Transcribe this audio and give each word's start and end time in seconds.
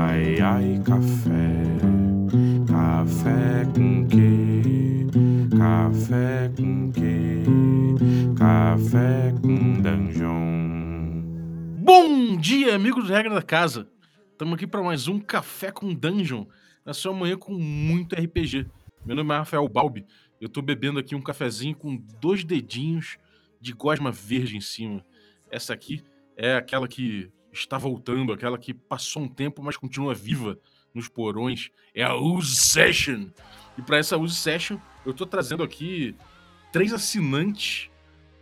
Ai, 0.00 0.40
ai, 0.40 0.80
café. 0.84 1.64
Café 2.68 3.64
com 3.74 4.06
quê? 4.06 5.08
Café 5.58 6.52
com 6.56 6.92
quê? 6.92 7.42
Café 8.38 9.34
com 9.42 9.82
dungeon. 9.82 11.20
Bom 11.82 12.36
dia, 12.36 12.76
amigos 12.76 13.08
do 13.08 13.12
Regra 13.12 13.34
da 13.34 13.42
Casa. 13.42 13.88
Estamos 14.30 14.54
aqui 14.54 14.68
para 14.68 14.84
mais 14.84 15.08
um 15.08 15.18
Café 15.18 15.72
com 15.72 15.92
Dungeon, 15.92 16.46
na 16.86 16.94
sua 16.94 17.12
manhã 17.12 17.36
com 17.36 17.54
muito 17.54 18.14
RPG. 18.14 18.68
Meu 19.04 19.16
nome 19.16 19.34
é 19.34 19.38
Rafael 19.38 19.68
Balbi. 19.68 20.06
Eu 20.40 20.48
tô 20.48 20.62
bebendo 20.62 21.00
aqui 21.00 21.16
um 21.16 21.20
cafezinho 21.20 21.74
com 21.74 21.96
dois 22.20 22.44
dedinhos 22.44 23.18
de 23.60 23.72
gosma 23.72 24.12
verde 24.12 24.56
em 24.56 24.60
cima. 24.60 25.04
Essa 25.50 25.74
aqui 25.74 26.04
é 26.36 26.54
aquela 26.54 26.86
que 26.86 27.32
está 27.52 27.78
voltando, 27.78 28.32
aquela 28.32 28.58
que 28.58 28.72
passou 28.74 29.22
um 29.22 29.28
tempo, 29.28 29.62
mas 29.62 29.76
continua 29.76 30.14
viva 30.14 30.58
nos 30.94 31.08
porões. 31.08 31.70
É 31.94 32.02
a 32.02 32.14
Use 32.14 32.56
Session. 32.56 33.28
E 33.76 33.82
para 33.82 33.98
essa 33.98 34.16
Use 34.16 34.34
Session, 34.34 34.78
eu 35.04 35.14
tô 35.14 35.26
trazendo 35.26 35.62
aqui 35.62 36.14
três 36.72 36.92
assinantes 36.92 37.90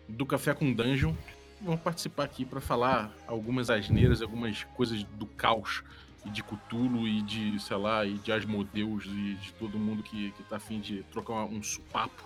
do 0.09 0.25
Café 0.25 0.55
com 0.55 0.73
Dungeon 0.73 1.15
que 1.57 1.65
vão 1.65 1.77
participar 1.77 2.25
aqui 2.25 2.45
para 2.45 2.61
falar 2.61 3.13
algumas 3.27 3.71
asneiras, 3.71 4.21
algumas 4.21 4.65
coisas 4.77 5.03
do 5.03 5.27
caos 5.27 5.83
e 6.25 6.31
de 6.31 6.43
Cthulhu 6.43 7.07
e 7.07 7.23
de, 7.23 7.59
sei 7.61 7.77
lá, 7.77 8.05
e 8.05 8.15
de 8.15 8.31
Asmodeus 8.33 9.05
e 9.07 9.35
de 9.35 9.53
todo 9.55 9.79
mundo 9.79 10.03
que, 10.03 10.33
que 10.33 10.43
tá 10.43 10.57
afim 10.57 10.81
de 10.81 11.03
trocar 11.05 11.45
um 11.45 11.63
supapo 11.63 12.25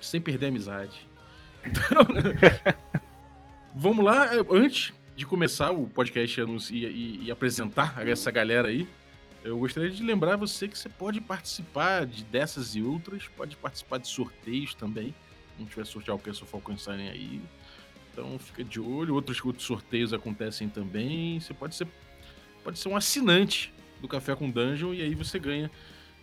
sem 0.00 0.20
perder 0.20 0.46
a 0.46 0.48
amizade. 0.48 1.08
Então, 1.66 2.06
vamos 3.74 4.04
lá, 4.04 4.30
antes 4.48 4.94
de 5.18 5.26
começar 5.26 5.72
o 5.72 5.88
podcast 5.88 6.40
e, 6.70 6.86
e, 6.86 7.24
e, 7.24 7.30
apresentar 7.32 7.92
essa 8.06 8.30
galera 8.30 8.68
aí, 8.68 8.86
eu 9.42 9.58
gostaria 9.58 9.90
de 9.90 10.00
lembrar 10.00 10.36
você 10.36 10.68
que 10.68 10.78
você 10.78 10.88
pode 10.88 11.20
participar 11.20 12.06
de 12.06 12.22
dessas 12.22 12.76
e 12.76 12.82
outras, 12.82 13.26
pode 13.36 13.56
participar 13.56 13.98
de 13.98 14.06
sorteios 14.06 14.74
também. 14.74 15.12
Se 15.56 15.60
não 15.60 15.66
tiver 15.66 15.84
sortear 15.86 16.16
o 16.16 16.20
Castle 16.20 16.46
Falkenstein 16.46 17.08
aí. 17.08 17.40
Então 18.12 18.38
fica 18.38 18.62
de 18.62 18.78
olho. 18.78 19.12
Outros, 19.12 19.44
outros 19.44 19.66
sorteios 19.66 20.12
acontecem 20.12 20.68
também. 20.68 21.40
Você 21.40 21.52
pode 21.52 21.74
ser, 21.74 21.88
pode 22.62 22.78
ser 22.78 22.88
um 22.88 22.96
assinante 22.96 23.74
do 24.00 24.06
Café 24.06 24.36
com 24.36 24.48
Dungeon 24.48 24.94
e 24.94 25.02
aí 25.02 25.16
você 25.16 25.36
ganha 25.40 25.68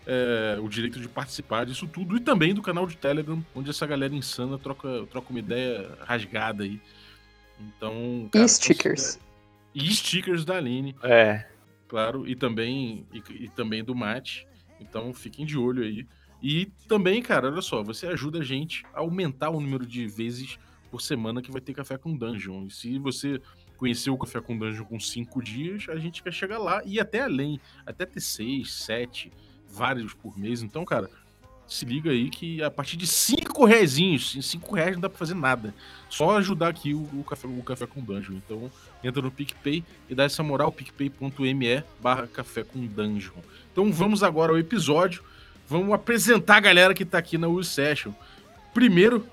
é, 0.07 0.57
o 0.61 0.69
direito 0.69 1.01
de 1.01 1.09
participar 1.09 1.65
disso 1.65 1.85
tudo 1.85 2.15
e 2.15 2.21
também 2.21 2.53
do 2.53 2.61
canal 2.61 2.87
de 2.87 2.95
Telegram, 2.95 3.45
onde 3.53 3.69
essa 3.69 3.85
galera 3.85 4.15
insana 4.15 4.57
troca, 4.57 5.05
troca 5.11 5.31
uma 5.31 5.39
ideia 5.39 5.97
rasgada 6.05 6.63
aí 6.63 6.79
então. 7.59 8.29
Cara, 8.31 8.45
e 8.45 8.49
stickers. 8.49 9.19
E 9.73 9.93
stickers 9.93 10.45
da 10.45 10.57
Aline. 10.57 10.95
É. 11.03 11.45
Claro, 11.87 12.27
e 12.27 12.35
também, 12.35 13.05
e, 13.13 13.43
e 13.43 13.49
também 13.49 13.83
do 13.83 13.95
Mate. 13.95 14.47
Então 14.79 15.13
fiquem 15.13 15.45
de 15.45 15.57
olho 15.57 15.83
aí. 15.83 16.07
E 16.41 16.67
também, 16.87 17.21
cara, 17.21 17.51
olha 17.51 17.61
só, 17.61 17.81
você 17.81 18.07
ajuda 18.07 18.39
a 18.39 18.43
gente 18.43 18.83
a 18.93 18.99
aumentar 18.99 19.49
o 19.49 19.59
número 19.59 19.85
de 19.85 20.05
vezes 20.07 20.57
por 20.91 21.01
semana 21.01 21.41
que 21.41 21.51
vai 21.51 21.61
ter 21.61 21.73
café 21.73 21.97
com 21.97 22.15
dungeon. 22.15 22.67
E 22.67 22.71
se 22.71 22.99
você 22.99 23.41
conheceu 23.77 24.13
o 24.13 24.17
café 24.17 24.39
com 24.39 24.57
dungeon 24.57 24.85
com 24.85 24.99
cinco 24.99 25.41
dias, 25.41 25.85
a 25.89 25.97
gente 25.97 26.23
quer 26.23 26.33
chegar 26.33 26.57
lá 26.57 26.81
e 26.85 26.99
até 26.99 27.21
além, 27.21 27.59
até 27.85 28.05
ter 28.05 28.21
seis, 28.21 28.73
sete, 28.73 29.31
vários 29.67 30.13
por 30.13 30.37
mês. 30.37 30.61
Então, 30.61 30.85
cara, 30.85 31.09
se 31.67 31.85
liga 31.85 32.11
aí 32.11 32.29
que 32.29 32.61
a 32.63 32.69
partir 32.69 32.95
de 32.95 33.07
5 33.07 33.65
reais, 33.65 33.97
5 34.41 34.75
reais 34.75 34.93
não 34.93 35.01
dá 35.01 35.09
pra 35.09 35.17
fazer 35.17 35.33
nada. 35.33 35.73
Só 36.09 36.37
ajudar 36.37 36.69
aqui 36.69 36.93
o, 36.93 37.01
o, 37.13 37.23
café, 37.23 37.47
o 37.47 37.63
Café 37.63 37.87
com 37.87 38.01
Dungeon. 38.01 38.35
Então 38.35 38.71
entra 39.03 39.21
no 39.21 39.31
PicPay 39.31 39.83
e 40.09 40.15
dá 40.15 40.23
essa 40.23 40.43
moral, 40.43 40.71
picpay.me 40.71 41.83
barra 42.01 42.27
Café 42.27 42.63
com 42.63 42.85
Dungeon. 42.85 43.41
Então 43.71 43.91
vamos 43.91 44.23
agora 44.23 44.51
ao 44.51 44.59
episódio. 44.59 45.23
Vamos 45.67 45.93
apresentar 45.93 46.57
a 46.57 46.59
galera 46.59 46.93
que 46.93 47.03
tá 47.03 47.17
aqui 47.17 47.37
na 47.37 47.47
U 47.47 47.63
Session. 47.63 48.13
Primeiro, 48.73 49.25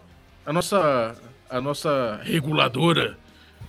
a 0.46 0.52
nossa, 0.52 1.14
a 1.51 1.61
nossa 1.61 2.20
reguladora 2.24 3.18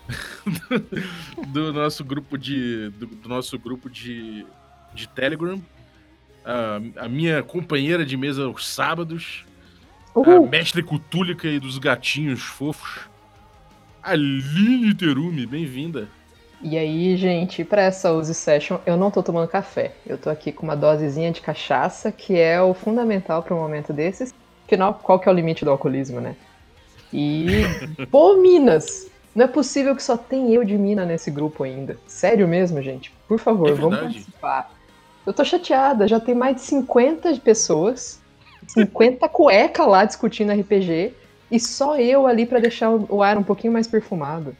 do 1.47 1.73
nosso 1.73 2.03
grupo 2.03 2.37
de, 2.37 2.89
do, 2.91 3.07
do 3.07 3.29
nosso 3.29 3.57
grupo 3.59 3.89
de, 3.89 4.45
de 4.93 5.07
Telegram, 5.09 5.61
a, 6.45 7.03
a 7.05 7.07
minha 7.09 7.41
companheira 7.43 8.05
de 8.05 8.15
mesa 8.17 8.45
aos 8.45 8.67
sábados, 8.67 9.45
Uhul. 10.15 10.45
a 10.45 10.49
mestre 10.49 10.83
cutúlica 10.83 11.47
e 11.47 11.59
dos 11.59 11.77
gatinhos 11.77 12.41
fofos, 12.41 13.01
Aline 14.01 14.93
Terumi, 14.93 15.45
bem-vinda. 15.45 16.07
E 16.61 16.77
aí, 16.77 17.15
gente, 17.17 17.63
para 17.63 17.81
essa 17.81 18.11
Use 18.13 18.33
Session, 18.33 18.77
eu 18.85 18.95
não 18.95 19.11
tô 19.11 19.21
tomando 19.21 19.47
café. 19.47 19.93
Eu 20.05 20.17
tô 20.17 20.29
aqui 20.29 20.51
com 20.51 20.63
uma 20.63 20.75
dosezinha 20.77 21.31
de 21.31 21.41
cachaça, 21.41 22.11
que 22.11 22.37
é 22.39 22.61
o 22.61 22.73
fundamental 22.73 23.43
para 23.43 23.53
um 23.55 23.59
momento 23.59 23.91
desses. 23.91 24.33
Afinal, 24.65 24.93
qual 25.03 25.19
que 25.19 25.27
é 25.27 25.31
o 25.31 25.35
limite 25.35 25.65
do 25.65 25.71
alcoolismo, 25.71 26.21
né? 26.21 26.35
E. 27.11 27.63
Pô, 28.09 28.37
Minas! 28.37 29.07
Não 29.35 29.45
é 29.45 29.47
possível 29.47 29.95
que 29.95 30.03
só 30.03 30.15
tem 30.15 30.53
eu 30.53 30.63
de 30.63 30.77
mina 30.77 31.05
nesse 31.05 31.31
grupo 31.31 31.63
ainda. 31.63 31.97
Sério 32.07 32.47
mesmo, 32.47 32.81
gente? 32.81 33.11
Por 33.27 33.39
favor, 33.39 33.69
É 33.69 33.73
vamos 33.73 33.99
participar. 33.99 34.71
Eu 35.25 35.33
tô 35.33 35.43
chateada, 35.45 36.07
já 36.07 36.19
tem 36.19 36.35
mais 36.35 36.55
de 36.57 36.61
50 36.63 37.37
pessoas, 37.37 38.21
50 38.67 39.27
cueca 39.29 39.85
lá 39.85 40.03
discutindo 40.05 40.51
RPG, 40.51 41.13
e 41.49 41.59
só 41.59 41.97
eu 41.97 42.27
ali 42.27 42.45
pra 42.45 42.59
deixar 42.59 42.89
o 42.89 43.05
o 43.09 43.23
ar 43.23 43.37
um 43.37 43.43
pouquinho 43.43 43.71
mais 43.73 43.87
perfumado. 43.87 44.55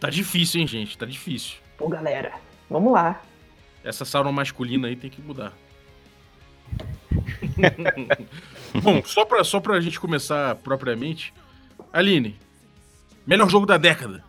Tá 0.00 0.10
difícil, 0.10 0.60
hein, 0.60 0.66
gente? 0.66 0.96
Tá 0.98 1.06
difícil. 1.06 1.56
Pô, 1.78 1.88
galera, 1.88 2.32
vamos 2.68 2.92
lá. 2.92 3.22
Essa 3.84 4.04
sauna 4.04 4.32
masculina 4.32 4.88
aí 4.88 4.96
tem 4.96 5.08
que 5.10 5.22
mudar. 5.22 5.52
Bom, 8.82 9.02
só 9.04 9.24
pra, 9.24 9.44
só 9.44 9.60
pra 9.60 9.80
gente 9.80 9.98
começar 10.00 10.56
propriamente, 10.56 11.32
Aline, 11.92 12.36
melhor 13.26 13.48
jogo 13.48 13.64
da 13.64 13.78
década, 13.78 14.24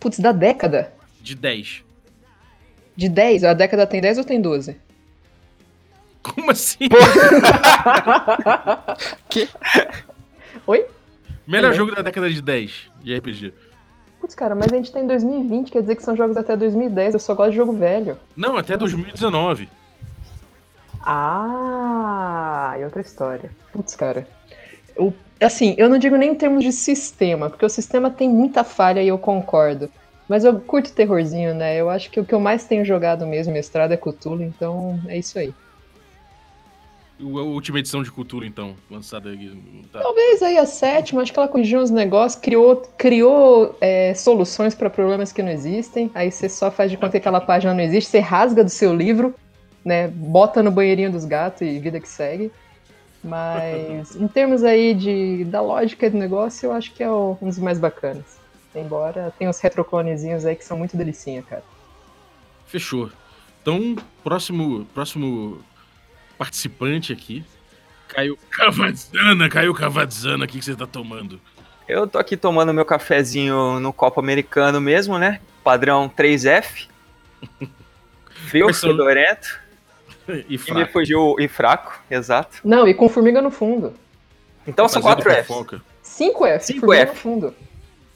Putz, 0.00 0.18
da 0.18 0.32
década? 0.32 0.92
de 1.20 1.34
10. 1.34 1.84
De 2.98 3.08
10? 3.08 3.44
A 3.44 3.54
década 3.54 3.86
tem 3.86 4.00
10 4.00 4.18
ou 4.18 4.24
tem 4.24 4.40
12? 4.40 4.76
Como 6.20 6.50
assim? 6.50 6.88
Que? 9.30 9.48
Oi? 10.66 10.84
Melhor 11.46 11.70
Também. 11.70 11.78
jogo 11.78 11.94
da 11.94 12.02
década 12.02 12.28
de 12.28 12.42
10 12.42 12.90
de 13.00 13.16
RPG. 13.16 13.54
Putz, 14.20 14.34
cara, 14.34 14.56
mas 14.56 14.72
a 14.72 14.76
gente 14.76 14.90
tá 14.90 14.98
em 14.98 15.06
2020, 15.06 15.70
quer 15.70 15.82
dizer 15.82 15.94
que 15.94 16.02
são 16.02 16.16
jogos 16.16 16.36
até 16.36 16.56
2010, 16.56 17.14
eu 17.14 17.20
só 17.20 17.36
gosto 17.36 17.52
de 17.52 17.56
jogo 17.56 17.72
velho. 17.72 18.18
Não, 18.36 18.56
até 18.56 18.76
2019. 18.76 19.68
Ah, 21.00 22.74
e 22.80 22.84
outra 22.84 23.00
história. 23.00 23.48
Putz, 23.72 23.94
cara. 23.94 24.26
Eu, 24.96 25.14
assim, 25.40 25.76
eu 25.78 25.88
não 25.88 25.98
digo 25.98 26.16
nem 26.16 26.32
em 26.32 26.34
termos 26.34 26.64
de 26.64 26.72
sistema, 26.72 27.48
porque 27.48 27.64
o 27.64 27.70
sistema 27.70 28.10
tem 28.10 28.28
muita 28.28 28.64
falha 28.64 29.00
e 29.00 29.06
eu 29.06 29.18
concordo. 29.18 29.88
Mas 30.28 30.44
eu 30.44 30.60
curto 30.60 30.92
terrorzinho, 30.92 31.54
né? 31.54 31.76
Eu 31.76 31.88
acho 31.88 32.10
que 32.10 32.20
o 32.20 32.24
que 32.24 32.34
eu 32.34 32.40
mais 32.40 32.64
tenho 32.64 32.84
jogado 32.84 33.26
mesmo 33.26 33.52
mestrado 33.52 33.92
é 33.92 33.96
Cthulhu, 33.96 34.42
então 34.42 35.00
é 35.08 35.16
isso 35.16 35.38
aí. 35.38 35.54
A 37.20 37.24
última 37.24 37.80
edição 37.80 38.00
de 38.00 38.12
Cultura, 38.12 38.46
então, 38.46 38.76
lançada 38.88 39.32
aqui. 39.32 39.60
Tá. 39.92 40.00
Talvez 40.00 40.40
aí 40.40 40.56
a 40.56 40.66
sétima, 40.66 41.20
acho 41.20 41.32
que 41.32 41.38
ela 41.38 41.48
corrigiu 41.48 41.80
uns 41.80 41.90
negócios, 41.90 42.40
criou, 42.40 42.76
criou 42.96 43.76
é, 43.80 44.14
soluções 44.14 44.72
para 44.72 44.88
problemas 44.88 45.32
que 45.32 45.42
não 45.42 45.50
existem. 45.50 46.12
Aí 46.14 46.30
você 46.30 46.48
só 46.48 46.70
faz 46.70 46.90
de 46.90 46.96
conta 46.96 47.12
que 47.12 47.16
aquela 47.16 47.40
página 47.40 47.74
não 47.74 47.80
existe, 47.80 48.08
você 48.08 48.20
rasga 48.20 48.62
do 48.62 48.70
seu 48.70 48.94
livro, 48.94 49.34
né? 49.84 50.06
Bota 50.06 50.62
no 50.62 50.70
banheirinho 50.70 51.10
dos 51.10 51.24
gatos 51.24 51.62
e 51.62 51.80
vida 51.80 51.98
que 51.98 52.08
segue. 52.08 52.52
Mas 53.24 54.14
em 54.14 54.28
termos 54.28 54.62
aí 54.62 54.94
de, 54.94 55.44
da 55.46 55.60
lógica 55.60 56.08
do 56.08 56.16
negócio, 56.16 56.66
eu 56.66 56.72
acho 56.72 56.94
que 56.94 57.02
é 57.02 57.10
um 57.10 57.36
dos 57.42 57.58
mais 57.58 57.80
bacanas. 57.80 58.37
Embora 58.74 59.32
tenha 59.38 59.50
uns 59.50 59.58
retroclonezinhos 59.60 60.44
aí 60.44 60.54
que 60.54 60.64
são 60.64 60.76
muito 60.76 60.96
delicinha, 60.96 61.42
cara. 61.42 61.64
Fechou. 62.66 63.10
Então, 63.62 63.96
próximo, 64.22 64.84
próximo 64.94 65.62
participante 66.36 67.12
aqui. 67.12 67.44
Caio 68.08 68.38
Cavadzana, 68.50 69.48
Caio 69.48 69.74
Cavadzana, 69.74 70.44
o 70.44 70.48
que 70.48 70.58
que 70.58 70.64
você 70.64 70.76
tá 70.76 70.86
tomando? 70.86 71.40
Eu 71.86 72.06
tô 72.06 72.18
aqui 72.18 72.36
tomando 72.36 72.72
meu 72.72 72.84
cafezinho 72.84 73.80
no 73.80 73.92
copo 73.92 74.20
americano 74.20 74.80
mesmo, 74.80 75.18
né? 75.18 75.40
Padrão 75.64 76.08
3F. 76.08 76.86
Frio, 78.48 78.72
são- 78.72 78.90
fedorento. 78.90 79.60
E 80.28 80.44
E 80.46 80.50
me 80.50 80.58
fraco. 80.58 80.92
fugiu 80.92 81.36
e 81.38 81.48
fraco, 81.48 81.98
exato. 82.10 82.58
Não, 82.62 82.86
e 82.86 82.92
com 82.92 83.08
formiga 83.08 83.40
no 83.40 83.50
fundo. 83.50 83.94
Então 84.66 84.86
são 84.86 85.00
Fazendo 85.00 85.22
4 85.24 85.32
Fs. 85.42 85.46
fofoca. 85.46 85.82
5F, 86.04 86.60
Cinco 86.60 86.80
formiga 86.80 87.02
F. 87.04 87.12
no 87.12 87.18
fundo. 87.18 87.54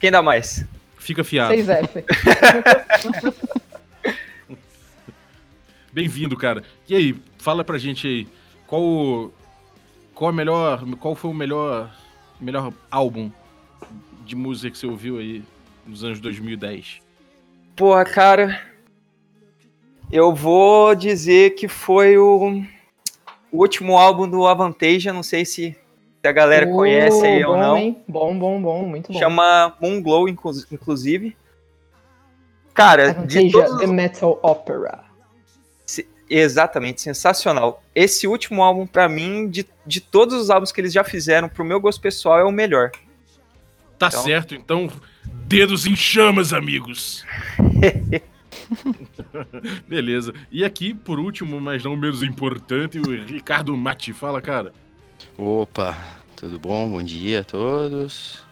Quem 0.03 0.11
dá 0.11 0.21
mais? 0.21 0.65
Fica 0.97 1.23
fiado. 1.23 1.53
6F. 1.53 2.03
Bem-vindo, 5.93 6.35
cara. 6.35 6.61
E 6.89 6.93
aí, 6.93 7.15
fala 7.37 7.63
pra 7.63 7.77
gente 7.77 8.05
aí, 8.05 8.27
qual 8.67 8.81
o- 8.81 9.33
qual 10.13 10.31
a 10.31 10.33
melhor, 10.33 10.83
qual 10.99 11.15
foi 11.15 11.31
o 11.31 11.33
melhor 11.33 11.89
melhor 12.37 12.73
álbum 12.91 13.31
de 14.25 14.35
música 14.35 14.71
que 14.71 14.77
você 14.77 14.85
ouviu 14.85 15.19
aí 15.19 15.41
nos 15.87 16.03
anos 16.03 16.19
2010? 16.19 16.99
Porra, 17.73 18.03
cara. 18.03 18.61
Eu 20.11 20.35
vou 20.35 20.93
dizer 20.95 21.51
que 21.51 21.69
foi 21.69 22.17
o, 22.17 22.61
o 23.49 23.57
último 23.57 23.97
álbum 23.97 24.29
do 24.29 24.45
Avantasia, 24.47 25.13
não 25.13 25.23
sei 25.23 25.45
se, 25.45 25.77
se 26.23 26.27
a 26.29 26.31
galera 26.31 26.65
Oh, 26.69 26.77
conhece 26.77 27.25
aí 27.25 27.43
ou 27.43 27.53
bom, 27.53 27.59
não. 27.59 27.77
hein? 27.77 27.97
Bom, 28.07 28.39
bom, 28.39 28.61
bom, 28.61 28.85
muito 28.87 29.11
bom. 29.11 29.19
Chama 29.19 29.75
Moonglow, 29.81 30.29
inclu- 30.29 30.53
inclusive. 30.71 31.35
Cara, 32.73 33.11
de 33.13 33.51
todos 33.51 33.77
The 33.77 33.87
Metal 33.87 34.39
Opera. 34.41 35.03
Se- 35.85 36.07
Exatamente, 36.29 37.01
sensacional. 37.01 37.83
Esse 37.93 38.25
último 38.25 38.63
álbum, 38.63 38.87
pra 38.87 39.09
mim, 39.09 39.49
de, 39.49 39.67
de 39.85 39.99
todos 39.99 40.33
os 40.41 40.49
álbuns 40.49 40.71
que 40.71 40.79
eles 40.79 40.93
já 40.93 41.03
fizeram, 41.03 41.49
pro 41.49 41.65
meu 41.65 41.79
gosto 41.81 41.99
pessoal, 42.01 42.39
é 42.39 42.43
o 42.45 42.51
melhor. 42.53 42.91
Tá 43.99 44.07
Então- 44.07 44.23
certo, 44.23 44.55
então, 44.55 44.89
dedos 45.45 45.85
em 45.85 45.95
chamas, 45.95 46.53
amigos. 46.53 47.25
Beleza. 49.87 50.33
E 50.49 50.63
aqui, 50.63 50.93
por 50.93 51.19
último, 51.19 51.59
mas 51.59 51.83
não 51.83 51.97
menos 51.97 52.23
importante, 52.23 52.97
o 52.97 53.11
Ricardo 53.25 53.75
Mati. 53.75 54.13
Fala, 54.13 54.41
cara. 54.41 54.71
Opa, 55.37 55.97
tudo 56.35 56.59
bom? 56.59 56.89
Bom 56.89 57.03
dia 57.03 57.41
a 57.41 57.43
todos. 57.43 58.43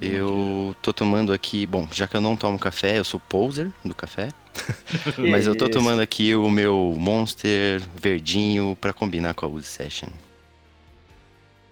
Eu 0.00 0.74
tô 0.82 0.92
tomando 0.92 1.32
aqui, 1.32 1.64
bom, 1.64 1.86
já 1.92 2.08
que 2.08 2.16
eu 2.16 2.20
não 2.20 2.36
tomo 2.36 2.58
café, 2.58 2.98
eu 2.98 3.04
sou 3.04 3.20
poser 3.20 3.70
do 3.84 3.94
café, 3.94 4.30
mas 5.18 5.46
eu 5.46 5.54
tô 5.54 5.68
tomando 5.68 6.00
aqui 6.02 6.34
o 6.34 6.50
meu 6.50 6.94
Monster 6.98 7.80
verdinho 7.94 8.76
pra 8.80 8.92
combinar 8.92 9.34
com 9.34 9.46
a 9.46 9.48
Wood 9.48 9.64
Session. 9.66 10.08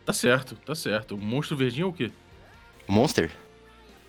Tá 0.06 0.12
certo, 0.12 0.54
tá 0.64 0.74
certo. 0.74 1.14
O 1.14 1.18
monstro 1.18 1.56
verdinho 1.56 1.86
é 1.86 1.88
o 1.88 1.92
quê? 1.92 2.10
Monster? 2.86 3.30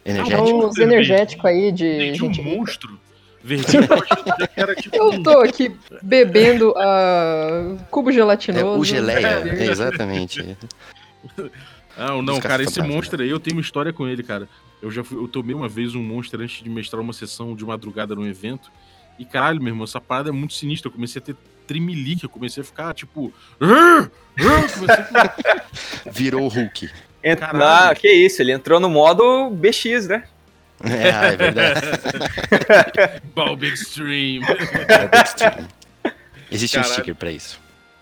Ah, 0.05 0.09
Energético? 0.09 0.65
Uns 0.65 0.77
energéticos 0.77 1.45
aí 1.45 1.71
de 1.71 1.85
um 1.85 2.15
gente 2.15 2.41
rica. 2.41 2.57
monstro 2.57 2.99
verdinho. 3.43 3.83
Era 4.55 4.75
tipo 4.75 4.95
Eu 4.95 5.21
tô 5.23 5.39
aqui 5.39 5.75
bebendo 6.01 6.73
ah, 6.77 7.75
cubo 7.89 8.09
É, 8.09 8.13
gelatinoso. 8.13 8.79
o 8.79 8.85
geleia, 8.85 9.27
É, 9.45 9.63
é, 9.67 9.71
exatamente. 9.71 10.57
Ah, 11.97 12.09
não, 12.21 12.23
Dos 12.35 12.39
cara, 12.39 12.63
esse 12.63 12.81
monstro 12.81 13.21
aí, 13.21 13.29
eu 13.29 13.39
tenho 13.39 13.57
uma 13.57 13.61
história 13.61 13.91
com 13.91 14.07
ele, 14.07 14.23
cara. 14.23 14.47
Eu 14.81 14.89
já 14.89 15.03
fui, 15.03 15.17
eu 15.17 15.27
tomei 15.27 15.53
uma 15.55 15.67
vez 15.67 15.93
um 15.93 16.01
monstro 16.01 16.41
antes 16.41 16.63
de 16.63 16.69
mestrar 16.69 17.01
uma 17.01 17.13
sessão 17.13 17.55
de 17.55 17.63
madrugada 17.65 18.15
num 18.15 18.25
evento. 18.25 18.71
E 19.19 19.25
caralho, 19.25 19.59
meu 19.61 19.69
irmão, 19.71 19.83
essa 19.83 20.01
parada 20.01 20.29
é 20.29 20.31
muito 20.31 20.53
sinistra. 20.53 20.87
Eu 20.89 20.93
comecei 20.93 21.21
a 21.21 21.25
ter 21.25 21.35
trimelique, 21.67 22.23
eu 22.23 22.29
comecei 22.29 22.61
a 22.61 22.65
ficar 22.65 22.93
tipo. 22.93 23.31
Comecei 23.59 25.05
a... 25.15 25.63
Virou 26.11 26.43
o 26.43 26.47
Hulk. 26.47 26.89
Ent- 27.23 27.39
Caralho. 27.39 27.91
Ah, 27.91 27.93
que 27.95 28.07
isso, 28.11 28.41
ele 28.41 28.51
entrou 28.51 28.79
no 28.79 28.89
modo 28.89 29.49
BX, 29.51 30.07
né? 30.07 30.23
É, 30.83 31.11
ah, 31.11 31.25
é 31.25 31.35
verdade. 31.37 31.81
Bulb 33.35 33.63
Extreme. 33.65 34.41
É 34.45 35.21
extreme. 35.21 35.67
Existe 36.51 36.77
um 36.77 36.81
Caralho. 36.81 36.93
sticker 36.95 37.15
pra 37.15 37.31
isso. 37.31 37.59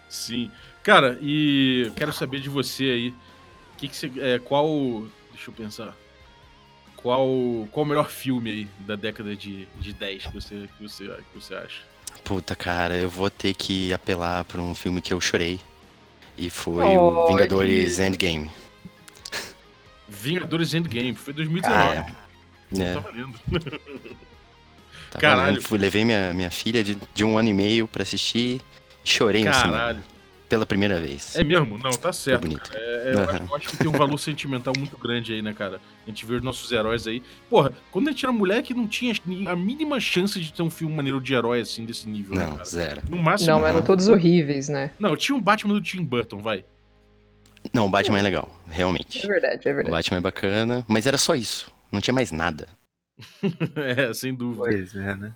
Sim. 0.09 0.51
Cara, 0.83 1.17
e 1.21 1.91
quero 1.95 2.11
saber 2.13 2.39
de 2.39 2.49
você 2.49 2.83
aí. 2.85 3.13
Que 3.77 3.87
que 3.87 3.95
você, 3.95 4.11
é, 4.17 4.39
qual. 4.39 5.05
Deixa 5.33 5.49
eu 5.49 5.53
pensar. 5.53 5.95
Qual, 6.95 7.27
qual 7.71 7.85
o 7.85 7.89
melhor 7.89 8.09
filme 8.09 8.49
aí 8.51 8.67
da 8.79 8.95
década 8.97 9.33
de, 9.35 9.67
de 9.79 9.93
10 9.93 10.25
que 10.25 10.33
você, 10.33 10.69
que, 10.77 10.83
você, 10.83 11.05
que 11.05 11.39
você 11.39 11.55
acha? 11.55 11.81
Puta, 12.25 12.55
cara, 12.57 12.97
eu 12.97 13.09
vou 13.09 13.29
ter 13.29 13.53
que 13.53 13.93
apelar 13.93 14.43
pra 14.43 14.61
um 14.61 14.75
filme 14.75 15.01
que 15.01 15.13
eu 15.13 15.21
chorei. 15.21 15.61
E 16.37 16.49
foi 16.49 16.83
Oh, 16.83 17.25
o 17.25 17.27
Vingadores 17.27 17.99
Endgame. 17.99 18.51
Vingadores 20.07 20.73
Endgame, 20.73 21.13
foi 21.15 21.33
2019. 21.33 21.97
Ah, 21.97 22.05
é. 22.71 22.77
Não 22.77 22.85
É, 22.85 22.93
tá 22.95 22.99
valendo. 22.99 23.39
tá 25.11 25.19
Caralho. 25.19 25.61
Fui, 25.61 25.77
levei 25.77 26.05
minha, 26.05 26.33
minha 26.33 26.51
filha 26.51 26.83
de, 26.83 26.97
de 27.13 27.23
um 27.23 27.37
ano 27.37 27.49
e 27.49 27.53
meio 27.53 27.87
pra 27.87 28.03
assistir 28.03 28.61
e 29.03 29.09
chorei 29.09 29.43
no 29.43 29.53
cinema. 29.53 29.71
Caralho. 29.77 30.03
Pela 30.47 30.65
primeira 30.65 30.99
vez. 30.99 31.35
É 31.35 31.43
mesmo? 31.43 31.77
Não, 31.77 31.91
tá 31.91 32.11
Foi 32.11 32.13
certo. 32.13 32.41
bonito. 32.41 32.71
É, 32.73 33.13
eu, 33.13 33.19
acho, 33.29 33.43
eu 33.43 33.55
acho 33.55 33.69
que 33.69 33.77
tem 33.77 33.87
um 33.87 33.91
valor 33.91 34.17
sentimental 34.17 34.73
muito 34.75 34.97
grande 34.97 35.31
aí, 35.31 35.43
né, 35.43 35.53
cara? 35.53 35.79
A 36.07 36.09
gente 36.09 36.25
vê 36.25 36.33
os 36.37 36.41
nossos 36.41 36.71
heróis 36.71 37.05
aí. 37.05 37.21
Porra, 37.47 37.71
quando 37.91 38.07
a 38.07 38.11
gente 38.11 38.25
era 38.25 38.33
moleque, 38.33 38.73
não 38.73 38.87
tinha 38.87 39.13
a 39.47 39.55
mínima 39.55 39.99
chance 39.99 40.39
de 40.39 40.51
ter 40.51 40.63
um 40.63 40.69
filme 40.71 40.95
maneiro 40.95 41.21
de 41.21 41.35
herói 41.35 41.61
assim, 41.61 41.85
desse 41.85 42.09
nível, 42.09 42.35
né, 42.35 42.45
Não, 42.45 42.51
cara? 42.53 42.65
zero. 42.65 43.01
No 43.07 43.17
máximo. 43.17 43.51
Não, 43.51 43.67
eram 43.67 43.83
todos 43.83 44.07
horríveis, 44.07 44.69
né? 44.69 44.89
Não, 44.97 45.15
tinha 45.15 45.35
um 45.35 45.41
Batman 45.41 45.75
do 45.75 45.81
Tim 45.81 46.03
Burton, 46.03 46.39
vai. 46.39 46.65
Não, 47.71 47.85
o 47.85 47.89
Batman 47.89 48.17
é 48.17 48.21
legal, 48.23 48.49
É 48.71 48.75
realmente. 48.75 49.27
verdade, 49.27 49.67
é 49.67 49.71
O 49.71 49.75
verdade. 49.75 49.91
Batman 49.91 50.17
é 50.17 50.21
bacana, 50.21 50.85
mas 50.87 51.05
era 51.05 51.19
só 51.19 51.35
isso. 51.35 51.71
Não 51.91 52.01
tinha 52.01 52.13
mais 52.13 52.31
nada. 52.31 52.67
é, 53.75 54.13
sem 54.13 54.33
dúvida. 54.33 54.63
Pois 54.63 54.95
é, 54.95 55.15
né? 55.15 55.35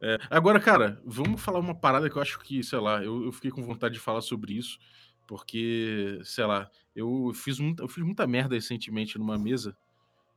É, 0.00 0.18
agora, 0.30 0.60
cara, 0.60 1.00
vamos 1.04 1.40
falar 1.40 1.58
uma 1.58 1.74
parada 1.74 2.10
que 2.10 2.16
eu 2.16 2.22
acho 2.22 2.38
que, 2.40 2.62
sei 2.62 2.78
lá, 2.78 3.02
eu, 3.02 3.24
eu 3.24 3.32
fiquei 3.32 3.50
com 3.50 3.62
vontade 3.62 3.94
de 3.94 4.00
falar 4.00 4.20
sobre 4.20 4.52
isso, 4.52 4.78
porque, 5.26 6.20
sei 6.24 6.44
lá, 6.44 6.70
eu 6.94 7.32
fiz, 7.34 7.58
muita, 7.58 7.82
eu 7.82 7.88
fiz 7.88 8.04
muita 8.04 8.26
merda 8.26 8.54
recentemente 8.54 9.18
numa 9.18 9.38
mesa. 9.38 9.76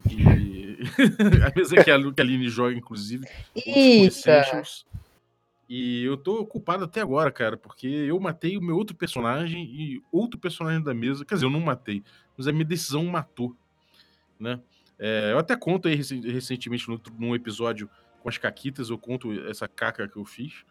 E. 0.09 0.77
a 1.45 1.55
mesa 1.55 1.83
que 1.83 1.91
a, 1.91 2.13
que 2.13 2.21
a 2.21 2.23
Aline 2.23 2.49
joga, 2.49 2.73
inclusive. 2.75 3.27
Eita! 3.55 4.63
E 5.69 6.03
eu 6.05 6.15
tô 6.15 6.45
culpado 6.45 6.85
até 6.85 7.01
agora, 7.01 7.29
cara, 7.29 7.57
porque 7.57 7.87
eu 7.87 8.17
matei 8.19 8.57
o 8.57 8.61
meu 8.61 8.77
outro 8.77 8.95
personagem 8.95 9.63
e 9.63 10.01
outro 10.11 10.39
personagem 10.39 10.81
da 10.81 10.93
mesa. 10.93 11.25
Quer 11.25 11.35
dizer, 11.35 11.45
eu 11.45 11.51
não 11.51 11.59
matei, 11.59 12.03
mas 12.37 12.47
a 12.47 12.53
minha 12.53 12.63
decisão 12.63 13.03
matou, 13.05 13.53
né? 14.39 14.61
É, 14.99 15.31
eu 15.31 15.38
até 15.39 15.55
conto 15.55 15.88
aí 15.88 15.95
recen- 15.95 16.21
recentemente 16.21 16.88
no 16.89 16.99
num 17.19 17.35
episódio 17.35 17.89
com 18.21 18.29
as 18.29 18.38
caquitas, 18.38 18.89
eu 18.89 18.97
conto 18.97 19.31
essa 19.49 19.67
caca 19.67 20.07
que 20.07 20.17
eu 20.17 20.25
fiz. 20.25 20.63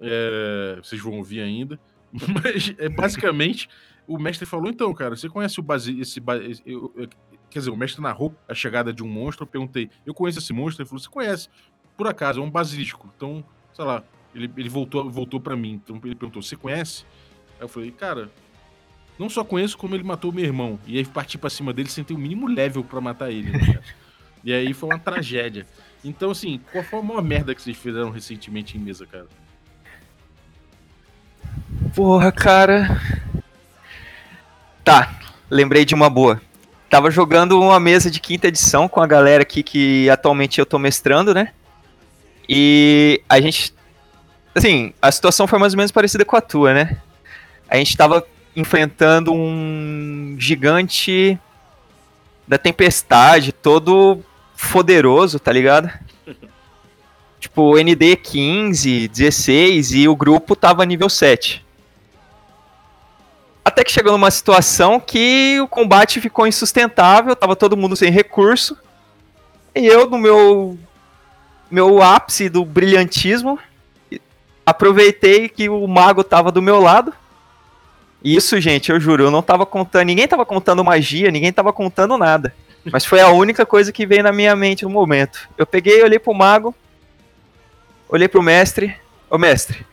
É, 0.00 0.78
vocês 0.82 1.00
vão 1.00 1.14
ouvir 1.14 1.40
ainda. 1.40 1.78
Mas 2.44 2.74
é 2.78 2.88
basicamente 2.88 3.68
o 4.06 4.18
mestre 4.18 4.46
falou: 4.46 4.68
então, 4.70 4.92
cara, 4.94 5.16
você 5.16 5.28
conhece 5.28 5.58
o 5.58 5.62
base, 5.62 5.98
esse, 6.00 6.20
esse- 6.48 6.62
eu- 6.64 6.92
eu- 6.96 7.08
Quer 7.48 7.60
dizer, 7.60 7.70
o 7.70 7.76
mestre 7.76 8.02
narrou 8.02 8.34
a 8.48 8.54
chegada 8.54 8.92
de 8.92 9.02
um 9.04 9.08
monstro. 9.08 9.44
Eu 9.44 9.46
perguntei: 9.48 9.88
eu 10.04 10.12
conheço 10.12 10.38
esse 10.40 10.52
monstro? 10.52 10.82
Ele 10.82 10.88
falou: 10.88 11.00
você 11.02 11.08
conhece? 11.08 11.48
Por 11.96 12.06
acaso, 12.06 12.40
é 12.40 12.42
um 12.42 12.50
basilisco. 12.50 13.10
Então, 13.16 13.42
sei 13.72 13.84
lá, 13.84 14.02
ele, 14.34 14.50
ele 14.56 14.68
voltou, 14.68 15.08
voltou 15.10 15.40
para 15.40 15.56
mim. 15.56 15.72
Então 15.82 15.96
ele 16.04 16.14
perguntou: 16.14 16.42
você 16.42 16.56
conhece? 16.56 17.04
Aí 17.56 17.62
eu 17.62 17.68
falei: 17.68 17.90
cara, 17.92 18.30
não 19.18 19.28
só 19.28 19.42
conheço, 19.42 19.78
como 19.78 19.94
ele 19.94 20.04
matou 20.04 20.32
meu 20.32 20.44
irmão. 20.44 20.78
E 20.86 20.98
aí 20.98 21.04
parti 21.04 21.38
pra 21.38 21.50
cima 21.50 21.72
dele 21.72 21.88
sem 21.88 22.04
ter 22.04 22.14
o 22.14 22.18
mínimo 22.18 22.46
level 22.46 22.84
pra 22.84 23.00
matar 23.00 23.30
ele. 23.30 23.50
né, 23.52 23.80
e 24.44 24.52
aí 24.52 24.72
foi 24.74 24.90
uma 24.90 24.98
tragédia. 24.98 25.66
Então, 26.04 26.30
assim, 26.30 26.60
qual 26.70 26.84
foi 26.84 26.98
a 26.98 27.02
maior 27.02 27.22
merda 27.22 27.54
que 27.54 27.62
vocês 27.62 27.76
fizeram 27.76 28.10
recentemente 28.10 28.76
em 28.76 28.80
mesa, 28.80 29.06
cara? 29.06 29.26
Porra, 31.94 32.30
cara. 32.30 33.00
Tá, 34.84 35.18
lembrei 35.50 35.84
de 35.84 35.94
uma 35.94 36.08
boa. 36.08 36.40
Tava 36.88 37.10
jogando 37.10 37.58
uma 37.58 37.80
mesa 37.80 38.10
de 38.10 38.20
quinta 38.20 38.46
edição 38.46 38.88
com 38.88 39.00
a 39.00 39.06
galera 39.06 39.42
aqui 39.42 39.62
que 39.62 40.08
atualmente 40.08 40.60
eu 40.60 40.66
tô 40.66 40.78
mestrando, 40.78 41.34
né? 41.34 41.52
E 42.48 43.20
a 43.28 43.40
gente. 43.40 43.74
Assim, 44.54 44.94
a 45.02 45.10
situação 45.10 45.46
foi 45.46 45.58
mais 45.58 45.72
ou 45.72 45.78
menos 45.78 45.90
parecida 45.90 46.24
com 46.24 46.36
a 46.36 46.40
tua, 46.40 46.72
né? 46.72 46.98
A 47.68 47.76
gente 47.76 47.96
tava 47.96 48.24
enfrentando 48.56 49.32
um 49.32 50.34
gigante 50.38 51.38
da 52.48 52.56
tempestade, 52.56 53.52
todo 53.52 54.24
poderoso, 54.72 55.38
tá 55.38 55.52
ligado? 55.52 55.90
Tipo, 57.38 57.76
ND 57.78 58.16
15, 58.16 59.08
16 59.08 59.92
e 59.92 60.08
o 60.08 60.16
grupo 60.16 60.56
tava 60.56 60.84
nível 60.84 61.08
7. 61.08 61.64
Até 63.64 63.84
que 63.84 63.92
chegou 63.92 64.12
numa 64.12 64.30
situação 64.30 64.98
que 64.98 65.58
o 65.60 65.68
combate 65.68 66.20
ficou 66.20 66.46
insustentável, 66.46 67.36
tava 67.36 67.54
todo 67.54 67.76
mundo 67.76 67.94
sem 67.94 68.10
recurso. 68.10 68.76
E 69.74 69.86
eu, 69.86 70.08
no 70.08 70.18
meu, 70.18 70.78
meu 71.70 72.02
ápice 72.02 72.48
do 72.48 72.64
brilhantismo, 72.64 73.58
aproveitei 74.64 75.48
que 75.48 75.68
o 75.68 75.86
mago 75.86 76.24
tava 76.24 76.50
do 76.50 76.62
meu 76.62 76.80
lado. 76.80 77.12
Isso, 78.22 78.60
gente, 78.60 78.90
eu 78.90 78.98
juro, 78.98 79.24
eu 79.24 79.30
não 79.30 79.42
tava 79.42 79.64
contando, 79.64 80.06
ninguém 80.06 80.26
tava 80.26 80.44
contando 80.44 80.84
magia, 80.84 81.30
ninguém 81.30 81.52
tava 81.52 81.72
contando 81.72 82.16
nada. 82.18 82.54
Mas 82.92 83.04
foi 83.04 83.20
a 83.20 83.28
única 83.28 83.66
coisa 83.66 83.92
que 83.92 84.06
veio 84.06 84.22
na 84.22 84.32
minha 84.32 84.54
mente 84.54 84.84
no 84.84 84.90
momento. 84.90 85.48
Eu 85.56 85.66
peguei, 85.66 86.02
olhei 86.02 86.18
pro 86.18 86.34
mago, 86.34 86.74
olhei 88.08 88.28
pro 88.28 88.42
mestre. 88.42 88.94
Ô 89.28 89.36
mestre, 89.36 89.84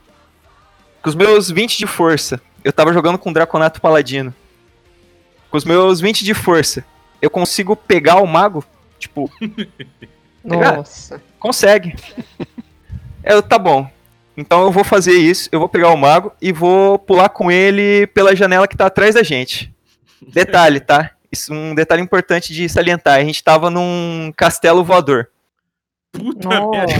com 1.02 1.10
os 1.10 1.16
meus 1.16 1.50
20 1.50 1.78
de 1.78 1.88
força, 1.88 2.40
eu 2.64 2.72
tava 2.72 2.94
jogando 2.94 3.18
com 3.18 3.34
Draconato 3.34 3.82
Paladino. 3.82 4.34
Com 5.50 5.58
os 5.58 5.66
meus 5.66 6.00
20 6.00 6.24
de 6.24 6.34
força, 6.34 6.86
eu 7.22 7.30
consigo 7.30 7.76
pegar 7.76 8.18
o 8.18 8.28
mago? 8.28 8.64
Tipo, 9.00 9.30
Nossa. 10.44 11.22
consegue. 11.40 11.96
Eu, 13.24 13.42
tá 13.42 13.58
bom. 13.58 13.90
Então 14.36 14.64
eu 14.64 14.72
vou 14.72 14.84
fazer 14.84 15.14
isso, 15.14 15.48
eu 15.52 15.60
vou 15.60 15.70
pegar 15.70 15.90
o 15.90 15.98
mago 15.98 16.32
e 16.42 16.52
vou 16.52 16.98
pular 16.98 17.30
com 17.30 17.52
ele 17.52 18.08
pela 18.08 18.36
janela 18.36 18.68
que 18.68 18.76
tá 18.78 18.88
atrás 18.88 19.16
da 19.16 19.24
gente. 19.24 19.72
Detalhe, 20.22 20.80
tá? 20.80 21.12
Isso 21.32 21.54
é 21.54 21.56
um 21.56 21.76
detalhe 21.76 22.02
importante 22.02 22.54
de 22.54 22.68
salientar. 22.70 23.20
A 23.20 23.24
gente 23.24 23.44
tava 23.44 23.70
num 23.70 24.32
castelo 24.36 24.84
voador. 24.84 25.30
Puta 26.12 26.48
merda. 26.48 26.94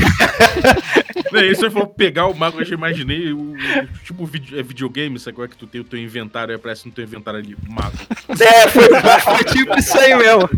Aí 1.34 1.54
você 1.56 1.70
for 1.70 1.88
pegar 1.88 2.26
o 2.26 2.34
mago, 2.34 2.60
eu 2.60 2.66
já 2.66 2.74
imaginei 2.74 3.32
o, 3.32 3.56
tipo 4.04 4.28
é 4.58 4.64
videogame, 4.64 5.20
sabe 5.20 5.36
qual 5.36 5.46
é 5.46 5.48
que 5.48 5.56
tu 5.56 5.68
tem 5.68 5.82
o 5.82 5.84
teu 5.84 6.00
inventário, 6.00 6.52
aí 6.52 6.56
aparece 6.56 6.88
no 6.88 6.92
teu 6.92 7.04
inventário 7.04 7.40
ali, 7.40 7.56
mago. 7.68 7.96
É, 8.40 8.68
foi, 8.68 8.90
foi 9.22 9.44
tipo 9.44 9.78
isso 9.78 9.98
aí 10.00 10.16
mesmo. 10.16 10.50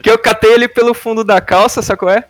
Que 0.00 0.10
eu 0.10 0.18
catei 0.18 0.52
ele 0.52 0.68
pelo 0.68 0.94
fundo 0.94 1.24
da 1.24 1.40
calça, 1.40 1.82
sacou? 1.82 2.08
É? 2.08 2.24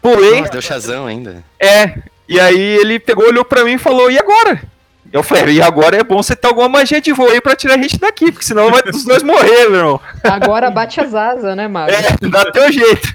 Pulei, 0.00 0.40
Nossa, 0.40 0.52
deu 0.52 0.62
chazão 0.62 1.06
ainda. 1.06 1.44
é. 1.60 2.11
E 2.28 2.38
aí 2.38 2.58
ele 2.58 2.98
pegou, 2.98 3.26
olhou 3.26 3.44
pra 3.44 3.64
mim 3.64 3.72
e 3.72 3.78
falou, 3.78 4.10
e 4.10 4.18
agora? 4.18 4.62
Eu 5.12 5.22
falei, 5.22 5.56
e 5.56 5.62
agora 5.62 5.98
é 5.98 6.02
bom 6.02 6.22
você 6.22 6.34
ter 6.34 6.48
alguma 6.48 6.68
magia 6.68 7.00
de 7.00 7.12
voo 7.12 7.28
aí 7.28 7.40
pra 7.40 7.54
tirar 7.54 7.74
a 7.74 7.82
gente 7.82 7.98
daqui, 7.98 8.32
porque 8.32 8.46
senão 8.46 8.70
vai 8.70 8.82
os 8.88 9.04
dois 9.04 9.22
morrer, 9.22 9.68
meu 9.68 9.78
irmão. 9.78 10.00
Agora 10.24 10.70
bate 10.70 11.00
as 11.00 11.14
asas, 11.14 11.54
né, 11.54 11.68
Mago? 11.68 11.92
É, 11.92 12.28
dá 12.28 12.50
teu 12.50 12.72
jeito. 12.72 13.14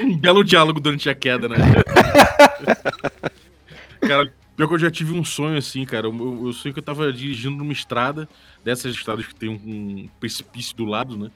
Um 0.00 0.18
belo 0.18 0.44
diálogo 0.44 0.78
durante 0.78 1.08
a 1.08 1.14
queda, 1.14 1.48
né? 1.48 1.56
cara, 4.06 4.30
pior 4.56 4.68
que 4.68 4.74
eu 4.74 4.78
já 4.78 4.90
tive 4.90 5.18
um 5.18 5.24
sonho 5.24 5.56
assim, 5.56 5.86
cara. 5.86 6.06
Eu, 6.06 6.46
eu, 6.46 6.52
sonho 6.52 6.74
que 6.74 6.80
eu 6.80 6.84
tava 6.84 7.10
dirigindo 7.12 7.56
numa 7.56 7.72
estrada, 7.72 8.28
dessas 8.62 8.94
estradas 8.94 9.26
que 9.26 9.34
tem 9.34 9.48
um, 9.48 9.54
um 9.54 10.08
precipício 10.20 10.76
do 10.76 10.84
lado, 10.84 11.16
né? 11.16 11.30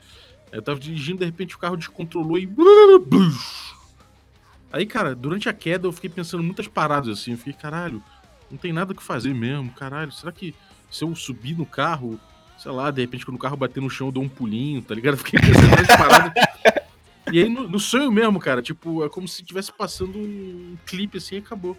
Eu 0.53 0.63
tava 0.63 0.79
dirigindo, 0.79 1.19
de 1.19 1.25
repente 1.25 1.55
o 1.55 1.59
carro 1.59 1.77
descontrolou 1.77 2.39
e. 2.39 2.49
Aí, 4.77 4.85
cara, 4.85 5.15
durante 5.15 5.49
a 5.49 5.55
queda 5.55 5.87
eu 5.87 5.93
fiquei 5.93 6.11
pensando 6.11 6.43
muitas 6.43 6.69
paradas 6.69 7.19
assim. 7.19 7.33
Eu 7.33 7.39
fiquei, 7.39 7.55
caralho, 7.55 8.03
não 8.51 8.59
tem 8.59 8.75
nada 8.75 8.93
o 8.93 8.95
que 8.95 9.03
fazer 9.03 9.35
mesmo, 9.35 9.71
caralho. 9.71 10.13
Será 10.13 10.31
que 10.31 10.55
se 10.91 11.03
eu 11.03 11.15
subir 11.15 11.57
no 11.57 11.65
carro, 11.65 12.21
sei 12.59 12.71
lá, 12.71 12.91
de 12.91 13.01
repente 13.01 13.25
quando 13.25 13.37
o 13.37 13.41
carro 13.41 13.57
bater 13.57 13.81
no 13.81 13.89
chão 13.89 14.09
eu 14.09 14.13
dou 14.13 14.23
um 14.23 14.29
pulinho, 14.29 14.83
tá 14.83 14.95
ligado? 14.95 15.15
Eu 15.17 15.19
fiquei 15.19 15.41
pensando 15.41 15.71
nessas 15.71 15.97
paradas. 15.97 16.33
E 17.33 17.43
aí, 17.43 17.49
no, 17.49 17.67
no 17.67 17.81
sonho 17.81 18.13
mesmo, 18.13 18.39
cara, 18.39 18.61
tipo, 18.61 19.03
é 19.03 19.09
como 19.09 19.27
se 19.27 19.41
estivesse 19.41 19.73
passando 19.73 20.19
um 20.19 20.77
clipe 20.85 21.17
assim 21.17 21.37
e 21.37 21.39
acabou. 21.39 21.75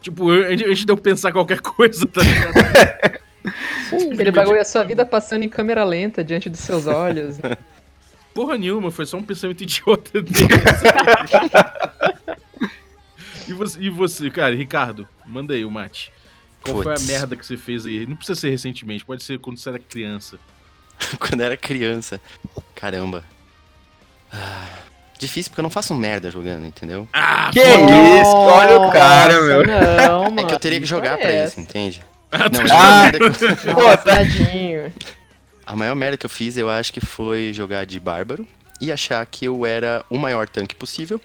Tipo, 0.00 0.30
antes 0.30 0.84
de 0.84 0.92
eu 0.92 0.96
pensar 0.96 1.30
qualquer 1.30 1.60
coisa, 1.62 2.04
tá 2.06 2.22
ligado? 2.22 3.22
Aquele 4.12 4.32
bagulho, 4.32 4.60
a 4.60 4.64
sua 4.64 4.82
vida 4.82 5.06
passando 5.06 5.44
em 5.44 5.48
câmera 5.48 5.84
lenta 5.84 6.24
diante 6.24 6.50
dos 6.50 6.60
seus 6.60 6.88
olhos. 6.88 7.38
Porra 8.34 8.56
nenhuma, 8.56 8.90
foi 8.90 9.06
só 9.06 9.16
um 9.16 9.22
pensamento 9.22 9.62
idiota 9.62 10.22
dele. 10.22 10.48
E, 13.48 13.52
você, 13.52 13.78
e 13.80 13.90
você, 13.90 14.30
cara, 14.30 14.54
Ricardo, 14.54 15.08
manda 15.26 15.54
aí 15.54 15.64
o 15.64 15.70
mate. 15.70 16.12
Qual 16.62 16.82
foi 16.82 16.92
a 16.92 16.96
Puts. 16.96 17.06
merda 17.08 17.36
que 17.36 17.44
você 17.44 17.56
fez 17.56 17.84
aí? 17.86 18.06
Não 18.06 18.14
precisa 18.16 18.38
ser 18.40 18.50
recentemente, 18.50 19.04
pode 19.04 19.22
ser 19.22 19.38
quando 19.38 19.58
você 19.58 19.68
era 19.68 19.78
criança. 19.78 20.38
Quando 21.18 21.40
era 21.40 21.56
criança. 21.56 22.20
Caramba. 22.76 23.24
Ah, 24.32 24.68
difícil 25.18 25.50
porque 25.50 25.60
eu 25.60 25.64
não 25.64 25.70
faço 25.70 25.94
merda 25.94 26.30
jogando, 26.30 26.64
entendeu? 26.64 27.08
Ah, 27.12 27.50
Que 27.52 27.58
isso? 27.60 28.36
Olha 28.36 28.80
o 28.80 28.90
cara, 28.92 29.32
Nossa, 29.34 29.46
meu. 29.46 29.66
Não, 29.66 30.24
mano. 30.26 30.40
É 30.40 30.44
que 30.44 30.54
eu 30.54 30.58
teria 30.60 30.80
que 30.80 30.86
jogar 30.86 31.18
pra 31.18 31.44
isso, 31.44 31.60
entende? 31.60 32.02
Ah, 32.30 32.38
Não, 32.48 32.76
Ah. 32.76 33.02
merda 33.02 33.18
que 33.30 33.44
eu- 33.44 33.74
Nossa, 33.74 33.98
tadinho. 33.98 34.92
a 35.66 35.76
maior 35.76 35.94
merda 35.96 36.16
que 36.16 36.24
eu 36.26 36.30
fiz, 36.30 36.56
eu 36.56 36.70
acho 36.70 36.92
que 36.92 37.00
foi 37.00 37.52
jogar 37.52 37.84
de 37.84 37.98
bárbaro 37.98 38.46
e 38.80 38.92
achar 38.92 39.24
que 39.26 39.44
eu 39.44 39.66
era 39.66 40.04
o 40.08 40.16
maior 40.18 40.48
tanque 40.48 40.74
possível. 40.74 41.20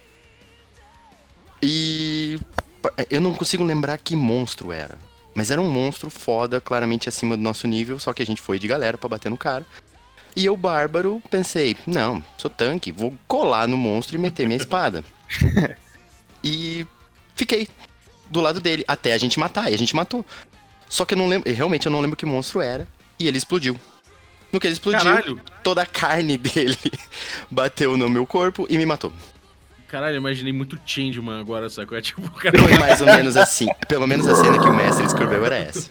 E 1.61 2.39
eu 3.09 3.21
não 3.21 3.33
consigo 3.33 3.63
lembrar 3.63 3.97
que 3.97 4.15
monstro 4.15 4.71
era. 4.71 4.97
Mas 5.33 5.51
era 5.51 5.61
um 5.61 5.69
monstro 5.69 6.09
foda, 6.09 6.59
claramente 6.59 7.07
acima 7.07 7.37
do 7.37 7.43
nosso 7.43 7.67
nível, 7.67 7.99
só 7.99 8.11
que 8.11 8.23
a 8.23 8.25
gente 8.25 8.41
foi 8.41 8.57
de 8.57 8.67
galera 8.67 8.97
pra 8.97 9.09
bater 9.09 9.29
no 9.29 9.37
cara. 9.37 9.65
E 10.35 10.45
eu, 10.45 10.55
bárbaro, 10.55 11.21
pensei, 11.29 11.75
não, 11.85 12.23
sou 12.37 12.49
tanque, 12.49 12.91
vou 12.91 13.15
colar 13.27 13.67
no 13.67 13.77
monstro 13.77 14.15
e 14.15 14.19
meter 14.19 14.47
minha 14.47 14.57
espada. 14.57 15.03
e 16.43 16.85
fiquei 17.35 17.67
do 18.29 18.41
lado 18.41 18.59
dele, 18.59 18.83
até 18.87 19.13
a 19.13 19.17
gente 19.17 19.39
matar, 19.39 19.71
e 19.71 19.75
a 19.75 19.77
gente 19.77 19.95
matou. 19.95 20.25
Só 20.89 21.05
que 21.05 21.13
eu 21.13 21.17
não 21.17 21.27
lembro, 21.27 21.51
realmente 21.51 21.85
eu 21.85 21.91
não 21.91 22.01
lembro 22.01 22.15
que 22.15 22.25
monstro 22.25 22.61
era, 22.61 22.87
e 23.19 23.27
ele 23.27 23.37
explodiu. 23.37 23.79
No 24.51 24.59
que 24.59 24.67
ele 24.67 24.73
explodiu, 24.73 24.99
Caralho, 25.01 25.41
toda 25.63 25.81
a 25.81 25.85
carne 25.85 26.37
dele 26.37 26.77
bateu 27.49 27.97
no 27.97 28.09
meu 28.09 28.25
corpo 28.25 28.65
e 28.69 28.77
me 28.77 28.85
matou. 28.85 29.11
Caralho, 29.87 30.17
imaginei 30.17 30.53
muito 30.53 30.79
Changeman 30.85 31.39
agora, 31.39 31.69
sabe? 31.69 31.95
É 31.95 32.01
tipo, 32.01 32.21
o 32.25 32.31
cara 32.31 32.57
Foi 32.57 32.77
mais 32.77 33.01
ou 33.01 33.07
menos 33.07 33.35
assim. 33.37 33.67
Pelo 33.87 34.07
menos 34.07 34.27
a 34.27 34.35
cena 34.35 34.59
que 34.59 34.67
o 34.67 34.73
mestre 34.73 35.05
escreveu 35.05 35.45
era 35.45 35.57
essa. 35.57 35.89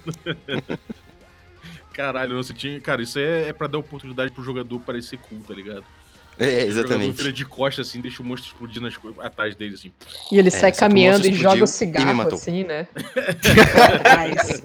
Caralho, 1.92 2.36
você 2.36 2.52
tinha. 2.52 2.80
Cara, 2.80 3.02
isso 3.02 3.18
é, 3.18 3.48
é 3.48 3.52
pra 3.52 3.66
dar 3.66 3.78
oportunidade 3.78 4.30
pro 4.30 4.44
jogador 4.44 4.78
parecer 4.80 5.18
cool, 5.18 5.40
tá 5.46 5.54
ligado? 5.54 5.84
É, 6.38 6.44
O 6.44 6.48
jogador 6.50 6.68
exatamente. 6.68 7.16
vira 7.16 7.32
de 7.32 7.44
costa 7.46 7.80
assim, 7.80 7.98
deixa 8.00 8.22
o 8.22 8.26
monstro 8.26 8.50
explodir 8.52 8.82
nas 8.82 8.94
atrás 9.20 9.54
dele, 9.56 9.74
assim. 9.74 9.90
E 10.30 10.38
ele 10.38 10.48
É, 10.48 10.50
sai 10.50 10.70
caminhando 10.72 11.26
e 11.26 11.32
joga 11.32 11.64
o 11.64 11.66
cigarro, 11.66 12.20
assim, 12.34 12.64
né? 12.64 12.86
Atrás. 13.96 14.62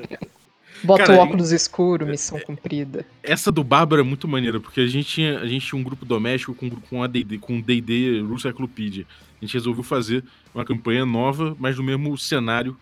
Bota 0.84 1.06
Cara, 1.06 1.20
o 1.20 1.22
óculos 1.22 1.52
escuro, 1.52 2.06
missão 2.08 2.40
cumprida. 2.40 3.06
Essa 3.22 3.52
do 3.52 3.64
Bárbaro 3.64 4.02
é 4.02 4.06
muito 4.06 4.28
maneira, 4.28 4.60
porque 4.60 4.82
a 4.82 4.88
gente 4.88 5.08
tinha, 5.08 5.40
a 5.40 5.48
gente 5.48 5.66
tinha 5.66 5.80
um 5.80 5.84
grupo 5.84 6.06
doméstico 6.06 6.54
com, 6.56 6.70
com 6.70 7.04
a 7.04 7.08
D&D, 7.08 7.38
com 7.38 7.60
o 7.60 7.62
D&D 7.62 8.22
Russo 8.22 8.48
Cyclopedia. 8.48 9.06
A 9.42 9.46
gente 9.46 9.54
resolveu 9.54 9.84
fazer 9.84 10.24
uma 10.54 10.66
campanha 10.66 11.06
nova, 11.06 11.56
mas 11.60 11.78
no 11.78 11.84
mesmo 11.84 12.18
cenário, 12.18 12.76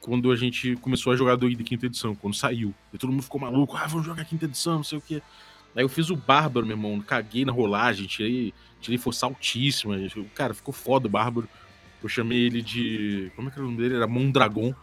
quando 0.00 0.30
a 0.30 0.36
gente 0.36 0.76
começou 0.76 1.12
a 1.12 1.16
jogar 1.16 1.36
do 1.36 1.48
D&D 1.48 1.62
quinta 1.64 1.86
edição, 1.86 2.14
quando 2.14 2.34
saiu. 2.34 2.74
E 2.92 2.98
todo 2.98 3.10
mundo 3.10 3.22
ficou 3.22 3.40
maluco, 3.40 3.76
ah, 3.76 3.86
vamos 3.86 4.06
jogar 4.06 4.24
quinta 4.24 4.44
edição, 4.44 4.76
não 4.76 4.84
sei 4.84 4.98
o 4.98 5.02
quê. 5.02 5.22
Aí 5.74 5.82
eu 5.82 5.88
fiz 5.90 6.08
o 6.08 6.16
Bárbaro, 6.16 6.64
meu 6.64 6.74
irmão, 6.74 6.98
caguei 7.00 7.44
na 7.44 7.52
rolagem, 7.52 8.06
tirei, 8.06 8.54
tirei 8.80 8.96
força 8.96 9.26
altíssima. 9.26 9.96
Cara, 10.34 10.54
ficou 10.54 10.72
foda 10.72 11.06
o 11.06 11.10
Bárbaro. 11.10 11.46
Eu 12.02 12.08
chamei 12.08 12.38
ele 12.38 12.62
de... 12.62 13.30
Como 13.36 13.48
é 13.48 13.50
que 13.50 13.58
era 13.58 13.66
o 13.66 13.70
nome 13.70 13.82
dele? 13.82 13.96
Era 13.96 14.06
Mondragon. 14.06 14.74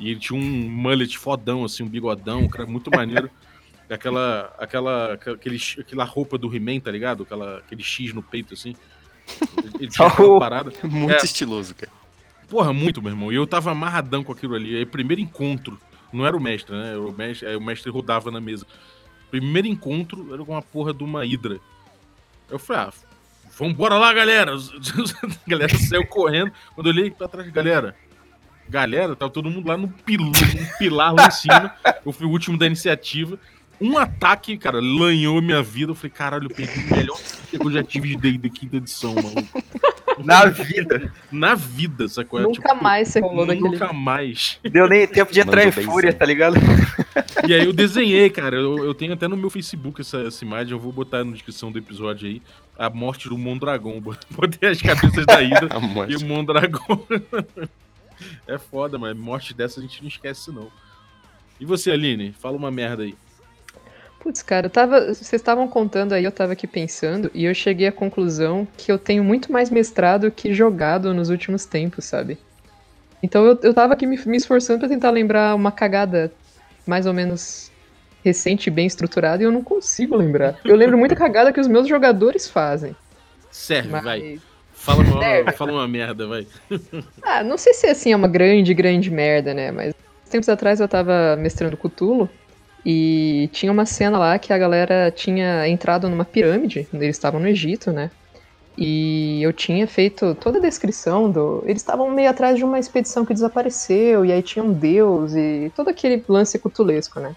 E 0.00 0.10
ele 0.10 0.18
tinha 0.18 0.36
um 0.38 0.42
mullet 0.42 1.16
fodão, 1.16 1.64
assim, 1.64 1.82
um 1.84 1.88
bigodão, 1.88 2.40
um 2.40 2.48
cara 2.48 2.66
muito 2.66 2.90
maneiro. 2.90 3.30
Aquela, 3.90 4.54
aquela, 4.56 5.14
aquele, 5.14 5.58
aquela 5.80 6.04
roupa 6.04 6.38
do 6.38 6.54
He-Man, 6.54 6.78
tá 6.78 6.92
ligado? 6.92 7.24
Aquela, 7.24 7.58
aquele 7.58 7.82
X 7.82 8.12
no 8.14 8.22
peito, 8.22 8.54
assim. 8.54 8.76
Ele- 9.80 9.88
tinha 9.88 10.06
aquela 10.08 10.38
parada. 10.38 10.72
Muito 10.84 11.10
É. 11.12 11.24
estiloso, 11.24 11.74
cara. 11.74 11.90
Porra, 12.48 12.72
muito, 12.72 13.02
meu 13.02 13.10
irmão. 13.10 13.32
E 13.32 13.34
eu 13.34 13.44
tava 13.48 13.72
amarradão 13.72 14.22
com 14.22 14.30
aquilo 14.30 14.54
ali. 14.54 14.76
Aí, 14.76 14.86
primeiro 14.86 15.20
encontro, 15.20 15.76
não 16.12 16.24
era 16.24 16.36
o 16.36 16.40
mestre, 16.40 16.72
né? 16.72 16.96
O 16.96 17.10
mestre, 17.10 17.48
aí 17.48 17.56
o 17.56 17.60
mestre 17.60 17.90
rodava 17.90 18.30
na 18.30 18.40
mesa. 18.40 18.64
Primeiro 19.28 19.66
encontro 19.66 20.32
era 20.32 20.44
com 20.44 20.52
uma 20.52 20.62
porra 20.62 20.94
de 20.94 21.02
uma 21.02 21.26
hidra. 21.26 21.58
Eu 22.48 22.60
falei, 22.60 22.82
ah, 22.82 22.92
vambora 23.58 23.98
lá, 23.98 24.12
galera. 24.12 24.54
A 24.54 24.58
galera 25.50 25.76
saiu 25.76 26.06
correndo. 26.06 26.52
Quando 26.76 26.86
eu 26.88 26.92
olhei 26.92 27.10
pra 27.10 27.26
trás, 27.26 27.50
galera. 27.50 27.96
Galera, 28.70 29.16
tava 29.16 29.32
todo 29.32 29.50
mundo 29.50 29.66
lá 29.66 29.76
no, 29.76 29.88
pil, 29.88 30.20
no 30.20 30.32
pilar 30.78 31.12
lá 31.12 31.26
em 31.26 31.30
cima. 31.30 31.74
Eu 32.06 32.12
fui 32.12 32.26
o 32.26 32.30
último 32.30 32.56
da 32.56 32.66
iniciativa. 32.66 33.36
Um 33.80 33.98
ataque, 33.98 34.56
cara, 34.56 34.78
lanhou 34.80 35.42
minha 35.42 35.62
vida. 35.62 35.90
Eu 35.90 35.94
falei, 35.94 36.10
caralho, 36.10 36.44
eu 36.44 36.54
perdi 36.54 36.78
o 36.80 36.96
melhor 36.96 37.18
que 37.50 37.56
eu 37.56 37.70
já 37.70 37.82
tive 37.82 38.08
de 38.08 38.16
D&D 38.16 38.50
quinta 38.50 38.76
edição, 38.76 39.14
maluco. 39.14 39.62
Na 40.24 40.44
vida. 40.46 41.12
Na 41.32 41.54
vida, 41.54 42.06
sacou? 42.06 42.40
Nunca 42.40 42.68
tipo, 42.68 42.82
mais 42.82 43.08
você 43.08 43.20
rolou 43.20 43.46
daquele. 43.46 43.70
Nunca 43.70 43.92
mais. 43.92 44.60
Deu 44.62 44.86
nem 44.86 45.06
tempo 45.06 45.32
de 45.32 45.40
entrar 45.40 45.66
em 45.66 45.72
fúria, 45.72 46.12
tá 46.12 46.26
ligado? 46.26 46.56
E 47.48 47.54
aí 47.54 47.64
eu 47.64 47.72
desenhei, 47.72 48.28
cara. 48.28 48.56
Eu, 48.56 48.84
eu 48.84 48.94
tenho 48.94 49.14
até 49.14 49.26
no 49.26 49.36
meu 49.36 49.50
Facebook 49.50 50.02
essa, 50.02 50.18
essa 50.18 50.44
imagem. 50.44 50.72
Eu 50.72 50.78
vou 50.78 50.92
botar 50.92 51.24
na 51.24 51.32
descrição 51.32 51.72
do 51.72 51.78
episódio 51.78 52.28
aí. 52.28 52.42
A 52.78 52.90
morte 52.90 53.28
do 53.28 53.38
Mondragon. 53.38 54.00
Botei 54.30 54.68
as 54.68 54.80
cabeças 54.82 55.24
da 55.26 55.42
Hidra 55.42 55.68
A 55.74 55.80
morte. 55.80 56.12
e 56.12 56.16
o 56.16 56.26
Mondragon. 56.26 57.06
é 58.46 58.58
foda, 58.58 58.98
mas 58.98 59.16
morte 59.16 59.54
dessa 59.54 59.80
a 59.80 59.82
gente 59.82 60.00
não 60.02 60.08
esquece, 60.08 60.50
não. 60.50 60.70
E 61.58 61.64
você, 61.64 61.90
Aline? 61.90 62.32
Fala 62.32 62.56
uma 62.56 62.70
merda 62.70 63.02
aí. 63.02 63.14
Putz, 64.20 64.42
cara, 64.42 64.66
eu 64.66 64.70
tava. 64.70 65.06
Vocês 65.06 65.32
estavam 65.32 65.66
contando 65.66 66.12
aí, 66.12 66.24
eu 66.24 66.32
tava 66.32 66.52
aqui 66.52 66.66
pensando, 66.66 67.30
e 67.32 67.44
eu 67.44 67.54
cheguei 67.54 67.86
à 67.86 67.92
conclusão 67.92 68.68
que 68.76 68.92
eu 68.92 68.98
tenho 68.98 69.24
muito 69.24 69.50
mais 69.50 69.70
mestrado 69.70 70.30
que 70.30 70.52
jogado 70.52 71.12
nos 71.14 71.30
últimos 71.30 71.64
tempos, 71.64 72.04
sabe? 72.04 72.38
Então 73.22 73.44
eu, 73.44 73.58
eu 73.62 73.74
tava 73.74 73.94
aqui 73.94 74.06
me, 74.06 74.18
me 74.26 74.36
esforçando 74.36 74.80
pra 74.80 74.88
tentar 74.88 75.10
lembrar 75.10 75.54
uma 75.54 75.72
cagada 75.72 76.32
mais 76.86 77.06
ou 77.06 77.14
menos 77.14 77.70
recente, 78.22 78.70
bem 78.70 78.86
estruturada, 78.86 79.42
e 79.42 79.46
eu 79.46 79.52
não 79.52 79.62
consigo 79.62 80.16
lembrar. 80.16 80.58
Eu 80.64 80.76
lembro 80.76 80.98
muita 80.98 81.16
cagada 81.16 81.52
que 81.52 81.60
os 81.60 81.68
meus 81.68 81.88
jogadores 81.88 82.48
fazem. 82.48 82.94
Serve, 83.50 83.88
Mas... 83.88 84.04
vai. 84.04 84.40
Fala 84.80 85.02
uma, 85.02 85.20
Serve. 85.20 85.52
fala 85.52 85.72
uma 85.72 85.86
merda, 85.86 86.26
vai. 86.26 86.46
Ah, 87.22 87.44
não 87.44 87.58
sei 87.58 87.74
se 87.74 87.86
assim 87.86 88.12
é 88.12 88.16
uma 88.16 88.26
grande, 88.26 88.72
grande 88.72 89.10
merda, 89.10 89.52
né? 89.52 89.70
Mas 89.70 89.94
tempos 90.30 90.48
atrás 90.48 90.80
eu 90.80 90.88
tava 90.88 91.36
mestrando 91.36 91.76
Cthulhu 91.76 92.30
e 92.84 93.50
tinha 93.52 93.70
uma 93.70 93.84
cena 93.84 94.18
lá 94.18 94.38
que 94.38 94.54
a 94.54 94.58
galera 94.58 95.10
tinha 95.10 95.68
entrado 95.68 96.08
numa 96.08 96.24
pirâmide, 96.24 96.88
eles 96.94 97.16
estavam 97.16 97.38
no 97.38 97.46
Egito, 97.46 97.92
né? 97.92 98.10
E 98.78 99.42
eu 99.42 99.52
tinha 99.52 99.86
feito 99.86 100.34
toda 100.36 100.56
a 100.58 100.62
descrição 100.62 101.30
do. 101.30 101.62
Eles 101.66 101.82
estavam 101.82 102.10
meio 102.10 102.30
atrás 102.30 102.56
de 102.56 102.64
uma 102.64 102.78
expedição 102.78 103.26
que 103.26 103.34
desapareceu, 103.34 104.24
e 104.24 104.32
aí 104.32 104.42
tinha 104.42 104.64
um 104.64 104.72
deus 104.72 105.34
e 105.34 105.70
todo 105.76 105.88
aquele 105.88 106.24
lance 106.26 106.58
cutulesco, 106.58 107.20
né? 107.20 107.36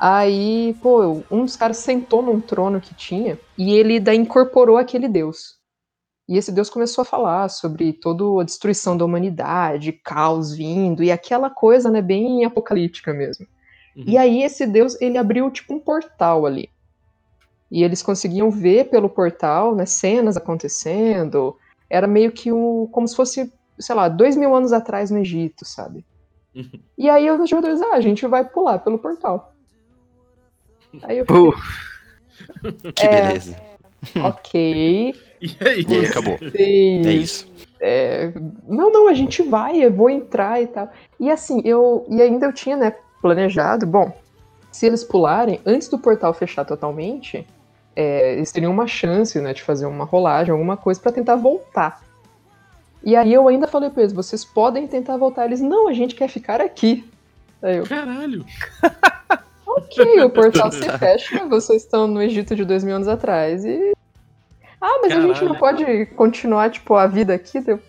Aí, 0.00 0.74
pô, 0.82 1.22
um 1.30 1.44
dos 1.44 1.54
caras 1.54 1.76
sentou 1.76 2.20
num 2.20 2.40
trono 2.40 2.80
que 2.80 2.94
tinha 2.94 3.38
e 3.56 3.74
ele 3.74 4.00
daí 4.00 4.16
incorporou 4.16 4.76
aquele 4.76 5.06
deus. 5.06 5.57
E 6.28 6.36
esse 6.36 6.52
Deus 6.52 6.68
começou 6.68 7.02
a 7.02 7.06
falar 7.06 7.48
sobre 7.48 7.92
toda 7.92 8.42
a 8.42 8.44
destruição 8.44 8.96
da 8.96 9.04
humanidade, 9.04 9.92
caos 9.92 10.54
vindo, 10.54 11.02
e 11.02 11.10
aquela 11.10 11.48
coisa, 11.48 11.90
né, 11.90 12.02
bem 12.02 12.44
apocalíptica 12.44 13.14
mesmo. 13.14 13.46
Uhum. 13.96 14.04
E 14.06 14.18
aí 14.18 14.42
esse 14.42 14.66
Deus, 14.66 15.00
ele 15.00 15.16
abriu 15.16 15.50
tipo 15.50 15.74
um 15.74 15.78
portal 15.80 16.44
ali. 16.44 16.68
E 17.70 17.82
eles 17.82 18.02
conseguiam 18.02 18.50
ver 18.50 18.90
pelo 18.90 19.08
portal, 19.08 19.74
né, 19.74 19.86
cenas 19.86 20.36
acontecendo. 20.36 21.56
Era 21.88 22.06
meio 22.06 22.30
que 22.30 22.52
um, 22.52 22.86
como 22.86 23.08
se 23.08 23.16
fosse, 23.16 23.50
sei 23.78 23.94
lá, 23.94 24.08
dois 24.08 24.36
mil 24.36 24.54
anos 24.54 24.72
atrás 24.72 25.10
no 25.10 25.18
Egito, 25.18 25.64
sabe? 25.64 26.04
Uhum. 26.54 26.80
E 26.98 27.08
aí 27.08 27.30
os 27.30 27.48
jogadores, 27.48 27.80
ah, 27.80 27.94
a 27.94 28.00
gente 28.00 28.26
vai 28.26 28.44
pular 28.44 28.78
pelo 28.80 28.98
portal. 28.98 29.54
Aí 31.02 31.18
eu 31.18 31.24
Pô, 31.24 31.54
Que 32.94 33.06
É. 33.06 33.22
beleza. 33.22 33.56
ok, 34.22 35.14
E 35.40 35.56
aí? 35.60 35.86
E 35.88 35.94
aí 35.94 36.06
acabou. 36.06 36.36
vocês 36.38 36.54
É 37.06 37.12
isso. 37.12 37.48
é, 37.80 38.32
não, 38.66 38.90
não, 38.90 39.08
a 39.08 39.14
gente 39.14 39.42
vai, 39.42 39.82
eu 39.82 39.92
vou 39.92 40.10
entrar 40.10 40.60
e 40.60 40.66
tal. 40.66 40.90
E 41.18 41.30
assim, 41.30 41.60
eu. 41.64 42.06
E 42.08 42.20
ainda 42.20 42.46
eu 42.46 42.52
tinha, 42.52 42.76
né, 42.76 42.94
planejado, 43.20 43.86
bom, 43.86 44.12
se 44.70 44.86
eles 44.86 45.04
pularem, 45.04 45.60
antes 45.64 45.88
do 45.88 45.98
portal 45.98 46.32
fechar 46.32 46.64
totalmente, 46.64 47.46
é, 47.94 48.34
eles 48.34 48.52
teriam 48.52 48.72
uma 48.72 48.86
chance, 48.86 49.40
né, 49.40 49.52
de 49.52 49.62
fazer 49.62 49.86
uma 49.86 50.04
rolagem, 50.04 50.52
alguma 50.52 50.76
coisa 50.76 51.00
pra 51.00 51.12
tentar 51.12 51.36
voltar. 51.36 52.02
E 53.02 53.16
aí 53.16 53.32
eu 53.32 53.48
ainda 53.48 53.66
falei 53.66 53.90
pra 53.90 54.02
eles, 54.02 54.12
vocês 54.12 54.44
podem 54.44 54.86
tentar 54.86 55.16
voltar. 55.16 55.46
Eles, 55.46 55.60
não, 55.60 55.88
a 55.88 55.92
gente 55.92 56.14
quer 56.14 56.28
ficar 56.28 56.60
aqui. 56.60 57.08
Aí 57.62 57.78
eu, 57.78 57.84
Caralho. 57.84 58.44
ok, 59.66 60.20
o 60.22 60.30
portal 60.30 60.70
se 60.72 60.88
fecha, 60.98 61.44
vocês 61.46 61.82
estão 61.82 62.06
no 62.06 62.22
Egito 62.22 62.54
de 62.54 62.64
dois 62.64 62.84
mil 62.84 62.94
anos 62.94 63.08
atrás 63.08 63.64
e. 63.64 63.92
Ah, 64.80 64.98
mas 65.02 65.12
a 65.12 65.20
gente 65.20 65.44
não 65.44 65.54
Caralho. 65.54 65.58
pode 65.58 66.06
continuar, 66.14 66.70
tipo, 66.70 66.94
a 66.94 67.06
vida 67.06 67.34
aqui? 67.34 67.62
Eu, 67.66 67.80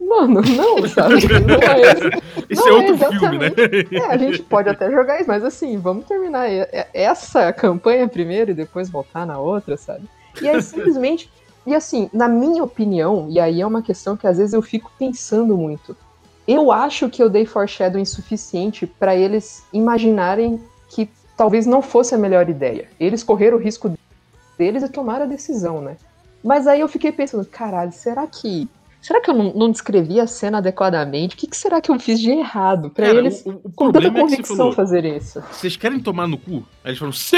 Mano, 0.00 0.40
não, 0.40 0.88
sabe? 0.88 1.16
Não 1.46 1.56
é 1.56 1.80
esse. 1.82 2.22
Esse 2.48 2.62
Não, 2.62 2.68
é 2.68 2.72
outro 2.72 2.94
exatamente. 2.94 3.20
filme, 3.20 3.38
né? 3.38 3.98
É, 4.00 4.06
a 4.06 4.16
gente 4.16 4.42
pode 4.42 4.68
até 4.68 4.90
jogar 4.90 5.20
isso, 5.20 5.28
mas 5.28 5.44
assim, 5.44 5.76
vamos 5.76 6.06
terminar 6.06 6.48
essa 6.94 7.52
campanha 7.52 8.08
primeiro 8.08 8.50
e 8.50 8.54
depois 8.54 8.88
voltar 8.88 9.26
na 9.26 9.38
outra, 9.38 9.76
sabe? 9.76 10.08
E 10.40 10.48
aí 10.48 10.60
simplesmente. 10.62 11.30
E 11.66 11.74
assim, 11.74 12.08
na 12.14 12.26
minha 12.26 12.64
opinião, 12.64 13.26
e 13.28 13.38
aí 13.38 13.60
é 13.60 13.66
uma 13.66 13.82
questão 13.82 14.16
que 14.16 14.26
às 14.26 14.38
vezes 14.38 14.54
eu 14.54 14.62
fico 14.62 14.90
pensando 14.98 15.54
muito. 15.56 15.94
Eu 16.48 16.72
acho 16.72 17.10
que 17.10 17.22
eu 17.22 17.28
dei 17.28 17.44
foreshadowing 17.44 18.06
suficiente 18.06 18.86
pra 18.86 19.14
eles 19.14 19.62
imaginarem 19.72 20.60
que 20.88 21.08
talvez 21.36 21.66
não 21.66 21.82
fosse 21.82 22.14
a 22.14 22.18
melhor 22.18 22.48
ideia. 22.48 22.88
Eles 22.98 23.22
correram 23.22 23.58
o 23.58 23.60
risco 23.60 23.92
deles 24.56 24.82
e 24.82 24.88
tomaram 24.88 25.26
a 25.26 25.28
decisão, 25.28 25.82
né? 25.82 25.96
Mas 26.42 26.66
aí 26.66 26.80
eu 26.80 26.88
fiquei 26.88 27.12
pensando, 27.12 27.44
caralho, 27.44 27.92
será 27.92 28.26
que. 28.26 28.68
Será 29.02 29.18
que 29.20 29.30
eu 29.30 29.34
não, 29.34 29.50
não 29.54 29.70
descrevi 29.70 30.20
a 30.20 30.26
cena 30.26 30.58
adequadamente? 30.58 31.34
O 31.34 31.38
que, 31.38 31.46
que 31.46 31.56
será 31.56 31.80
que 31.80 31.90
eu 31.90 31.98
fiz 31.98 32.20
de 32.20 32.30
errado 32.30 32.90
pra 32.90 33.06
Cara, 33.06 33.18
eles, 33.18 33.42
o, 33.46 33.50
o 33.64 33.72
com 33.72 33.86
tanta 33.90 33.92
problema 33.92 34.08
é 34.08 34.10
que 34.10 34.20
convicção, 34.30 34.56
falou, 34.56 34.72
fazerem 34.74 35.16
isso? 35.16 35.40
vocês 35.50 35.74
querem 35.74 35.98
tomar 36.00 36.26
no 36.28 36.36
cu? 36.36 36.66
Aí 36.84 36.90
eles 36.90 36.98
falam, 36.98 37.12
sim! 37.12 37.36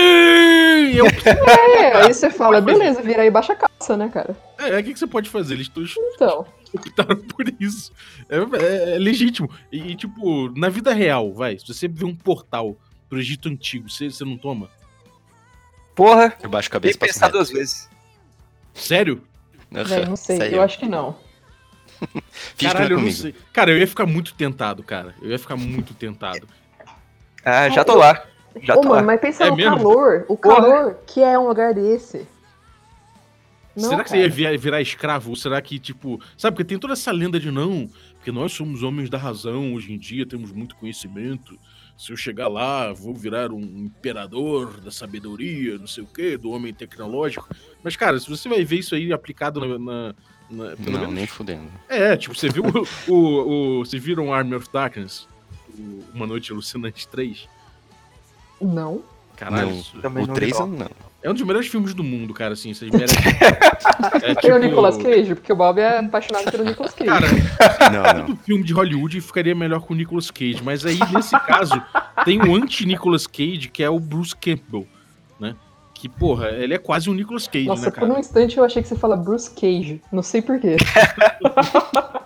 Eu... 0.92 1.04
É, 1.78 2.02
aí 2.02 2.12
você 2.12 2.30
fala, 2.30 2.60
beleza, 2.60 3.00
vira 3.00 3.22
aí 3.22 3.30
baixa 3.30 3.52
a 3.52 3.56
calça, 3.56 3.96
né, 3.96 4.08
cara? 4.08 4.36
É, 4.58 4.76
o 4.78 4.82
que, 4.82 4.92
que 4.92 4.98
você 4.98 5.06
pode 5.06 5.28
fazer? 5.30 5.54
Eles 5.54 5.68
estão 5.68 5.84
Então. 6.14 6.46
optaram 6.74 7.16
por 7.30 7.44
isso. 7.60 7.92
É, 8.28 8.38
é- 8.38 8.94
é 8.96 8.98
legítimo. 8.98 9.48
E, 9.70 9.92
e, 9.92 9.94
tipo, 9.94 10.48
na 10.58 10.68
vida 10.68 10.92
real, 10.92 11.32
vai, 11.32 11.56
se 11.58 11.66
você 11.68 11.86
vê 11.86 12.04
um 12.04 12.14
portal 12.14 12.76
pro 13.08 13.20
Egito 13.20 13.48
Antigo, 13.48 13.88
você, 13.88 14.10
você 14.10 14.24
não 14.24 14.36
toma? 14.36 14.68
porra, 15.94 16.34
Eu 16.42 16.48
baixo 16.50 16.68
a 16.68 16.70
tem 16.70 16.80
cabeça 16.80 16.98
que 16.98 17.04
e 17.04 17.06
passo 17.08 17.20
pensar 17.20 17.28
duas 17.30 17.50
vezes. 17.50 17.88
Sério? 18.74 19.22
Véi, 19.70 20.04
não 20.06 20.16
sei, 20.16 20.36
sério. 20.36 20.56
eu 20.56 20.62
acho 20.62 20.78
que 20.80 20.86
não. 20.86 21.16
É 22.02 22.06
Caralho, 22.64 22.86
eu 22.86 22.90
não 22.90 23.04
comigo. 23.04 23.16
sei. 23.16 23.34
Cara, 23.52 23.70
eu 23.70 23.78
ia 23.78 23.86
ficar 23.86 24.06
muito 24.06 24.34
tentado, 24.34 24.82
cara. 24.82 25.14
Eu 25.22 25.30
ia 25.30 25.38
ficar 25.38 25.56
muito 25.56 25.94
tentado. 25.94 26.46
Ah, 27.44 27.68
já 27.70 27.84
tô 27.84 27.94
lá. 27.94 28.24
Já 28.62 28.74
Ô, 28.74 28.80
tô 28.80 28.88
mano, 28.88 28.94
lá. 28.96 29.02
mas 29.02 29.20
pensa 29.20 29.44
É 29.44 29.50
no 29.50 29.56
mesmo? 29.56 29.76
calor. 29.76 30.24
O 30.28 30.36
Porra. 30.36 30.56
calor 30.56 30.98
que 31.06 31.22
é 31.22 31.38
um 31.38 31.46
lugar 31.48 31.72
desse. 31.74 32.26
Não, 33.74 33.88
será 33.88 34.04
que 34.04 34.10
cara. 34.10 34.20
você 34.20 34.26
ia 34.26 34.28
virar, 34.28 34.58
virar 34.58 34.80
escravo? 34.82 35.30
Ou 35.30 35.36
será 35.36 35.60
que, 35.62 35.78
tipo. 35.78 36.20
Sabe, 36.36 36.54
porque 36.56 36.68
tem 36.68 36.78
toda 36.78 36.92
essa 36.92 37.10
lenda 37.10 37.40
de 37.40 37.50
não, 37.50 37.88
porque 38.16 38.30
nós 38.30 38.52
somos 38.52 38.82
homens 38.82 39.08
da 39.08 39.16
razão 39.16 39.72
hoje 39.74 39.92
em 39.92 39.98
dia, 39.98 40.26
temos 40.26 40.52
muito 40.52 40.76
conhecimento. 40.76 41.58
Se 41.96 42.12
eu 42.12 42.16
chegar 42.16 42.48
lá, 42.48 42.92
vou 42.92 43.14
virar 43.14 43.52
um 43.52 43.60
imperador 43.60 44.80
da 44.80 44.90
sabedoria, 44.90 45.78
não 45.78 45.86
sei 45.86 46.02
o 46.02 46.06
quê, 46.06 46.36
do 46.36 46.50
homem 46.50 46.74
tecnológico. 46.74 47.48
Mas, 47.82 47.94
cara, 47.96 48.18
se 48.18 48.28
você 48.28 48.48
vai 48.48 48.64
ver 48.64 48.78
isso 48.78 48.94
aí 48.94 49.12
aplicado 49.12 49.60
na. 49.60 49.78
na- 49.78 50.14
na- 50.50 50.76
pelo 50.76 50.90
Não, 50.92 51.00
menos- 51.00 51.14
nem 51.14 51.26
fudendo. 51.26 51.70
É, 51.88 52.16
tipo, 52.16 52.34
você 52.34 52.48
viu 52.48 52.64
o. 52.64 53.12
o, 53.12 53.78
o 53.80 53.84
vocês 53.84 54.02
viram 54.02 54.32
Army 54.34 54.54
of 54.56 54.68
Darkness? 54.72 55.26
O 55.78 56.04
Uma 56.12 56.26
Noite 56.26 56.52
Alucinante 56.52 57.06
3? 57.08 57.48
Não. 58.60 59.02
Caralho, 59.36 59.70
não. 59.70 60.22
O 60.22 60.26
não 60.26 60.34
3 60.34 60.52
vi, 60.56 60.62
não. 60.66 60.90
É 61.22 61.30
um 61.30 61.34
dos 61.34 61.42
melhores 61.42 61.68
filmes 61.68 61.94
do 61.94 62.02
mundo, 62.02 62.34
cara, 62.34 62.54
assim, 62.54 62.74
vocês 62.74 62.90
merecem. 62.90 63.18
É, 64.22 64.34
Tem 64.34 64.52
o 64.52 64.58
Nicolas 64.58 64.96
Cage, 64.96 65.34
porque 65.34 65.52
o 65.52 65.56
Bob 65.56 65.78
é 65.80 65.98
apaixonado 65.98 66.50
pelo 66.50 66.64
Nicolas 66.64 66.92
Cage. 66.94 67.08
Cara, 67.10 67.90
Não, 67.90 68.02
não. 68.20 68.26
todo 68.26 68.36
filme 68.38 68.64
de 68.64 68.72
Hollywood 68.72 69.20
ficaria 69.20 69.54
melhor 69.54 69.80
com 69.80 69.92
o 69.92 69.96
Nicolas 69.96 70.30
Cage, 70.30 70.60
mas 70.62 70.84
aí, 70.84 70.98
nesse 71.12 71.38
caso, 71.40 71.80
tem 72.24 72.40
o 72.40 72.54
anti-Nicolas 72.54 73.26
Cage, 73.26 73.68
que 73.72 73.82
é 73.82 73.90
o 73.90 73.98
Bruce 74.00 74.34
Campbell, 74.34 74.86
né? 75.38 75.54
Que, 75.94 76.08
porra, 76.08 76.48
ele 76.50 76.74
é 76.74 76.78
quase 76.78 77.08
um 77.08 77.14
Nicolas 77.14 77.46
Cage, 77.46 77.66
Nossa, 77.66 77.86
né, 77.86 77.90
por 77.90 78.00
cara? 78.00 78.12
um 78.12 78.18
instante 78.18 78.58
eu 78.58 78.64
achei 78.64 78.82
que 78.82 78.88
você 78.88 78.96
fala 78.96 79.16
Bruce 79.16 79.50
Cage. 79.50 80.00
Não 80.10 80.22
sei 80.22 80.42
porquê. 80.42 80.76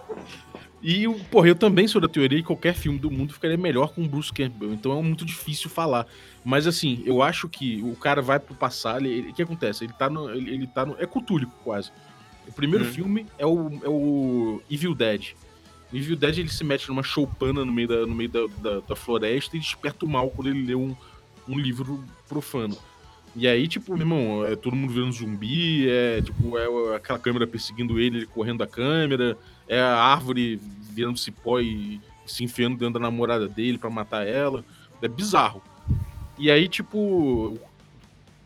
E, 0.88 1.08
o- 1.08 1.14
porra, 1.24 1.48
eu 1.48 1.56
também 1.56 1.88
sou 1.88 2.00
da 2.00 2.06
teoria 2.06 2.38
que 2.38 2.44
qualquer 2.46 2.72
filme 2.72 2.96
do 2.96 3.10
mundo 3.10 3.32
ficaria 3.32 3.56
melhor 3.56 3.92
com 3.92 4.04
o 4.04 4.08
Bruce 4.08 4.32
Campbell, 4.32 4.72
então 4.72 4.96
é 4.96 5.02
muito 5.02 5.24
difícil 5.24 5.68
falar. 5.68 6.06
Mas, 6.44 6.64
assim, 6.64 7.02
eu 7.04 7.22
acho 7.22 7.48
que 7.48 7.82
o 7.82 7.96
cara 7.96 8.22
vai 8.22 8.38
pro 8.38 8.54
ele- 9.10 9.30
o 9.30 9.34
que 9.34 9.42
acontece? 9.42 9.82
Ele 9.82 9.92
tá 9.92 10.08
no... 10.08 10.30
Ele, 10.30 10.48
ele 10.54 10.66
tá 10.68 10.86
no 10.86 10.94
é 11.00 11.04
cutúlico, 11.04 11.52
quase. 11.64 11.90
O 12.46 12.52
primeiro 12.52 12.84
Hum. 12.84 12.88
filme 12.88 13.26
é 13.36 13.44
o, 13.44 13.80
é 13.82 13.88
o 13.88 14.62
Evil 14.70 14.94
Dead. 14.94 15.32
O 15.92 15.96
Evil 15.96 16.14
Dead, 16.14 16.38
ele 16.38 16.48
se 16.50 16.62
mete 16.62 16.86
numa 16.88 17.02
choupana 17.02 17.64
no 17.64 17.72
meio 17.72 17.88
da, 17.88 18.06
no 18.06 18.14
meio 18.14 18.28
da, 18.30 18.46
da, 18.62 18.80
da 18.80 18.94
floresta 18.94 19.56
e 19.56 19.60
desperta 19.60 20.06
o 20.06 20.08
mal 20.08 20.30
quando 20.30 20.50
ele 20.50 20.64
lê 20.66 20.74
um, 20.76 20.94
um 21.48 21.58
livro 21.58 22.04
profano. 22.28 22.76
E 23.34 23.48
aí, 23.48 23.66
tipo, 23.66 23.90
meu 23.92 24.02
irmão, 24.02 24.46
é 24.46 24.54
todo 24.54 24.76
mundo 24.76 24.92
virando 24.92 25.12
zumbi, 25.12 25.88
é 25.90 26.22
tipo, 26.22 26.56
é 26.56 26.94
aquela 26.96 27.18
câmera 27.18 27.44
perseguindo 27.44 27.98
ele, 27.98 28.18
ele 28.18 28.26
correndo 28.26 28.58
da 28.58 28.66
câmera, 28.68 29.36
é 29.68 29.80
a 29.80 29.96
árvore 29.96 30.60
virando 30.90 31.18
cipó 31.18 31.60
e 31.60 32.00
se 32.26 32.42
enfiando 32.44 32.76
dentro 32.76 32.94
da 32.94 33.00
namorada 33.00 33.48
dele 33.48 33.78
pra 33.78 33.90
matar 33.90 34.26
ela. 34.26 34.64
É 35.02 35.08
bizarro. 35.08 35.62
E 36.38 36.50
aí, 36.50 36.68
tipo. 36.68 37.58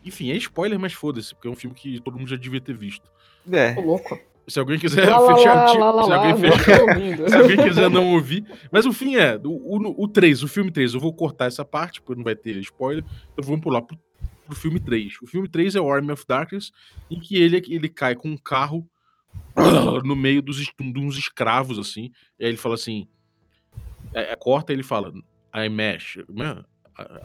Enfim, 0.03 0.31
é 0.31 0.35
spoiler, 0.35 0.79
mas 0.79 0.93
foda-se, 0.93 1.33
porque 1.35 1.47
é 1.47 1.51
um 1.51 1.55
filme 1.55 1.75
que 1.75 1.99
todo 1.99 2.17
mundo 2.17 2.29
já 2.29 2.35
devia 2.35 2.59
ter 2.59 2.75
visto. 2.75 3.09
É. 3.51 3.73
Tô 3.73 3.81
louco. 3.81 4.19
Se 4.47 4.59
alguém 4.59 4.79
quiser 4.79 5.07
Lá, 5.07 5.35
fechar 5.35 5.53
lá, 5.53 5.91
lá, 5.91 5.91
lá, 5.91 6.03
se 6.03 6.11
alguém 6.11 6.37
fechar- 6.51 7.29
se 7.29 7.35
alguém 7.35 7.57
quiser 7.57 7.89
não 7.89 8.11
ouvir. 8.13 8.43
Mas 8.71 8.85
o 8.85 8.91
fim 8.91 9.15
é, 9.15 9.39
o, 9.43 9.49
o, 9.49 10.03
o 10.03 10.07
3, 10.07 10.41
o 10.43 10.47
filme 10.47 10.71
3, 10.71 10.95
eu 10.95 10.99
vou 10.99 11.13
cortar 11.13 11.45
essa 11.45 11.63
parte, 11.63 12.01
porque 12.01 12.17
não 12.17 12.23
vai 12.23 12.35
ter 12.35 12.57
spoiler. 12.57 13.03
Então 13.31 13.45
vamos 13.45 13.61
pular 13.61 13.83
pro, 13.83 13.97
pro 14.47 14.55
filme 14.55 14.79
3. 14.79 15.13
O 15.21 15.27
filme 15.27 15.47
3 15.47 15.75
é 15.75 15.81
o 15.81 15.89
Army 15.89 16.11
of 16.11 16.25
Darkness, 16.27 16.71
em 17.09 17.19
que 17.19 17.37
ele, 17.37 17.61
ele 17.69 17.87
cai 17.87 18.15
com 18.15 18.29
um 18.29 18.37
carro 18.37 18.85
no 20.03 20.15
meio 20.15 20.41
dos, 20.41 20.57
de 20.57 20.99
uns 20.99 21.17
escravos, 21.17 21.77
assim. 21.77 22.11
E 22.39 22.45
aí 22.45 22.51
ele 22.51 22.57
fala 22.57 22.75
assim. 22.75 23.07
É, 24.13 24.33
é, 24.33 24.35
corta 24.35 24.73
ele 24.73 24.83
fala. 24.83 25.13
I 25.55 25.69
mesh. 25.69 26.17
né? 26.29 26.63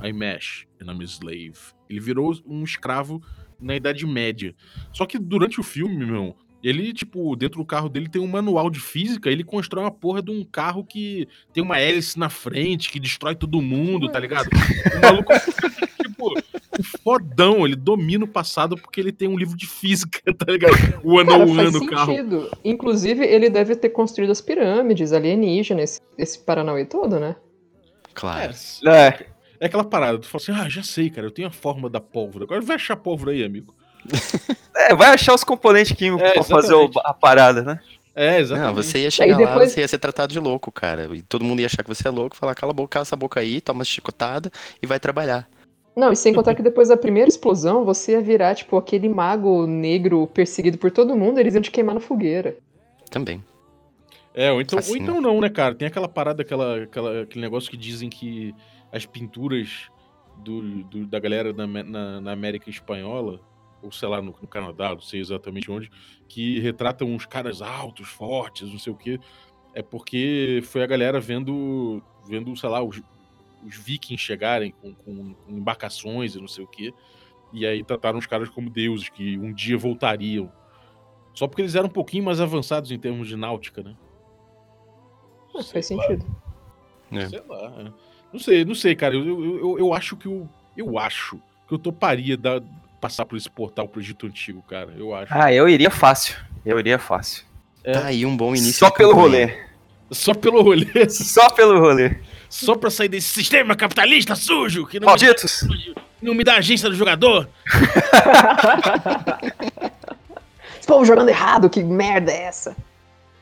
I 0.02 0.12
mesh 0.12 0.66
and 0.80 0.90
I'm 0.90 1.00
a 1.00 1.04
slave. 1.04 1.58
Ele 1.88 2.00
virou 2.00 2.34
um 2.46 2.64
escravo 2.64 3.22
na 3.60 3.76
Idade 3.76 4.06
Média. 4.06 4.54
Só 4.92 5.06
que 5.06 5.18
durante 5.18 5.60
o 5.60 5.64
filme, 5.64 6.04
meu 6.04 6.36
ele, 6.62 6.92
tipo, 6.92 7.36
dentro 7.36 7.60
do 7.60 7.64
carro 7.64 7.88
dele 7.88 8.08
tem 8.08 8.20
um 8.20 8.26
manual 8.26 8.68
de 8.70 8.80
física, 8.80 9.30
ele 9.30 9.44
constrói 9.44 9.84
uma 9.84 9.90
porra 9.90 10.20
de 10.20 10.32
um 10.32 10.42
carro 10.42 10.84
que 10.84 11.28
tem 11.52 11.62
uma 11.62 11.78
hélice 11.78 12.18
na 12.18 12.28
frente, 12.28 12.90
que 12.90 12.98
destrói 12.98 13.36
todo 13.36 13.62
mundo, 13.62 14.10
tá 14.10 14.18
ligado? 14.18 14.48
O 14.48 15.00
maluco, 15.00 15.32
tipo, 16.02 16.34
fodão, 16.82 17.64
ele 17.66 17.76
domina 17.76 18.24
o 18.24 18.28
passado 18.28 18.76
porque 18.76 19.00
ele 19.00 19.12
tem 19.12 19.28
um 19.28 19.36
livro 19.38 19.56
de 19.56 19.66
física, 19.66 20.20
tá 20.34 20.50
ligado? 20.50 20.74
O 21.02 21.18
ano 21.18 21.30
Cara, 21.30 21.44
a 21.44 21.46
faz 21.46 21.58
ano 21.68 21.80
no 21.80 21.86
carro. 21.86 22.12
sentido. 22.12 22.50
Inclusive, 22.64 23.24
ele 23.24 23.48
deve 23.50 23.76
ter 23.76 23.90
construído 23.90 24.30
as 24.30 24.40
pirâmides 24.40 25.12
alienígenas, 25.12 26.00
esse 26.18 26.38
Paranauê 26.38 26.84
todo, 26.84 27.18
né? 27.20 27.36
Claro. 28.14 28.52
É. 28.86 29.26
É 29.58 29.66
aquela 29.66 29.84
parada, 29.84 30.18
tu 30.18 30.26
fala 30.28 30.42
assim, 30.42 30.52
ah, 30.52 30.68
já 30.68 30.82
sei, 30.82 31.08
cara, 31.08 31.26
eu 31.26 31.30
tenho 31.30 31.48
a 31.48 31.50
forma 31.50 31.88
da 31.88 31.98
pólvora. 32.00 32.44
Agora 32.44 32.60
vai 32.60 32.76
achar 32.76 32.94
pólvora 32.96 33.32
aí, 33.32 33.44
amigo. 33.44 33.74
É, 34.78 34.94
vai 34.94 35.08
achar 35.08 35.34
os 35.34 35.42
componentes 35.42 35.92
químicos 35.96 36.22
É, 36.22 36.34
pra 36.34 36.42
fazer 36.42 36.74
a 37.02 37.14
parada, 37.14 37.62
né? 37.62 37.80
É, 38.14 38.38
exatamente. 38.38 38.76
Não, 38.76 38.82
você 38.82 38.98
ia 38.98 39.10
chegar 39.10 39.38
lá, 39.38 39.46
depois- 39.46 39.72
você 39.72 39.80
ia 39.80 39.88
ser 39.88 39.98
tratado 39.98 40.32
de 40.32 40.38
louco, 40.38 40.70
cara. 40.70 41.08
E 41.16 41.22
todo 41.22 41.42
mundo 41.44 41.60
ia 41.60 41.66
achar 41.66 41.82
que 41.82 41.88
você 41.88 42.06
é 42.06 42.10
louco, 42.10 42.36
falar, 42.36 42.54
cala 42.54 42.72
a 42.72 42.74
boca, 42.74 42.90
cala 42.92 43.02
essa 43.02 43.16
boca 43.16 43.40
aí, 43.40 43.60
toma 43.60 43.78
uma 43.78 43.84
chicotada 43.84 44.50
e 44.82 44.86
vai 44.86 45.00
trabalhar. 45.00 45.48
Não, 45.96 46.12
e 46.12 46.16
sem 46.16 46.34
contar 46.34 46.54
que 46.54 46.62
depois 46.62 46.88
da 46.88 46.96
primeira 46.96 47.28
explosão, 47.28 47.82
você 47.84 48.12
ia 48.12 48.20
virar, 48.20 48.54
tipo, 48.54 48.76
aquele 48.76 49.08
mago 49.08 49.66
negro 49.66 50.26
perseguido 50.26 50.76
por 50.76 50.90
todo 50.90 51.16
mundo, 51.16 51.38
eles 51.40 51.54
iam 51.54 51.62
te 51.62 51.70
queimar 51.70 51.94
na 51.94 52.00
fogueira. 52.00 52.58
Também. 53.10 53.42
É, 54.34 54.52
ou 54.52 54.60
então, 54.60 54.78
ou 54.86 54.96
então 54.96 55.20
não, 55.22 55.40
né, 55.40 55.48
cara? 55.48 55.74
Tem 55.74 55.88
aquela 55.88 56.06
parada, 56.08 56.42
aquela, 56.42 56.82
aquela, 56.82 57.22
aquele 57.22 57.40
negócio 57.40 57.70
que 57.70 57.76
dizem 57.78 58.10
que 58.10 58.54
as 58.92 59.06
pinturas 59.06 59.88
do, 60.44 60.60
do- 60.84 61.06
da 61.06 61.18
galera 61.18 61.54
na, 61.54 61.66
na- 61.66 62.20
na 62.20 62.32
América 62.32 62.68
Espanhola, 62.68 63.40
ou 63.80 63.90
sei 63.90 64.06
lá, 64.06 64.20
no, 64.20 64.34
no 64.38 64.46
Canadá, 64.48 64.90
não 64.90 65.00
sei 65.00 65.20
exatamente 65.20 65.70
onde, 65.70 65.90
que 66.28 66.58
retratam 66.60 67.08
uns 67.08 67.24
caras 67.24 67.62
altos, 67.62 68.06
fortes, 68.08 68.70
não 68.70 68.78
sei 68.78 68.92
o 68.92 68.96
quê. 68.96 69.18
É 69.72 69.80
porque 69.80 70.60
foi 70.64 70.82
a 70.82 70.86
galera 70.86 71.18
vendo, 71.18 72.02
vendo 72.28 72.54
sei 72.54 72.68
lá, 72.68 72.82
os, 72.82 73.00
os 73.66 73.76
vikings 73.76 74.22
chegarem 74.22 74.70
com, 74.80 74.94
com- 74.94 75.34
com 75.34 75.52
embarcações 75.52 76.34
e 76.34 76.40
não 76.40 76.48
sei 76.48 76.64
o 76.64 76.68
quê. 76.68 76.92
E 77.52 77.66
aí 77.66 77.82
trataram 77.84 78.18
os 78.18 78.26
caras 78.26 78.48
como 78.48 78.68
deuses, 78.70 79.08
que 79.08 79.38
um 79.38 79.52
dia 79.52 79.76
voltariam. 79.78 80.50
Só 81.34 81.46
porque 81.46 81.62
eles 81.62 81.74
eram 81.74 81.86
um 81.86 81.90
pouquinho 81.92 82.24
mais 82.24 82.40
avançados 82.40 82.90
em 82.90 82.98
termos 82.98 83.28
de 83.28 83.36
náutica, 83.36 83.82
né? 83.82 83.94
Ah, 85.56 85.62
Sei 85.62 85.82
faz 85.82 85.90
lá, 85.90 86.02
sentido. 86.06 86.36
É. 87.12 87.28
Sei 87.28 87.42
lá. 87.48 87.72
é. 87.78 87.92
Não 88.32 88.40
sei, 88.40 88.64
não 88.64 88.74
sei, 88.74 88.94
cara. 88.94 89.14
Eu, 89.14 89.24
eu, 89.26 89.58
eu, 89.58 89.78
eu 89.78 89.94
acho 89.94 90.16
que 90.16 90.26
eu. 90.26 90.48
Eu 90.76 90.98
acho 90.98 91.40
que 91.66 91.72
eu 91.74 91.78
toparia 91.78 92.36
dar, 92.36 92.60
passar 93.00 93.24
por 93.24 93.36
esse 93.36 93.48
portal 93.48 93.88
pro 93.88 94.00
Egito 94.00 94.26
Antigo, 94.26 94.60
cara. 94.62 94.92
Eu 94.96 95.14
acho. 95.14 95.32
Ah, 95.34 95.50
eu 95.52 95.68
iria 95.68 95.90
fácil. 95.90 96.36
Eu 96.64 96.78
iria 96.78 96.98
fácil. 96.98 97.46
É. 97.82 97.92
Tá 97.92 98.06
aí 98.06 98.26
um 98.26 98.36
bom 98.36 98.50
início. 98.50 98.74
Só 98.74 98.90
pelo 98.90 99.14
rolê. 99.14 99.56
Só 100.10 100.34
pelo 100.34 100.62
rolê. 100.62 101.08
Só 101.08 101.48
pelo 101.50 101.78
rolê. 101.80 102.16
Só 102.48 102.74
pra 102.76 102.90
sair 102.90 103.08
desse 103.08 103.28
sistema 103.28 103.74
capitalista 103.76 104.34
sujo 104.34 104.86
que 104.86 104.98
não, 105.00 105.06
me, 105.06 105.10
Malditos! 105.10 105.64
não 106.22 106.34
me 106.34 106.44
dá 106.44 106.54
a 106.54 106.58
agência 106.58 106.88
do 106.88 106.94
jogador. 106.96 107.48
Esse 110.78 110.86
povo 110.86 111.04
jogando 111.04 111.28
errado, 111.28 111.68
que 111.68 111.82
merda 111.82 112.30
é 112.32 112.42
essa? 112.44 112.76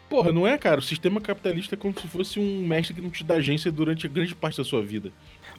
Porra, 0.09 0.33
não 0.33 0.47
é, 0.47 0.57
cara? 0.57 0.79
O 0.79 0.83
sistema 0.83 1.21
capitalista 1.21 1.75
é 1.75 1.79
como 1.79 1.95
se 1.99 2.07
fosse 2.07 2.39
um 2.39 2.67
mestre 2.67 2.95
que 2.95 3.01
não 3.01 3.11
te 3.11 3.25
dá 3.25 3.35
agência 3.35 3.71
durante 3.71 4.07
a 4.07 4.09
grande 4.09 4.35
parte 4.35 4.57
da 4.59 4.65
sua 4.65 4.83
vida. 4.83 5.11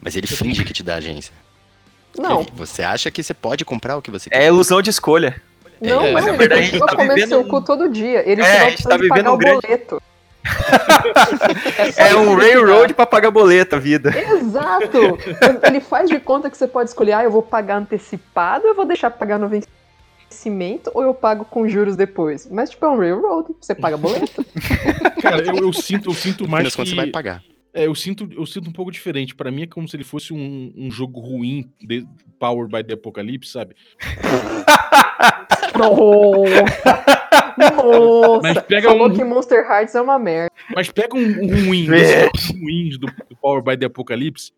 Mas 0.01 0.15
ele 0.15 0.27
finge 0.27 0.63
que 0.63 0.73
te 0.73 0.81
dá 0.83 0.95
agência. 0.95 1.33
Não, 2.17 2.41
Ele- 2.41 2.51
Você 2.55 2.81
acha 2.81 3.11
que 3.11 3.21
você 3.21 3.33
pode 3.33 3.65
comprar 3.65 3.97
o 3.97 4.01
que 4.01 4.09
você 4.09 4.29
É 4.31 4.47
ilusão 4.47 4.81
de 4.81 4.89
escolha. 4.89 5.41
não, 5.81 6.01
É, 6.05 6.11
na 6.13 6.21
ele 6.21 6.31
verdade, 6.37 6.61
a 6.61 6.63
gente 6.65 6.79
tá 6.79 6.87
comendo 6.95 7.13
vivendo 7.15 7.29
seu 7.29 7.43
cu 7.45 7.61
todo 7.61 7.89
dia. 7.89 8.23
Ele 8.29 8.41
É, 8.41 8.45
te 8.45 8.57
dá 8.59 8.65
a 8.65 8.69
gente 8.69 8.83
tá 8.83 8.97
vivendo 8.97 9.27
o 9.27 9.33
um 9.33 9.37
grande- 9.37 9.61
boleto. 9.61 10.01
É 11.97 12.09
isso 12.09 12.19
um 12.19 12.35
railroad 12.35 12.93
pra 12.93 13.05
pagar 13.05 13.31
boleto 13.31 13.75
a 13.75 13.79
vida. 13.79 14.13
Exato! 14.17 15.17
Ele 15.63 15.79
faz 15.79 16.09
de 16.09 16.19
conta 16.19 16.49
que 16.49 16.57
você 16.57 16.67
pode 16.67 16.89
escolher, 16.89 17.13
ah, 17.13 17.23
eu 17.23 17.31
vou 17.31 17.41
pagar 17.41 17.77
antecipado, 17.77 18.67
eu 18.67 18.75
vou 18.75 18.85
deixar 18.85 19.09
pagar 19.11 19.39
no 19.39 19.49
vencimento, 19.49 20.91
ou 20.93 21.03
eu 21.03 21.13
pago 21.13 21.45
com 21.45 21.67
juros 21.67 21.95
depois. 21.95 22.47
Mas, 22.49 22.69
tipo, 22.69 22.85
é 22.85 22.89
um 22.89 22.97
railroad, 22.97 23.49
você 23.59 23.73
paga 23.73 23.97
boleto. 23.97 24.45
Cara, 25.21 25.41
eu, 25.43 25.55
eu 25.55 25.73
sinto, 25.73 26.09
eu 26.09 26.13
sinto 26.13 26.47
mais 26.47 26.75
que... 26.75 26.85
você 26.85 26.95
vai 26.95 27.07
pagar. 27.07 27.41
É, 27.73 27.87
eu 27.87 27.95
sinto, 27.95 28.29
eu 28.31 28.45
sinto 28.45 28.69
um 28.69 28.73
pouco 28.73 28.89
diferente. 28.89 29.35
Pra 29.35 29.51
mim 29.51 29.63
é 29.63 29.67
como 29.67 29.85
se 29.85 29.97
ele 29.97 30.05
fosse 30.05 30.33
um, 30.33 30.71
um 30.77 30.89
jogo 30.89 31.19
ruim, 31.19 31.69
de, 31.81 32.07
Powered 32.39 32.71
by 32.71 32.83
the 32.83 32.93
Apocalypse, 32.93 33.51
sabe? 33.51 33.75
Nossa! 35.77 37.14
Nossa! 37.57 38.41
Mas 38.41 38.59
pega 38.63 38.89
Falou 38.89 39.07
um- 39.09 39.13
que 39.13 39.23
Monster 39.23 39.59
Hearts 39.69 39.95
é 39.95 40.01
uma 40.01 40.17
merda. 40.19 40.51
Mas 40.75 40.89
pega 40.89 41.15
um, 41.15 41.19
um 41.21 41.67
ruim, 41.67 41.85
Vê. 41.85 42.29
desses 42.29 42.49
ruins 42.49 42.97
do, 42.97 43.07
do 43.07 43.35
Power 43.41 43.61
by 43.63 43.77
the 43.77 43.85
Apocalypse. 43.85 44.51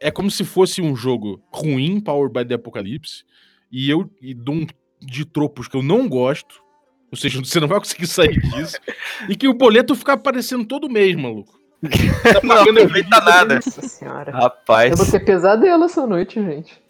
É 0.00 0.10
como 0.10 0.30
se 0.30 0.44
fosse 0.44 0.82
um 0.82 0.94
jogo 0.96 1.40
ruim, 1.52 2.00
Power 2.00 2.28
by 2.30 2.44
the 2.44 2.54
Apocalypse, 2.54 3.24
e 3.70 3.88
eu 3.90 4.10
e 4.20 4.34
dou 4.34 4.54
um 4.56 4.66
de 5.00 5.24
tropos 5.24 5.68
que 5.68 5.76
eu 5.76 5.82
não 5.82 6.08
gosto. 6.08 6.62
Ou 7.10 7.16
seja, 7.18 7.38
você 7.40 7.60
não 7.60 7.68
vai 7.68 7.78
conseguir 7.78 8.06
sair 8.06 8.40
disso. 8.40 8.78
e 9.28 9.36
que 9.36 9.46
o 9.46 9.54
boleto 9.54 9.94
fica 9.94 10.14
aparecendo 10.14 10.64
todo 10.64 10.88
mês, 10.88 11.14
maluco. 11.14 11.60
Tá 12.22 12.40
Não 12.42 12.56
pagando 12.56 12.78
aproveita 12.80 13.20
nada. 13.20 13.54
Nossa 13.56 13.82
senhora. 13.82 14.30
Rapaz, 14.32 14.92
Eu 14.92 14.96
vou 14.96 15.06
ter 15.06 15.20
pesadelo 15.20 15.84
essa 15.84 16.06
noite, 16.06 16.40
gente. 16.42 16.80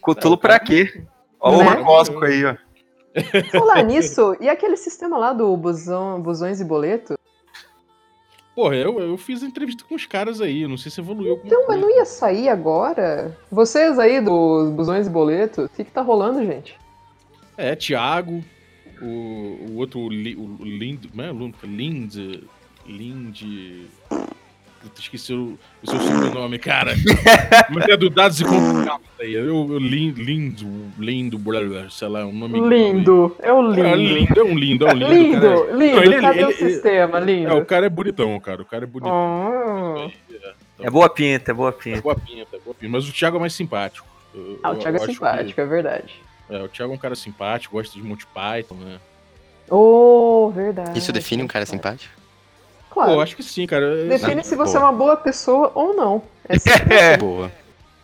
cutulo 0.00 0.36
pra 0.36 0.58
quê? 0.60 1.02
Ó 1.40 1.56
o 1.56 1.64
Né? 1.64 1.76
Cosco 1.82 2.24
aí, 2.24 2.44
ó. 2.44 2.56
Falar 3.50 3.82
nisso, 3.82 4.36
e 4.40 4.48
aquele 4.48 4.76
sistema 4.76 5.16
lá 5.18 5.32
do 5.32 5.56
busão, 5.56 6.20
busões 6.20 6.60
e 6.60 6.64
boleto? 6.64 7.18
Porra, 8.54 8.74
eu, 8.76 8.98
eu 8.98 9.16
fiz 9.18 9.42
entrevista 9.42 9.84
com 9.86 9.94
os 9.94 10.06
caras 10.06 10.40
aí. 10.40 10.66
Não 10.66 10.78
sei 10.78 10.90
se 10.90 11.00
evoluiu 11.00 11.40
Então, 11.44 11.66
mas 11.68 11.78
não 11.78 11.90
ia 11.94 12.06
sair 12.06 12.48
agora? 12.48 13.36
Vocês 13.50 13.98
aí 13.98 14.20
dos 14.20 14.70
busões 14.70 15.06
e 15.06 15.10
boleto, 15.10 15.64
o 15.64 15.68
que 15.68 15.84
que 15.84 15.90
tá 15.90 16.00
rolando, 16.00 16.42
gente? 16.44 16.74
É, 17.58 17.76
Thiago, 17.76 18.42
o, 19.02 19.04
o 19.70 19.76
outro, 19.76 20.00
o, 20.00 20.08
Li- 20.08 20.36
o 20.36 20.64
Lind. 20.64 21.04
É? 21.18 21.66
Lind. 21.66 22.14
Lind. 22.86 23.42
Puta, 24.86 25.00
esqueci 25.00 25.32
o, 25.32 25.58
o 25.82 25.90
seu 25.90 25.98
sobrenome, 26.00 26.58
cara. 26.60 26.94
Mas 27.70 27.88
é 27.88 27.96
do 27.96 28.08
Dados 28.08 28.40
e 28.40 28.44
Complicados 28.44 29.04
aí. 29.20 29.34
Eu, 29.34 29.44
eu 29.46 29.78
Lind, 29.78 30.16
Lind, 30.16 30.62
Lindo, 30.96 31.38
blá, 31.38 31.60
blá, 31.60 31.90
sei 31.90 32.06
lá, 32.08 32.24
um 32.24 32.32
nome. 32.32 32.60
Lindo, 32.68 33.36
é 33.40 33.52
o 33.52 33.72
É, 33.74 33.94
lindo. 33.96 34.14
lindo, 34.14 34.40
é 34.40 34.44
um 34.44 34.54
lindo, 34.56 34.86
é 34.86 34.92
um 34.92 34.96
lindo. 34.96 35.12
Lindo, 35.12 35.40
cara. 35.40 35.76
lindo, 35.76 35.96
Não, 35.96 36.02
ele- 36.04 36.20
cadê 36.20 36.44
o 36.44 36.50
ele- 36.50 36.58
ele- 36.60 36.70
sistema, 36.72 37.18
É, 37.18 37.20
lindo? 37.24 37.56
o 37.56 37.64
cara 37.66 37.86
é 37.86 37.88
bonitão, 37.88 38.38
cara. 38.38 38.62
O 38.62 38.64
cara 38.64 38.84
é 38.84 38.86
bonitão. 38.86 39.12
Ah. 39.12 40.08
É 40.78 40.88
boa 40.90 41.08
pinta, 41.08 41.50
é 41.50 41.54
boa 41.54 41.72
pinta. 41.72 42.00
Boa 42.02 42.14
pinta, 42.14 42.58
boa 42.64 42.74
pinta. 42.74 42.92
Mas 42.92 43.08
o 43.08 43.12
Thiago 43.12 43.38
é 43.38 43.40
mais 43.40 43.54
simpático. 43.54 44.06
Eu- 44.34 44.60
Ah, 44.62 44.70
o 44.70 44.76
Thiago 44.76 44.98
é 44.98 45.00
acho 45.00 45.06
que- 45.08 45.14
simpático, 45.14 45.60
é 45.60 45.64
verdade. 45.66 46.14
é, 46.48 46.62
o 46.62 46.68
Thiago 46.68 46.92
é 46.92 46.94
um 46.94 46.98
cara 46.98 47.16
simpático, 47.16 47.74
gosta 47.74 47.98
de 47.98 48.04
Monty 48.06 48.26
Python, 48.26 48.74
né? 48.76 48.98
Oh, 49.68 50.52
verdade. 50.54 50.96
Isso 50.96 51.10
define 51.12 51.42
um 51.42 51.48
cara 51.48 51.66
simpático? 51.66 52.14
Claro. 52.96 53.10
Pô, 53.10 53.16
eu 53.16 53.20
acho 53.20 53.36
que 53.36 53.42
sim, 53.42 53.66
cara. 53.66 54.06
Define 54.06 54.40
Ah, 54.40 54.44
se 54.44 54.56
você 54.56 54.76
é 54.76 54.80
boa. 54.80 54.90
uma 54.90 54.98
boa 54.98 55.16
pessoa 55.18 55.70
ou 55.74 55.94
não. 55.94 56.22
É 56.48 56.56
assim. 56.56 56.70
É. 56.90 57.16
Boa. 57.18 57.52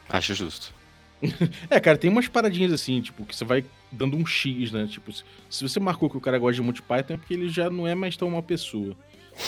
Acho 0.09 0.35
justo. 0.35 0.74
É, 1.70 1.81
cara, 1.81 1.96
tem 1.96 2.11
umas 2.11 2.28
paradinhas 2.28 2.72
assim, 2.72 3.00
tipo, 3.00 3.24
que 3.24 3.35
você 3.35 3.44
vai 3.44 3.64
dando 3.90 4.16
um 4.16 4.26
X, 4.26 4.70
né? 4.70 4.87
Tipo, 4.90 5.11
se, 5.12 5.22
você 5.62 5.81
marcou 5.81 6.11
que 6.11 6.16
o 6.16 6.20
cara 6.20 6.38
gosta 6.38 6.55
de 6.57 6.62
Monty 6.62 6.83
Python, 6.83 7.14
é 7.14 7.16
porque 7.16 7.33
ele 7.33 7.48
já 7.48 7.70
não 7.70 7.87
é 7.87 7.94
mais 7.94 8.16
tão 8.16 8.28
uma 8.28 8.42
pessoa. 8.42 8.94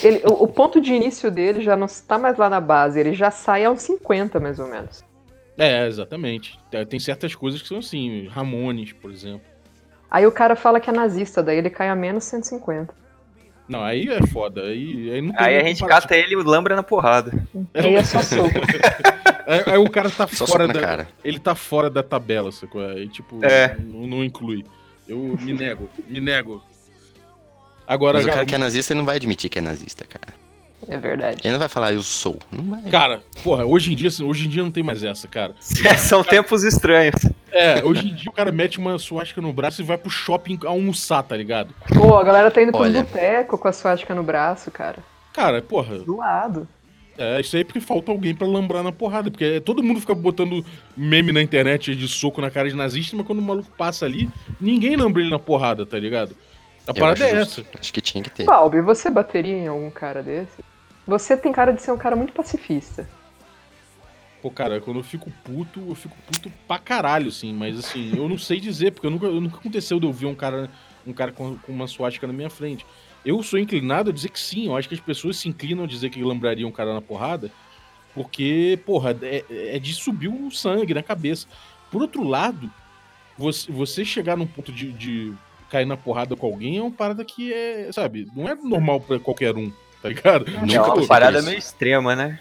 Ele- 0.03 0.23
o, 0.25 0.45
o 0.45 0.49
ponto 0.49 0.81
de 0.81 0.95
início 0.95 1.31
dele 1.31 1.61
já 1.63 1.77
não 1.77 1.87
está 1.87 2.17
mais 2.19 2.39
lá 2.39 2.49
na 2.49 2.61
base, 2.61 2.99
ele 2.99 3.13
já 3.13 3.31
sai 3.31 3.65
aos 3.67 3.83
50, 3.83 4.41
mais 4.41 4.59
ou 4.59 4.67
menos. 4.69 5.05
É, 5.59 5.87
exatamente. 5.87 6.59
Tem- 6.71 6.87
Tem 6.87 6.99
certas 7.01 7.35
coisas 7.35 7.61
que 7.61 7.69
são 7.69 7.79
assim, 7.79 8.29
Ramones, 8.29 8.93
por 8.93 9.11
exemplo. 9.11 9.43
Aí 10.11 10.25
o 10.27 10.33
cara 10.33 10.55
fala 10.57 10.79
que 10.81 10.89
é 10.89 10.93
nazista, 10.93 11.43
daí 11.43 11.59
ele 11.59 11.69
cai 11.71 11.89
a 11.91 11.95
menos 11.97 12.25
150. 12.25 12.95
Não, 13.69 13.83
aí 13.83 14.09
é 14.09 14.27
foda. 14.27 14.63
Aí, 14.63 15.11
aí, 15.11 15.23
não 15.23 15.33
tem 15.33 15.47
Aí 15.47 15.57
a 15.57 15.65
gente 15.65 15.85
cata 15.85 16.17
ele 16.17 16.35
e 16.35 16.37
lambra 16.37 16.77
na 16.77 16.83
porrada. 16.83 17.33
Aí 17.73 17.95
é 17.95 18.05
só 18.05 18.23
soco. 18.23 18.51
Aí, 19.47 19.63
aí 19.67 19.79
o 19.79 19.91
cara 19.91 20.09
tá 20.09 20.27
Só 20.27 20.47
fora 20.47 20.67
da. 20.67 20.81
cara. 20.81 21.09
Ele 21.23 21.39
tá 21.39 21.55
fora 21.55 21.91
da 21.91 22.03
tabela, 22.03 22.51
sacou? 22.51 22.81
Aí, 22.81 23.07
tipo, 23.09 23.45
É. 23.45 23.77
não, 23.79 24.07
não 24.07 24.25
inclui. 24.25 24.65
Eu 25.07 25.37
me 25.39 25.53
nego, 25.53 25.87
me 26.09 26.19
nego. 26.19 26.63
Agora, 27.87 28.17
Mas 28.17 28.27
o 28.27 28.31
cara, 28.31 28.47
que 28.47 28.55
é 28.55 28.59
nazista, 28.59 28.95
ele 28.95 29.01
não 29.01 29.05
vai 29.05 29.17
admitir 29.17 29.51
que 29.51 29.59
é 29.59 29.63
nazista, 29.63 30.07
cara. 30.07 30.33
É 30.89 30.97
verdade. 30.97 31.41
Ele 31.45 31.53
não 31.53 31.59
vai 31.59 31.69
falar, 31.69 31.93
eu 31.93 32.03
sou. 32.03 32.39
Não 32.51 32.65
vai. 32.65 32.91
cara, 32.91 33.23
porra, 33.43 33.67
hoje 33.67 33.93
em 33.93 33.97
dia, 33.97 34.09
hoje 34.25 34.47
em 34.47 34.49
dia 34.49 34.63
não 34.63 34.71
tem 34.71 34.83
mais 34.83 35.05
essa, 35.05 35.29
cara. 35.29 35.55
São 35.99 36.25
tempos 36.25 36.63
estranhos. 36.65 37.15
É, 37.55 37.85
hoje 37.85 38.09
em 38.09 38.15
dia 38.15 38.29
o 38.29 38.33
cara 38.33 38.51
mete 38.51 38.79
uma 38.79 38.99
suástica 38.99 39.41
no 39.41 39.53
braço 39.53 39.81
e 39.81 39.85
vai 39.85 39.97
pro 39.97 40.11
shopping 40.11 40.59
almoçar, 40.67 41.23
tá 41.23 41.37
ligado? 41.37 41.73
Pô, 41.95 42.17
a 42.17 42.25
galera 42.25 42.51
tá 42.51 42.61
indo 42.61 42.73
pro 42.73 42.81
Olha. 42.81 43.05
boteco 43.05 43.57
com 43.57 43.69
a 43.69 43.73
suástica 43.73 44.13
no 44.13 44.25
braço, 44.25 44.73
cara. 44.73 44.99
Cara, 45.33 45.63
porra, 45.63 45.99
Do 46.01 46.17
lado. 46.17 46.67
é 47.17 47.41
isso 47.41 47.55
aí 47.55 47.63
é 47.63 47.65
porque 47.65 47.81
falta 47.81 48.11
alguém 48.11 48.35
pra 48.35 48.47
lambrar 48.47 48.83
na 48.83 48.91
porrada. 48.91 49.31
Porque 49.31 49.61
todo 49.61 49.85
mundo 49.85 50.01
fica 50.01 50.15
botando 50.17 50.65
meme 50.97 51.31
na 51.31 51.41
internet 51.41 51.95
de 51.95 52.09
soco 52.09 52.41
na 52.41 52.51
cara 52.51 52.69
de 52.69 52.75
nazista, 52.75 53.17
mas 53.17 53.25
quando 53.27 53.39
o 53.39 53.43
maluco 53.43 53.71
passa 53.79 54.05
ali, 54.05 54.29
ninguém 54.61 54.97
lembra 54.97 55.23
ele 55.23 55.31
na 55.31 55.39
porrada, 55.39 55.87
tá 55.87 55.97
ligado? 55.99 56.35
A 56.87 56.91
Eu 56.91 56.95
parada 56.97 57.25
acho 57.25 57.35
é 57.37 57.39
justo. 57.39 57.61
essa. 57.61 57.79
Acho 57.81 57.93
que 57.93 58.01
tinha 58.01 58.23
que 58.25 58.31
ter. 58.31 58.45
Balbi, 58.45 58.81
você 58.81 59.09
bateria 59.11 59.57
em 59.57 59.69
algum 59.69 59.91
cara 59.91 60.23
desse? 60.25 60.65
Você 61.07 61.37
tem 61.37 61.53
cara 61.53 61.73
de 61.73 61.81
ser 61.81 61.93
um 61.93 61.99
cara 61.99 62.17
muito 62.17 62.33
pacifista. 62.33 63.09
Pô, 64.45 64.51
cara, 64.51 64.79
quando 64.79 64.99
eu 64.99 65.03
fico 65.03 65.33
puto, 65.43 65.81
eu 65.89 65.95
fico 65.95 66.15
puto 66.27 66.53
pra 66.69 66.79
caralho, 66.79 67.29
assim. 67.29 67.51
Mas 67.51 67.79
assim, 67.79 68.13
eu 68.15 68.29
não 68.29 68.37
sei 68.37 68.61
dizer, 68.61 68.93
porque 68.93 69.07
eu 69.07 69.11
nunca, 69.11 69.25
eu 69.25 69.41
nunca 69.41 69.57
aconteceu 69.57 69.99
de 69.99 70.05
eu 70.05 70.13
ver 70.13 70.27
um 70.27 70.35
cara, 70.35 70.69
um 71.07 71.15
cara 71.15 71.33
com, 71.33 71.57
com 71.57 71.73
uma 71.73 71.87
suástica 71.87 72.27
na 72.27 72.33
minha 72.35 72.51
frente. 72.51 72.85
Eu 73.25 73.43
sou 73.43 73.59
inclinado 73.59 74.11
a 74.11 74.13
dizer 74.13 74.29
que 74.29 74.39
sim. 74.39 74.67
Eu 74.67 74.77
acho 74.77 74.87
que 74.87 74.95
as 74.95 75.01
pessoas 75.01 75.39
se 75.39 75.49
inclinam 75.49 75.85
a 75.85 75.87
dizer 75.87 76.11
que 76.11 76.23
lembrariam 76.23 76.69
um 76.69 76.73
cara 76.73 76.93
na 76.93 77.01
porrada, 77.01 77.51
porque, 78.15 78.79
porra, 78.85 79.17
é, 79.23 79.47
é 79.49 79.79
de 79.79 79.95
subir 79.95 80.29
o 80.29 80.51
sangue 80.51 80.93
na 80.93 81.03
cabeça. 81.03 81.47
Por 81.91 82.03
outro 82.03 82.23
lado, 82.23 82.71
você, 83.39 83.73
você 83.73 84.05
chegar 84.05 84.37
num 84.37 84.47
ponto 84.47 84.71
de, 84.71 84.93
de 84.93 85.33
cair 85.71 85.87
na 85.87 85.97
porrada 85.97 86.37
com 86.37 86.45
alguém 86.45 86.77
é 86.77 86.83
uma 86.83 86.91
parada 86.91 87.25
que 87.25 87.51
é, 87.51 87.91
sabe, 87.93 88.29
não 88.37 88.47
é 88.47 88.55
normal 88.55 89.01
pra 89.01 89.19
qualquer 89.19 89.57
um, 89.57 89.73
tá 90.03 90.11
ligado? 90.11 90.45
É 90.71 90.79
uma 90.83 91.07
parada 91.07 91.41
meio 91.41 91.57
extrema, 91.57 92.15
né? 92.15 92.41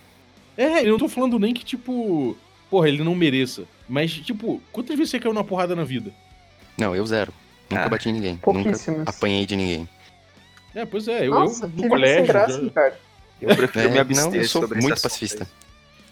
É, 0.57 0.81
eu 0.83 0.91
não 0.91 0.97
tô 0.99 1.07
falando 1.09 1.39
nem 1.39 1.53
que, 1.53 1.63
tipo, 1.65 2.37
porra, 2.69 2.87
ele 2.87 3.03
não 3.03 3.15
mereça. 3.15 3.63
Mas, 3.89 4.11
tipo, 4.13 4.61
quantas 4.71 4.95
vezes 4.97 5.11
você 5.11 5.19
caiu 5.19 5.33
na 5.33 5.43
porrada 5.43 5.75
na 5.75 5.83
vida? 5.83 6.11
Não, 6.77 6.95
eu 6.95 7.05
zero. 7.05 7.33
Nunca 7.69 7.85
Ah. 7.85 7.89
bati 7.89 8.09
em 8.09 8.13
ninguém. 8.13 8.33
Nunca 8.33 8.43
Pouquíssimas. 8.43 9.07
apanhei 9.07 9.45
de 9.45 9.55
ninguém. 9.55 9.89
É, 10.75 10.85
pois 10.85 11.07
é, 11.07 11.27
eu, 11.27 11.31
Nossa, 11.31 11.65
eu 11.65 11.69
que 11.69 11.81
no 11.83 11.89
colégio. 11.89 12.25
graça, 12.27 12.63
já- 12.63 12.69
cara. 12.71 12.99
Eu 13.41 13.55
prefiro 13.55 13.85
É, 13.85 13.89
me 13.89 13.93
não, 13.95 14.01
abster 14.01 14.41
eu 14.41 14.47
sou 14.47 14.61
sobre 14.61 14.81
muito 14.81 15.01
pacifista. 15.01 15.47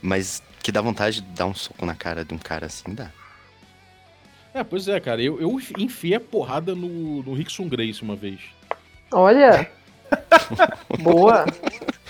Mas 0.01 0.41
que 0.61 0.71
dá 0.71 0.81
vontade 0.81 1.21
de 1.21 1.27
dar 1.29 1.45
um 1.45 1.53
soco 1.53 1.85
na 1.85 1.95
cara 1.95 2.25
de 2.25 2.33
um 2.33 2.37
cara 2.37 2.65
assim, 2.65 2.93
dá. 2.93 3.09
É, 4.53 4.63
pois 4.63 4.87
é, 4.87 4.99
cara. 4.99 5.21
Eu, 5.21 5.39
eu 5.39 5.59
enfiei 5.77 6.15
a 6.15 6.19
porrada 6.19 6.75
no, 6.75 7.23
no 7.23 7.33
Rickson 7.33 7.67
Grace 7.67 8.01
uma 8.01 8.15
vez. 8.15 8.39
Olha. 9.11 9.69
Boa. 11.01 11.45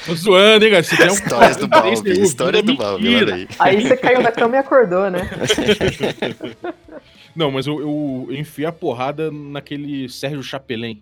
Tô 0.06 0.16
zoando, 0.16 0.66
hein? 0.66 0.84
Se 0.84 0.98
tem 0.98 1.10
um 1.10 1.14
Histórias 1.14 1.58
do 1.58 1.68
Balbi, 1.68 2.12
aí, 2.12 2.22
histórias 2.22 2.64
do 2.64 2.72
é 2.72 2.76
Balbi, 2.76 3.16
olha 3.16 3.36
aí. 3.36 3.48
Aí 3.60 3.82
você 3.82 3.98
caiu 3.98 4.24
da 4.24 4.32
cama 4.32 4.56
e 4.56 4.60
acordou, 4.60 5.10
né? 5.10 5.30
Não, 7.36 7.52
mas 7.52 7.68
eu, 7.68 7.80
eu 7.80 8.36
enfiei 8.36 8.68
a 8.68 8.72
porrada 8.72 9.32
naquele 9.32 10.10
Sérgio 10.10 10.44
Chapelin. 10.44 11.02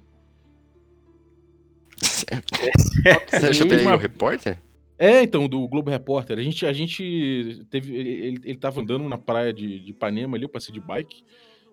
Que 2.27 3.63
ele 3.63 3.75
é 3.75 3.81
uma- 3.81 3.95
o 3.95 3.97
repórter? 3.97 4.57
É, 4.97 5.23
então, 5.23 5.47
do 5.47 5.65
Globo 5.67 5.89
Repórter. 5.89 6.37
A 6.37 6.41
gente, 6.43 6.65
a 6.65 6.73
gente 6.73 7.65
teve. 7.71 7.95
Ele, 7.95 8.41
ele 8.43 8.57
tava 8.57 8.81
andando 8.81 9.07
na 9.07 9.17
praia 9.17 9.53
de, 9.53 9.79
de 9.79 9.91
Ipanema 9.91 10.35
ali, 10.35 10.43
eu 10.43 10.49
passei 10.49 10.73
de 10.73 10.81
bike. 10.81 11.23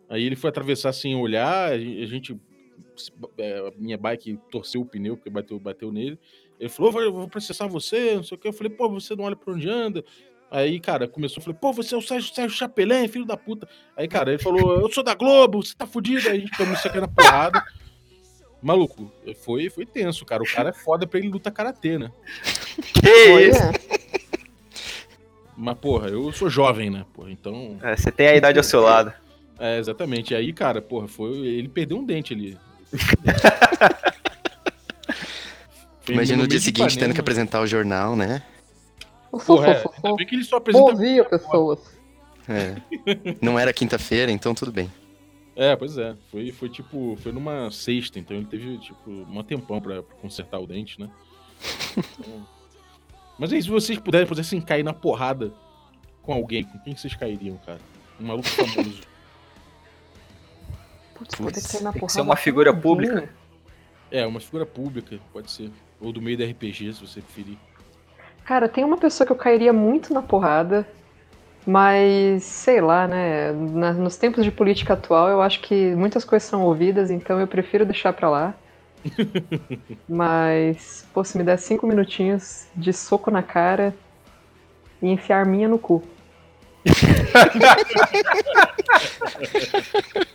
Aí 0.09 0.23
ele 0.25 0.37
foi 0.37 0.49
atravessar 0.49 0.93
sem 0.93 1.17
olhar, 1.17 1.73
a 1.73 1.77
gente. 1.79 2.37
É, 3.39 3.59
a 3.59 3.73
minha 3.77 3.97
bike 3.99 4.39
torceu 4.51 4.81
o 4.81 4.87
pneu, 4.87 5.17
porque 5.17 5.31
bateu, 5.31 5.59
bateu 5.59 5.93
nele. 5.93 6.19
Ele 6.59 6.69
falou: 6.69 6.91
"Vou- 6.93 7.03
eu 7.03 7.13
vou 7.13 7.29
processar 7.29 7.67
você, 7.67 8.15
não 8.17 8.23
sei 8.23 8.37
o 8.37 8.41
que. 8.41 8.49
Eu 8.49 8.53
falei, 8.53 8.73
pô, 8.73 8.89
você 8.89 9.15
não 9.15 9.25
olha 9.25 9.37
pra 9.37 9.53
onde 9.55 9.69
anda. 9.69 10.05
Aí, 10.51 10.79
cara, 10.79 11.09
começou, 11.09 11.39
eu 11.41 11.45
falei, 11.45 11.59
pô, 11.61 11.73
você 11.73 11.95
é 11.95 11.99
o 11.99 12.01
Sérgio, 12.03 12.33
Sérgio 12.33 12.57
Chapelin, 12.57 13.09
filho 13.09 13.25
da 13.27 13.37
puta. 13.37 13.69
Aí, 13.97 14.07
cara, 14.07 14.31
ele 14.33 14.43
falou, 14.43 14.81
eu 14.81 14.89
sou 14.93 15.03
da 15.03 15.13
Globo, 15.15 15.63
você 15.65 15.75
tá 15.77 15.87
fudido. 15.87 16.29
Aí 16.29 16.37
a 16.37 16.41
gente 16.41 16.57
começou 16.57 16.89
a 16.89 16.93
cair 16.93 17.01
na 17.01 17.09
porrada. 17.09 17.63
Maluco, 18.63 19.13
foi, 19.45 19.69
foi 19.69 19.85
tenso, 19.85 20.25
cara. 20.25 20.43
O 20.43 20.47
cara 20.47 20.71
é 20.71 20.73
foda 20.73 21.07
pra 21.07 21.19
ele 21.19 21.29
luta 21.29 21.51
karatê, 21.51 21.99
né? 21.99 22.11
Que 22.95 23.49
isso? 23.49 23.61
Mas, 25.57 25.79
porra, 25.79 26.09
eu 26.09 26.31
sou 26.33 26.51
jovem, 26.51 26.91
né? 26.91 27.05
Porra, 27.15 27.31
então. 27.31 27.79
É, 27.83 27.97
você 27.97 28.13
tem 28.13 28.29
a 28.29 28.37
idade 28.37 28.59
ao 28.59 28.65
seu 28.65 28.81
lado. 28.81 29.13
É, 29.59 29.79
exatamente. 29.79 30.33
E 30.33 30.37
aí, 30.37 30.53
cara, 30.53 30.83
porra, 30.83 31.09
foi. 31.09 31.31
Ele 31.39 31.69
perdeu 31.69 31.97
um 31.97 32.05
dente 32.05 32.35
ali. 32.35 32.59
Imagina 36.09 36.43
no 36.43 36.49
dia 36.49 36.61
seguinte 36.61 36.99
tendo 36.99 37.15
que 37.15 37.21
apresentar 37.21 37.61
o 37.61 37.67
jornal, 37.67 38.15
né? 38.15 38.43
Porra, 39.47 39.67
é, 39.69 39.85
ainda 39.97 40.17
bem 40.17 40.27
que 40.27 40.35
ele 40.37 40.45
só 40.45 40.57
apresenta. 40.57 40.85
Ouvia 40.85 41.25
pessoas. 41.25 41.79
É. 42.49 42.77
Não 43.43 43.59
era 43.59 43.73
quinta-feira, 43.73 44.31
então 44.31 44.55
tudo 44.55 44.71
bem. 44.71 44.91
É, 45.57 45.75
pois 45.75 45.99
é. 45.99 46.15
Foi, 46.31 46.53
foi 46.53 46.69
tipo. 46.69 47.17
Foi 47.21 47.33
numa 47.33 47.71
sexta, 47.73 48.19
então 48.21 48.37
ele 48.37 48.47
teve, 48.47 48.79
tipo, 48.79 49.11
um 49.11 49.43
tempão 49.43 49.81
pra, 49.81 50.03
pra 50.03 50.17
consertar 50.19 50.61
o 50.61 50.67
dente, 50.67 51.01
né? 51.01 51.09
Então- 51.97 52.47
Mas 53.39 53.53
aí, 53.53 53.61
se 53.63 53.69
vocês 53.69 53.99
puderem, 53.99 54.27
pudessem 54.29 54.61
cair 54.61 54.85
na 54.85 54.93
porrada 54.93 55.53
com 56.23 56.33
alguém, 56.33 56.63
com 56.65 56.79
quem 56.79 56.95
vocês 56.97 57.15
cairiam, 57.15 57.57
cara? 57.67 57.81
Um 58.21 58.27
maluco 58.27 58.49
famoso. 58.49 59.01
Putz, 61.17 61.35
poder 61.35 61.63
cair 61.63 61.83
na 61.83 61.93
porrada 61.93 62.13
ser 62.13 62.21
uma 62.21 62.37
figura 62.37 62.75
pública. 62.75 63.29
É, 64.11 64.25
uma 64.27 64.41
figura 64.41 64.65
pública, 64.67 65.19
pode 65.33 65.51
ser. 65.51 65.71
Ou 66.01 66.13
do 66.13 66.21
meio 66.23 66.39
da 66.39 66.45
RPG, 66.45 66.93
se 66.95 67.01
você 67.07 67.21
preferir. 67.21 67.57
Cara, 68.45 68.69
tem 68.69 68.85
uma 68.85 68.97
pessoa 68.97 69.27
que 69.27 69.33
eu 69.33 69.37
cairia 69.37 69.73
muito 69.73 70.15
na 70.15 70.23
porrada, 70.23 70.87
mas 71.67 72.45
sei 72.45 72.81
lá, 72.81 73.09
né? 73.09 73.51
na- 73.53 73.93
nos 73.93 74.17
tempos 74.17 74.45
de 74.45 74.53
política 74.53 74.93
atual, 74.93 75.29
eu 75.29 75.43
acho 75.43 75.61
que 75.61 75.95
muitas 75.97 76.25
coisas 76.25 76.49
são 76.49 76.63
ouvidas, 76.63 77.11
então 77.11 77.41
eu 77.41 77.47
prefiro 77.49 77.85
deixar 77.85 78.13
pra 78.13 78.31
lá. 78.31 78.55
mas, 80.09 81.05
pô, 81.13 81.23
se 81.25 81.37
me 81.39 81.45
der 81.45 81.59
cinco 81.59 81.87
minutinhos 81.87 82.67
de 82.75 82.93
soco 82.93 83.31
na 83.31 83.43
cara 83.43 83.95
e 85.03 85.09
enfiar 85.09 85.45
minha 85.47 85.69
no 85.69 85.79
cu. 85.79 86.03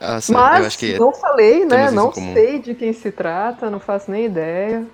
Nossa, 0.00 0.32
eu 0.32 0.36
Mas 0.38 0.66
acho 0.66 0.78
que 0.78 0.98
não 0.98 1.12
falei, 1.12 1.64
né? 1.64 1.90
Não 1.90 2.12
sei 2.12 2.58
de 2.58 2.74
quem 2.74 2.92
se 2.92 3.10
trata, 3.12 3.68
não 3.70 3.80
faço 3.80 4.10
nem 4.10 4.26
ideia. 4.26 4.86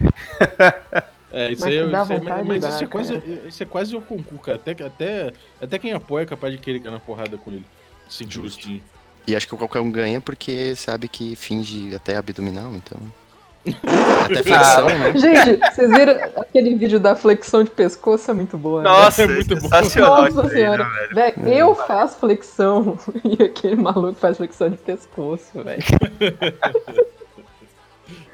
É, 1.30 1.52
isso 1.52 1.60
Mas 1.62 1.74
aí, 1.74 1.90
dá 1.90 2.02
isso 2.04 2.12
aí- 2.12 2.18
vontade, 2.20 2.48
mas 2.48 2.62
dá, 2.62 2.68
isso, 2.70 2.84
é 2.84 2.86
quase, 2.86 3.12
cara. 3.20 3.48
isso 3.48 3.62
é 3.62 3.66
quase 3.66 3.94
o 3.94 4.00
concurso, 4.00 4.42
cara. 4.42 4.56
Até, 4.56 4.70
até, 4.82 5.32
até 5.60 5.78
quem 5.78 5.92
apoia 5.92 6.22
é 6.22 6.26
capaz 6.26 6.54
de 6.54 6.58
querer 6.58 6.80
cair 6.80 6.90
na 6.90 6.98
porrada 6.98 7.36
com 7.36 7.50
ele. 7.50 7.66
Sentir 8.08 8.38
gostinho. 8.40 8.82
E 9.26 9.36
acho 9.36 9.46
que 9.46 9.54
qualquer 9.54 9.80
um 9.80 9.90
ganha 9.92 10.22
porque 10.22 10.74
sabe 10.74 11.06
que 11.06 11.36
finge 11.36 11.94
até 11.94 12.16
abdominal, 12.16 12.72
então. 12.74 12.98
Até 14.24 14.42
flexão, 14.42 14.86
né? 14.86 15.12
Gente, 15.16 15.60
vocês 15.74 15.90
viram 15.90 16.12
aquele 16.36 16.74
vídeo 16.76 16.98
da 17.00 17.14
flexão 17.14 17.62
de 17.62 17.70
pescoço? 17.70 18.30
É 18.30 18.34
muito 18.34 18.56
boa. 18.56 18.82
né? 18.82 18.88
Nossa, 18.88 19.22
É 19.22 19.24
é 19.24 19.28
muito 19.28 19.56
bom. 19.56 19.68
Nossa 19.68 20.42
aí, 20.42 20.50
senhora. 20.50 20.84
né, 20.84 20.90
velho? 21.12 21.14
Velho, 21.14 21.48
eu 21.48 21.74
faço 21.74 22.18
flexão 22.18 22.98
e 23.24 23.42
aquele 23.42 23.76
maluco 23.76 24.14
faz 24.18 24.36
flexão 24.36 24.70
de 24.70 24.76
pescoço, 24.78 25.62
velho. 25.62 25.82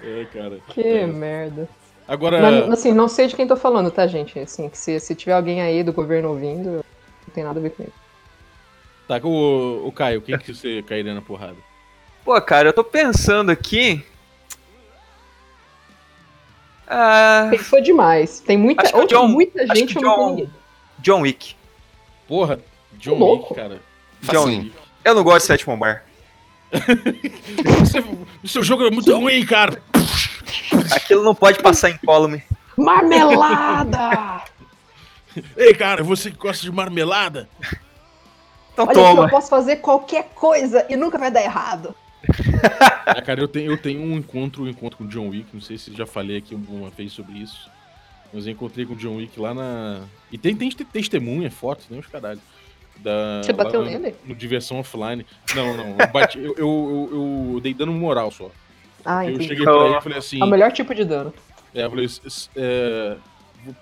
É, 0.02 0.26
cara. 0.32 0.58
Que 0.68 0.82
É. 0.86 1.06
merda. 1.06 1.68
Agora, 2.06 2.38
Mas, 2.40 2.70
assim, 2.70 2.92
não 2.92 3.08
sei 3.08 3.26
de 3.26 3.34
quem 3.34 3.46
tô 3.46 3.56
falando, 3.56 3.90
tá, 3.90 4.06
gente? 4.06 4.38
Assim, 4.38 4.68
que 4.68 4.76
se, 4.76 5.00
se 5.00 5.14
tiver 5.14 5.32
alguém 5.32 5.62
aí 5.62 5.82
do 5.82 5.92
governo 5.92 6.28
ouvindo, 6.28 6.70
não 7.26 7.34
tem 7.34 7.42
nada 7.42 7.58
a 7.58 7.62
ver 7.62 7.70
com 7.70 7.82
isso. 7.82 7.92
tá, 9.08 9.18
o, 9.24 9.86
o 9.86 9.90
Caio, 9.90 10.20
quem 10.20 10.36
que 10.36 10.52
você 10.54 10.82
cairia 10.82 11.14
na 11.14 11.22
porrada? 11.22 11.56
Pô, 12.24 12.38
cara, 12.42 12.68
eu 12.68 12.72
tô 12.74 12.84
pensando 12.84 13.50
aqui. 13.50 14.04
Ah, 16.86 17.48
Pensou 17.50 17.80
demais. 17.80 18.40
Tem 18.40 18.56
muita, 18.56 18.82
Acho 18.82 19.06
John- 19.06 19.28
muita 19.28 19.62
acho 19.62 19.74
gente 19.76 19.94
que 19.94 19.98
ou 19.98 20.04
não 20.04 20.14
tem 20.16 20.24
John- 20.24 20.30
ninguém. 20.30 20.50
John 20.98 21.20
Wick. 21.22 21.56
Porra, 22.28 22.60
John 22.94 23.18
louco. 23.18 23.54
Wick, 23.54 23.54
cara. 23.54 23.80
John. 24.22 24.44
Wick. 24.46 24.72
Eu 25.04 25.14
não 25.14 25.22
gosto 25.24 25.40
de 25.40 25.46
Sétimo 25.46 25.76
Bar. 25.76 26.04
Você- 27.80 28.00
o 28.42 28.48
seu 28.48 28.62
jogo 28.62 28.86
é 28.86 28.90
muito 28.90 29.14
ruim, 29.16 29.44
cara. 29.44 29.80
Aquilo 30.94 31.22
não 31.22 31.34
pode 31.34 31.60
passar 31.62 31.90
incólume. 31.90 32.42
Marmelada! 32.76 34.42
Ei, 35.56 35.74
cara, 35.74 36.02
você 36.02 36.30
que 36.30 36.36
gosta 36.36 36.62
de 36.62 36.70
marmelada? 36.72 37.48
Então 38.72 38.84
Olha 38.86 38.90
aqui, 38.92 39.00
eu 39.00 39.16
toma. 39.16 39.28
posso 39.28 39.48
fazer 39.48 39.76
qualquer 39.76 40.30
coisa 40.34 40.84
e 40.88 40.96
nunca 40.96 41.18
vai 41.18 41.30
dar 41.30 41.42
errado. 41.42 41.94
Cara, 43.24 43.40
eu 43.40 43.48
tenho, 43.48 43.70
eu 43.72 43.76
tenho 43.76 44.00
um 44.02 44.16
encontro, 44.16 44.64
um 44.64 44.68
encontro 44.68 44.98
com 44.98 45.04
o 45.04 45.08
John 45.08 45.28
Wick. 45.28 45.46
Não 45.52 45.60
sei 45.60 45.78
se 45.78 45.94
já 45.94 46.06
falei 46.06 46.36
aqui 46.38 46.54
uma 46.54 46.90
vez 46.90 47.12
sobre 47.12 47.38
isso. 47.38 47.70
Mas 48.32 48.46
eu 48.46 48.52
encontrei 48.52 48.84
com 48.84 48.94
o 48.94 48.96
John 48.96 49.16
Wick 49.16 49.38
lá 49.38 49.54
na. 49.54 50.02
E 50.32 50.36
tem, 50.38 50.54
tem 50.56 50.68
testemunha, 50.70 51.50
foto, 51.50 51.84
nem 51.90 52.00
os 52.00 52.06
caralho. 52.06 52.40
Da, 52.96 53.42
Você 53.42 53.52
bateu 53.52 53.82
no- 53.82 53.90
nele? 53.90 54.14
No 54.24 54.34
Diversão 54.34 54.78
Offline. 54.78 55.26
Não, 55.54 55.76
não. 55.76 55.96
Eu, 55.98 56.06
bati- 56.12 56.38
eu, 56.38 56.54
eu, 56.56 57.08
eu- 57.12 57.50
eu 57.54 57.60
dei 57.60 57.74
dano 57.74 57.92
moral 57.92 58.30
só. 58.30 58.50
Ah, 59.04 59.24
Eu 59.24 59.30
entendi. 59.32 59.48
cheguei 59.48 59.64
pra 59.64 59.86
ele 59.86 59.96
e 59.96 60.00
falei 60.00 60.18
assim. 60.18 60.40
É 60.40 60.44
o 60.44 60.48
melhor 60.48 60.72
tipo 60.72 60.94
de 60.94 61.04
dano. 61.04 61.32
É, 61.74 61.84
eu 61.84 61.90
falei, 61.90 62.04
"S- 62.04 62.20
s- 62.24 62.48
é, 62.56 63.16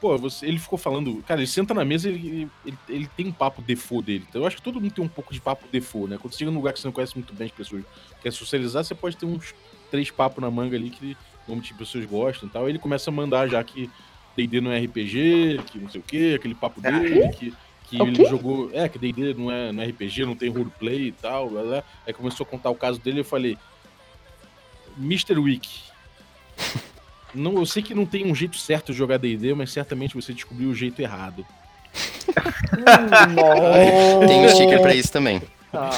pô, 0.00 0.16
você, 0.18 0.46
ele 0.46 0.58
ficou 0.58 0.78
falando, 0.78 1.22
cara, 1.26 1.40
ele 1.40 1.46
senta 1.46 1.72
na 1.74 1.84
mesa 1.84 2.08
e 2.10 2.14
ele, 2.14 2.48
ele, 2.64 2.78
ele 2.88 3.06
tem 3.16 3.26
um 3.26 3.32
papo 3.32 3.60
default 3.62 4.04
dele. 4.06 4.26
Então 4.28 4.42
eu 4.42 4.46
acho 4.46 4.56
que 4.56 4.62
todo 4.62 4.80
mundo 4.80 4.92
tem 4.92 5.04
um 5.04 5.08
pouco 5.08 5.32
de 5.32 5.40
papo 5.40 5.66
default, 5.72 6.10
né? 6.10 6.18
Quando 6.20 6.32
você 6.32 6.38
chega 6.38 6.50
num 6.50 6.58
lugar 6.58 6.72
que 6.72 6.80
você 6.80 6.86
não 6.86 6.92
conhece 6.92 7.14
muito 7.16 7.34
bem 7.34 7.46
as 7.46 7.52
pessoas, 7.52 7.84
quer 8.22 8.32
socializar, 8.32 8.84
você 8.84 8.94
pode 8.94 9.16
ter 9.16 9.26
uns 9.26 9.54
três 9.90 10.10
papos 10.10 10.42
na 10.42 10.50
manga 10.50 10.76
ali 10.76 10.90
que 10.90 11.16
normalmente 11.46 11.72
as 11.72 11.78
pessoas 11.78 12.04
gostam 12.04 12.48
e 12.48 12.52
tal. 12.52 12.64
Aí 12.64 12.72
ele 12.72 12.78
começa 12.78 13.10
a 13.10 13.12
mandar 13.12 13.48
já 13.48 13.62
que 13.64 13.90
D&D 14.36 14.60
não 14.60 14.70
é 14.70 14.80
RPG, 14.80 15.60
que 15.66 15.78
não 15.78 15.88
sei 15.88 16.00
o 16.00 16.04
que, 16.04 16.34
aquele 16.34 16.54
papo 16.54 16.80
dele, 16.80 17.28
que, 17.30 17.52
que 17.84 18.02
O 18.02 18.06
ele 18.06 18.16
quê? 18.16 18.24
jogou, 18.26 18.70
é, 18.72 18.88
que 18.88 18.98
D&D 18.98 19.34
não 19.34 19.50
é, 19.50 19.72
não 19.72 19.82
é 19.82 19.86
RPG, 19.86 20.24
não 20.24 20.34
tem 20.36 20.48
roleplay 20.48 21.08
e 21.08 21.12
tal, 21.12 21.50
blá, 21.50 21.62
blá. 21.62 21.84
Aí 22.06 22.12
começou 22.12 22.44
a 22.44 22.48
contar 22.48 22.70
o 22.70 22.74
caso 22.74 22.98
dele 23.00 23.18
e 23.18 23.20
eu 23.20 23.24
falei, 23.24 23.58
Mr. 24.98 25.38
Wick, 25.38 25.68
não, 27.34 27.54
eu 27.56 27.66
sei 27.66 27.82
que 27.82 27.94
não 27.94 28.06
tem 28.06 28.26
um 28.30 28.34
jeito 28.34 28.56
certo 28.58 28.92
de 28.92 28.98
jogar 28.98 29.18
D&D, 29.18 29.54
mas 29.54 29.72
certamente 29.72 30.14
você 30.14 30.32
descobriu 30.32 30.68
o 30.68 30.74
jeito 30.74 31.00
errado. 31.00 31.44
Tem 34.26 34.44
um 34.44 34.48
sticker 34.48 34.80
pra 34.80 34.94
isso 34.94 35.12
também. 35.12 35.42
Tá. 35.70 35.90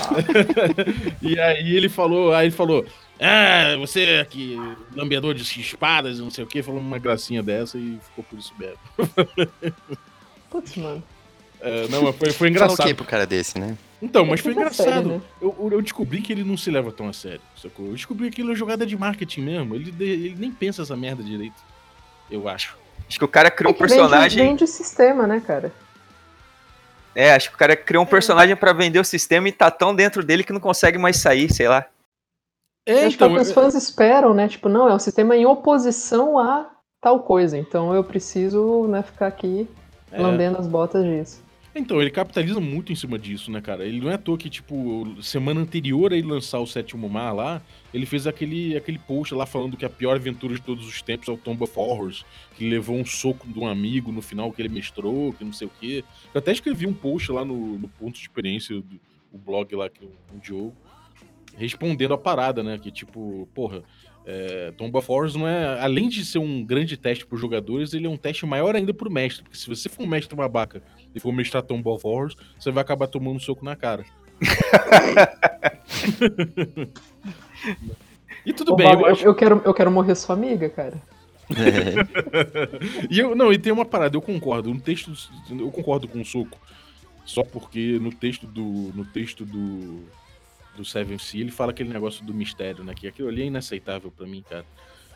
E 1.21 1.39
aí 1.39 1.75
ele 1.77 1.89
falou, 1.89 2.33
aí 2.33 2.47
ele 2.47 2.55
falou, 2.55 2.87
ah, 3.19 3.77
você 3.79 4.21
aqui, 4.23 4.57
lambeador 4.95 5.35
de 5.35 5.43
espadas, 5.43 6.21
não 6.21 6.31
sei 6.31 6.45
o 6.45 6.47
que, 6.47 6.63
falou 6.63 6.81
uma 6.81 6.99
gracinha 6.99 7.43
dessa 7.43 7.77
e 7.79 7.99
ficou 8.03 8.25
por 8.25 8.39
isso 8.39 8.53
mesmo. 8.59 8.79
Putz, 10.51 10.77
mano. 10.77 11.03
É, 11.61 11.89
não, 11.89 12.03
mas 12.03 12.17
foi, 12.17 12.31
foi 12.31 12.33
Fala 12.33 12.45
o 12.45 12.49
engraçado. 12.51 12.87
quê 12.87 12.95
pro 12.95 13.05
cara 13.05 13.27
desse, 13.27 13.59
né? 13.59 13.77
Então, 14.05 14.27
mas 14.27 14.41
foi 14.41 14.53
a 14.53 14.55
engraçado. 14.55 14.87
sério, 14.87 15.09
né? 15.09 15.21
eu, 15.41 15.71
eu 15.73 15.81
descobri 15.83 16.21
que 16.21 16.33
ele 16.33 16.45
não 16.45 16.57
se 16.57 16.71
leva 16.71 16.93
tão 16.93 17.09
a 17.09 17.13
sério, 17.13 17.41
sacou? 17.57 17.87
Eu 17.87 17.93
descobri 17.93 18.25
que 18.29 18.35
aquilo 18.35 18.53
é 18.53 18.55
jogada 18.55 18.85
de 18.85 18.97
marketing 18.97 19.41
mesmo. 19.41 19.75
Ele, 19.75 19.95
ele 19.99 20.37
nem 20.39 20.51
pensa 20.53 20.83
essa 20.83 20.95
merda 20.97 21.23
direito. 21.23 21.57
Eu 22.31 22.49
acho. 22.49 22.77
Acho 23.09 23.19
que 23.19 23.25
o 23.25 23.29
cara 23.29 23.51
criou 23.51 23.71
É 23.71 23.75
um 23.75 23.77
que 23.77 23.83
vende- 23.83 23.95
personagem. 23.95 24.47
Vende 24.47 24.65
o 24.65 24.67
sistema, 24.67 25.27
né, 25.27 25.43
cara? 25.45 25.73
É, 27.15 27.33
acho 27.35 27.49
que 27.51 27.55
o 27.55 27.59
cara 27.59 27.77
criou 27.77 28.03
um 28.03 28.07
personagem 28.07 28.57
pra 28.57 28.73
vender 28.73 28.99
o 28.99 29.05
sistema 29.05 29.49
e 29.49 29.53
tá 29.53 29.71
tão 29.71 29.95
dentro 29.95 30.25
dele 30.25 30.43
que 30.43 30.53
não 30.53 30.61
consegue 30.61 30.99
mais 30.99 31.17
sair, 31.19 31.53
sei 31.53 31.69
lá. 31.69 31.87
É, 32.87 33.07
Acho 33.07 33.17
que 33.17 33.23
é 33.23 33.27
o 33.27 33.31
então, 33.31 33.35
que 33.37 33.41
os 33.43 33.53
fãs 33.53 33.75
esperam, 33.75 34.35
né? 34.35 34.49
Tipo, 34.49 34.69
não, 34.69 34.89
é 34.89 34.95
um 34.95 34.99
sistema 34.99 35.37
em 35.37 35.47
oposição 35.47 36.39
a 36.39 36.71
tal 37.01 37.21
coisa. 37.21 37.57
Então 37.57 37.95
eu 37.95 38.03
preciso, 38.03 38.87
né, 38.89 39.03
ficar 39.03 39.29
aqui 39.29 39.69
é, 40.11 40.21
lambendo 40.21 40.59
as 40.59 40.67
botas 40.67 41.05
disso. 41.05 41.44
Então, 41.77 42.01
ele 42.01 42.11
capitaliza 42.11 42.61
muito 42.61 42.93
em 42.93 42.95
cima 42.95 43.19
disso, 43.19 43.51
né, 43.51 43.61
cara? 43.61 43.85
Ele 43.85 44.01
não 44.01 44.09
é 44.09 44.15
à 44.15 44.19
toa 44.19 44.39
que, 44.39 44.49
tipo, 44.49 45.21
semana 45.21 45.61
anterior 45.61 46.13
a 46.13 46.17
ele 46.17 46.29
lançar 46.29 46.61
o 46.61 46.67
Sétimo 46.67 47.09
Mar 47.09 47.33
lá, 47.35 47.61
ele 47.93 48.07
fez 48.07 48.29
aquele, 48.29 48.77
aquele 48.77 48.99
post 48.99 49.35
lá 49.35 49.45
falando 49.45 49.77
que 49.77 49.85
a 49.85 49.91
pior 49.91 50.15
aventura 50.15 50.55
de 50.55 50.63
todos 50.63 50.87
os 50.87 51.03
tempos 51.03 51.29
é 51.29 51.33
o 51.33 51.37
Tomb 51.37 51.65
of 51.65 51.73
Horrors, 51.75 52.25
que 52.57 52.69
levou 52.69 52.97
um 52.97 53.05
soco 53.05 53.49
de 53.49 53.59
um 53.59 53.67
amigo 53.67 54.13
no 54.13 54.23
final 54.23 54.53
que 54.53 54.63
ele 54.63 54.69
mestrou, 54.69 55.33
que 55.33 55.45
não 55.45 55.53
sei 55.53 55.67
o 55.67 55.71
quê. 55.81 56.05
Eu 56.33 56.39
até 56.39 56.53
escrevi 56.53 56.87
um 56.87 56.95
post 56.95 57.33
lá 57.33 57.45
no, 57.45 57.77
no 57.77 57.89
ponto 57.89 58.15
de 58.15 58.21
experiência 58.21 58.77
do 58.77 59.01
o 59.35 59.39
blog 59.39 59.75
lá 59.75 59.91
que 59.91 60.05
o, 60.05 60.13
o 60.33 60.39
Diogo, 60.39 60.73
respondendo 61.57 62.15
a 62.15 62.19
parada, 62.19 62.63
né? 62.63 62.79
Que, 62.79 62.91
tipo, 62.91 63.49
porra, 63.53 63.83
é, 64.27 64.73
Tomb 64.77 64.97
of 64.97 65.11
Horrors 65.11 65.35
não 65.35 65.47
é. 65.47 65.79
Além 65.81 66.09
de 66.09 66.25
ser 66.25 66.39
um 66.39 66.65
grande 66.65 66.97
teste 66.97 67.27
para 67.27 67.35
os 67.35 67.41
jogadores, 67.41 67.93
ele 67.93 68.07
é 68.07 68.11
um 68.11 68.17
teste 68.17 68.47
maior 68.47 68.75
ainda 68.75 68.95
pro 68.95 69.11
mestre. 69.11 69.43
Porque 69.43 69.59
se 69.59 69.69
você 69.69 69.89
for 69.89 70.05
um 70.05 70.07
mestre 70.07 70.35
babaca 70.35 70.83
e 71.15 71.21
for 71.21 71.33
mestrar 71.33 71.63
Tomb 71.63 71.87
of 71.89 72.07
Horrors, 72.07 72.35
você 72.59 72.71
vai 72.71 72.83
acabar 72.83 73.07
tomando 73.07 73.37
um 73.37 73.41
soco 73.41 73.65
na 73.65 73.77
cara. 73.77 74.05
e 78.45 78.53
tudo 78.53 78.73
Ô, 78.73 78.77
bem, 78.77 78.89
Bob, 78.89 79.03
eu 79.03 79.07
eu, 79.07 79.13
acho. 79.13 79.25
eu 79.25 79.35
quero, 79.35 79.63
eu 79.65 79.75
quero 79.75 79.91
morrer 79.91 80.15
sua 80.15 80.35
amiga, 80.35 80.69
cara. 80.71 81.01
É, 81.51 83.07
e 83.11 83.19
eu, 83.19 83.35
não, 83.35 83.53
e 83.53 83.59
tem 83.59 83.73
uma 83.73 83.85
parada, 83.85 84.17
eu 84.17 84.23
concordo. 84.23 84.73
No 84.73 84.81
texto, 84.81 85.13
eu 85.51 85.71
concordo 85.71 86.09
com 86.09 86.21
o 86.21 86.25
soco. 86.25 86.59
Só 87.25 87.43
porque 87.43 87.99
no 88.01 88.13
texto 88.13 88.47
do. 88.47 88.93
No 88.95 89.05
texto 89.05 89.45
do. 89.45 90.05
Do 90.77 90.85
Seven 90.85 91.19
Sea, 91.19 91.41
ele 91.41 91.51
fala 91.51 91.71
aquele 91.73 91.93
negócio 91.93 92.25
do 92.25 92.35
mistério, 92.35 92.83
né? 92.85 92.95
Que 92.95 93.07
aquilo 93.09 93.29
ali 93.29 93.43
é 93.43 93.47
inaceitável 93.47 94.11
pra 94.11 94.27
mim, 94.27 94.45
cara. 94.49 94.65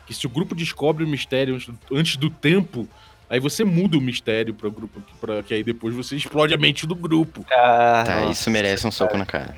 Que 0.07 0.13
se 0.13 0.25
o 0.25 0.29
grupo 0.29 0.55
descobre 0.55 1.03
o 1.03 1.07
mistério 1.07 1.55
antes 1.55 1.67
do, 1.67 1.79
antes 1.97 2.15
do 2.17 2.29
tempo, 2.29 2.87
aí 3.29 3.39
você 3.39 3.63
muda 3.63 3.97
o 3.97 4.01
mistério 4.01 4.53
para 4.53 4.67
o 4.67 4.71
grupo, 4.71 5.01
pra, 5.21 5.43
que 5.43 5.53
aí 5.53 5.63
depois 5.63 5.93
você 5.93 6.15
explode 6.15 6.53
a 6.53 6.57
mente 6.57 6.87
do 6.87 6.95
grupo. 6.95 7.45
Ah, 7.51 8.03
tá, 8.05 8.21
nossa, 8.21 8.31
isso 8.31 8.49
merece 8.49 8.87
um 8.87 8.91
soco 8.91 9.17
na 9.17 9.25
cara. 9.25 9.55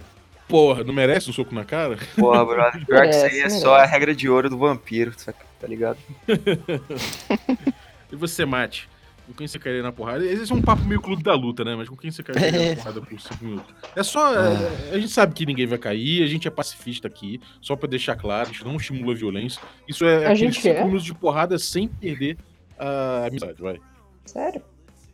Porra, 0.47 0.83
não 0.83 0.93
merece 0.93 1.29
um 1.29 1.33
soco 1.33 1.55
na 1.55 1.63
cara? 1.63 1.97
Porra, 2.17 2.43
brother. 2.45 2.83
Pior 2.87 3.03
que 3.03 3.09
isso 3.15 3.25
aí 3.25 3.31
é 3.31 3.35
Merece, 3.43 3.61
só 3.61 3.73
a 3.73 3.77
merece. 3.77 3.93
regra 3.93 4.13
de 4.15 4.27
ouro 4.29 4.49
do 4.49 4.57
vampiro, 4.57 5.13
tá 5.15 5.33
tá 5.61 5.67
ligado? 5.67 5.97
E 8.11 8.15
você, 8.15 8.45
Mate? 8.45 8.89
Com 9.31 9.37
quem 9.37 9.47
você 9.47 9.57
queria 9.57 9.81
na 9.81 9.93
porrada? 9.93 10.25
Esse 10.25 10.51
é 10.51 10.55
um 10.55 10.61
papo 10.61 10.83
meio 10.83 10.99
clube 11.01 11.23
da 11.23 11.33
luta, 11.33 11.63
né? 11.63 11.73
Mas 11.73 11.87
com 11.87 11.95
quem 11.95 12.11
você 12.11 12.21
queria 12.21 12.45
É. 12.47 12.69
na 12.71 12.75
porrada 12.75 13.01
por 13.01 13.17
5 13.21 13.45
minutos? 13.45 13.73
É 13.95 14.03
só. 14.03 14.33
é, 14.35 14.91
a 14.91 14.99
gente 14.99 15.07
sabe 15.09 15.33
que 15.33 15.45
ninguém 15.45 15.65
vai 15.65 15.77
cair, 15.77 16.21
a 16.21 16.27
gente 16.27 16.47
é 16.49 16.51
pacifista 16.51 17.07
aqui, 17.07 17.39
só 17.61 17.77
pra 17.77 17.87
deixar 17.87 18.17
claro, 18.17 18.49
a 18.49 18.51
gente 18.51 18.65
não 18.65 18.75
estimula 18.75 19.13
a 19.13 19.15
violência. 19.15 19.61
Isso 19.87 20.03
é 20.05 20.15
A 20.17 20.31
aqueles 20.31 20.39
gente 20.39 20.61
cinco 20.61 20.75
é? 20.79 20.83
minutos 20.83 21.05
de 21.05 21.13
porrada 21.13 21.57
sem 21.57 21.87
perder 21.87 22.37
a 22.77 23.25
amizade, 23.27 23.61
vai. 23.61 23.79
Sério? 24.25 24.61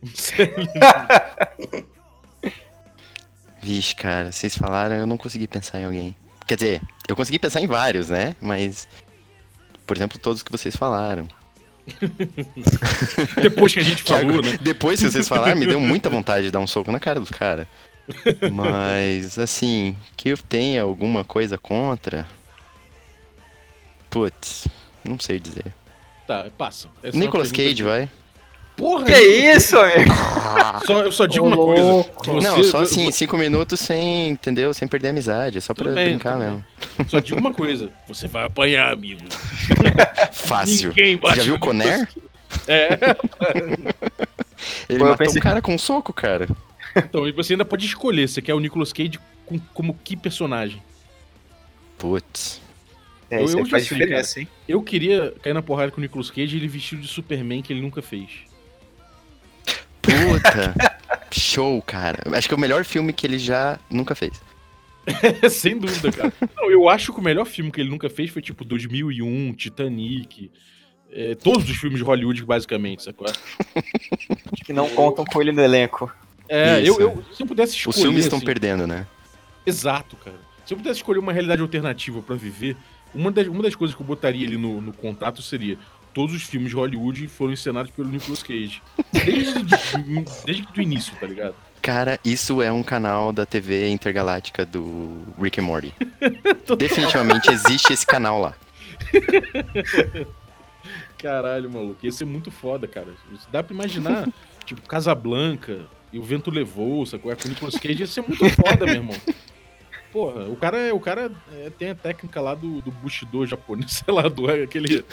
Vixe, 3.62 3.94
cara, 3.94 4.32
vocês 4.32 4.56
falaram, 4.56 4.96
eu 4.96 5.06
não 5.06 5.16
consegui 5.16 5.46
pensar 5.46 5.80
em 5.80 5.84
alguém. 5.84 6.16
Quer 6.46 6.54
dizer, 6.56 6.82
eu 7.08 7.14
consegui 7.16 7.38
pensar 7.38 7.60
em 7.60 7.66
vários, 7.66 8.08
né? 8.08 8.34
Mas, 8.40 8.88
por 9.86 9.96
exemplo, 9.96 10.18
todos 10.18 10.42
que 10.42 10.50
vocês 10.52 10.74
falaram. 10.76 11.28
Depois 13.42 13.72
que 13.72 13.80
a 13.80 13.82
gente 13.82 14.02
falou, 14.02 14.42
né? 14.42 14.58
Depois 14.60 15.00
que 15.00 15.10
vocês 15.10 15.28
falaram, 15.28 15.58
me 15.58 15.66
deu 15.66 15.80
muita 15.80 16.08
vontade 16.08 16.46
de 16.46 16.50
dar 16.50 16.60
um 16.60 16.66
soco 16.66 16.92
na 16.92 17.00
cara 17.00 17.20
dos 17.20 17.30
caras. 17.30 17.66
Mas, 18.52 19.38
assim, 19.38 19.96
que 20.16 20.30
eu 20.30 20.38
tenha 20.38 20.82
alguma 20.82 21.24
coisa 21.24 21.58
contra. 21.58 22.26
Putz, 24.08 24.66
não 25.04 25.18
sei 25.18 25.38
dizer. 25.38 25.74
Tá, 26.26 26.46
passa. 26.56 26.88
Essa 27.02 27.16
é 27.16 27.20
Nicolas 27.20 27.52
Cage, 27.52 27.82
vai. 27.82 28.08
Porra, 28.78 29.04
Que 29.06 29.18
isso, 29.18 29.76
amigo? 29.78 30.10
Só, 30.86 31.02
eu 31.02 31.12
só 31.12 31.26
digo 31.26 31.44
Ô, 31.44 31.48
uma 31.48 31.56
coisa. 31.56 32.10
Você- 32.40 32.48
não, 32.48 32.62
só 32.64 32.80
assim, 32.82 33.10
cinco 33.10 33.36
minutos 33.36 33.80
sem, 33.80 34.28
entendeu? 34.30 34.72
Sem 34.72 34.86
perder 34.88 35.08
a 35.08 35.10
amizade. 35.10 35.58
É 35.58 35.60
só 35.60 35.74
pra 35.74 35.90
bem, 35.92 36.10
brincar 36.10 36.38
mesmo. 36.38 36.64
Só 37.08 37.18
digo 37.20 37.38
uma 37.38 37.52
coisa. 37.52 37.90
Você 38.06 38.26
vai 38.28 38.44
apanhar, 38.46 38.92
amigo. 38.92 39.20
Fácil. 40.32 40.88
Ninguém 40.90 41.16
Você 41.18 41.34
já 41.36 41.42
viu 41.42 41.56
o 41.56 41.58
Conner? 41.58 42.08
É. 42.66 42.88
Ele 44.88 44.98
Pô, 44.98 45.04
matou 45.06 45.16
pensei- 45.18 45.40
um 45.40 45.42
cara 45.42 45.60
com 45.60 45.74
um 45.74 45.78
soco, 45.78 46.12
cara. 46.12 46.48
Então, 46.96 47.26
e 47.28 47.32
você 47.32 47.52
ainda 47.54 47.64
pode 47.64 47.84
escolher. 47.84 48.28
Você 48.28 48.40
quer 48.40 48.54
o 48.54 48.60
Nicolas 48.60 48.92
Cage 48.92 49.18
com- 49.44 49.58
como 49.74 49.98
que 50.02 50.16
personagem? 50.16 50.82
Putz. 51.98 52.60
É, 53.30 53.42
isso 53.42 53.54
Eu- 53.54 53.58
aí 53.58 53.64
eu 53.64 53.70
faz 53.70 53.82
já 53.84 53.88
sei, 53.90 53.98
diferença, 53.98 54.40
hein? 54.40 54.48
Eu 54.66 54.82
queria 54.82 55.34
cair 55.42 55.52
na 55.52 55.62
porrada 55.62 55.90
com 55.90 55.98
o 55.98 56.00
Nicolas 56.00 56.30
Cage 56.30 56.56
e 56.56 56.58
ele 56.60 56.68
vestido 56.68 57.02
de 57.02 57.08
Superman 57.08 57.60
que 57.62 57.72
ele 57.72 57.82
nunca 57.82 58.00
fez. 58.00 58.30
Puta. 60.08 60.74
Show, 61.30 61.82
cara. 61.82 62.18
Acho 62.36 62.48
que 62.48 62.54
é 62.54 62.56
o 62.56 62.60
melhor 62.60 62.84
filme 62.84 63.12
que 63.12 63.26
ele 63.26 63.38
já 63.38 63.78
nunca 63.90 64.14
fez. 64.14 64.40
Sem 65.50 65.78
dúvida, 65.78 66.10
cara. 66.12 66.32
Não, 66.56 66.70
eu 66.70 66.88
acho 66.88 67.12
que 67.12 67.20
o 67.20 67.22
melhor 67.22 67.44
filme 67.44 67.70
que 67.70 67.80
ele 67.80 67.90
nunca 67.90 68.08
fez 68.10 68.30
foi 68.30 68.42
tipo 68.42 68.64
2001, 68.64 69.54
Titanic. 69.54 70.50
é, 71.10 71.34
todos 71.34 71.68
os 71.68 71.76
filmes 71.76 71.98
de 71.98 72.04
Hollywood, 72.04 72.44
basicamente, 72.44 73.02
sacou? 73.02 73.26
Que 74.64 74.72
não 74.72 74.88
contam 74.90 75.24
com 75.24 75.40
ele 75.40 75.52
no 75.52 75.62
elenco. 75.62 76.12
É, 76.48 76.80
eu, 76.80 76.98
eu, 77.00 77.24
se 77.32 77.42
eu 77.42 77.46
pudesse 77.46 77.76
escolher. 77.76 77.96
Os 77.96 78.02
filmes 78.02 78.24
estão 78.24 78.38
assim, 78.38 78.46
perdendo, 78.46 78.86
né? 78.86 79.06
Exato, 79.66 80.16
cara. 80.16 80.38
Se 80.64 80.74
eu 80.74 80.78
pudesse 80.78 80.96
escolher 80.96 81.18
uma 81.18 81.32
realidade 81.32 81.60
alternativa 81.62 82.20
pra 82.22 82.36
viver, 82.36 82.76
uma 83.14 83.30
das, 83.30 83.46
uma 83.46 83.62
das 83.62 83.74
coisas 83.74 83.94
que 83.94 84.02
eu 84.02 84.06
botaria 84.06 84.46
ali 84.46 84.56
no, 84.56 84.80
no 84.80 84.92
contrato 84.92 85.42
seria: 85.42 85.78
todos 86.12 86.34
os 86.34 86.42
filmes 86.42 86.70
de 86.70 86.76
Hollywood 86.76 87.28
foram 87.28 87.52
encenados 87.52 87.90
pelo 87.90 88.08
Nicolas 88.08 88.42
Cage. 88.42 88.82
Desde, 89.12 89.62
desde 90.44 90.66
o 90.76 90.82
início, 90.82 91.14
tá 91.18 91.26
ligado? 91.26 91.54
Cara, 91.80 92.18
isso 92.24 92.60
é 92.60 92.70
um 92.72 92.82
canal 92.82 93.32
da 93.32 93.46
TV 93.46 93.88
intergaláctica 93.88 94.66
do 94.66 95.22
Rick 95.40 95.60
and 95.60 95.64
Morty. 95.64 95.94
Definitivamente 96.76 97.50
existe 97.50 97.92
esse 97.92 98.04
canal 98.04 98.40
lá. 98.40 98.54
Caralho, 101.16 101.70
maluco. 101.70 101.98
Ia 102.02 102.12
ser 102.12 102.24
muito 102.24 102.50
foda, 102.50 102.86
cara. 102.86 103.08
Dá 103.50 103.62
pra 103.62 103.74
imaginar, 103.74 104.28
tipo, 104.64 104.82
Casablanca 104.82 105.86
e 106.12 106.18
o 106.18 106.22
vento 106.22 106.50
levou, 106.50 107.04
sacou? 107.04 107.30
É 107.30 107.34
com 107.34 107.46
o 107.46 107.48
Nicolas 107.48 107.74
Cage 107.74 108.00
ia 108.00 108.06
ser 108.06 108.22
muito 108.22 108.48
foda, 108.50 108.86
meu 108.86 108.94
irmão. 108.94 109.16
Porra, 110.12 110.48
o 110.48 110.56
cara, 110.56 110.94
o 110.94 111.00
cara 111.00 111.30
é, 111.52 111.70
tem 111.70 111.90
a 111.90 111.94
técnica 111.94 112.40
lá 112.40 112.54
do, 112.54 112.80
do 112.80 112.90
Bushido 112.90 113.44
japonês, 113.44 113.92
sei 114.04 114.14
lá, 114.14 114.22
do 114.22 114.50
aquele 114.50 115.04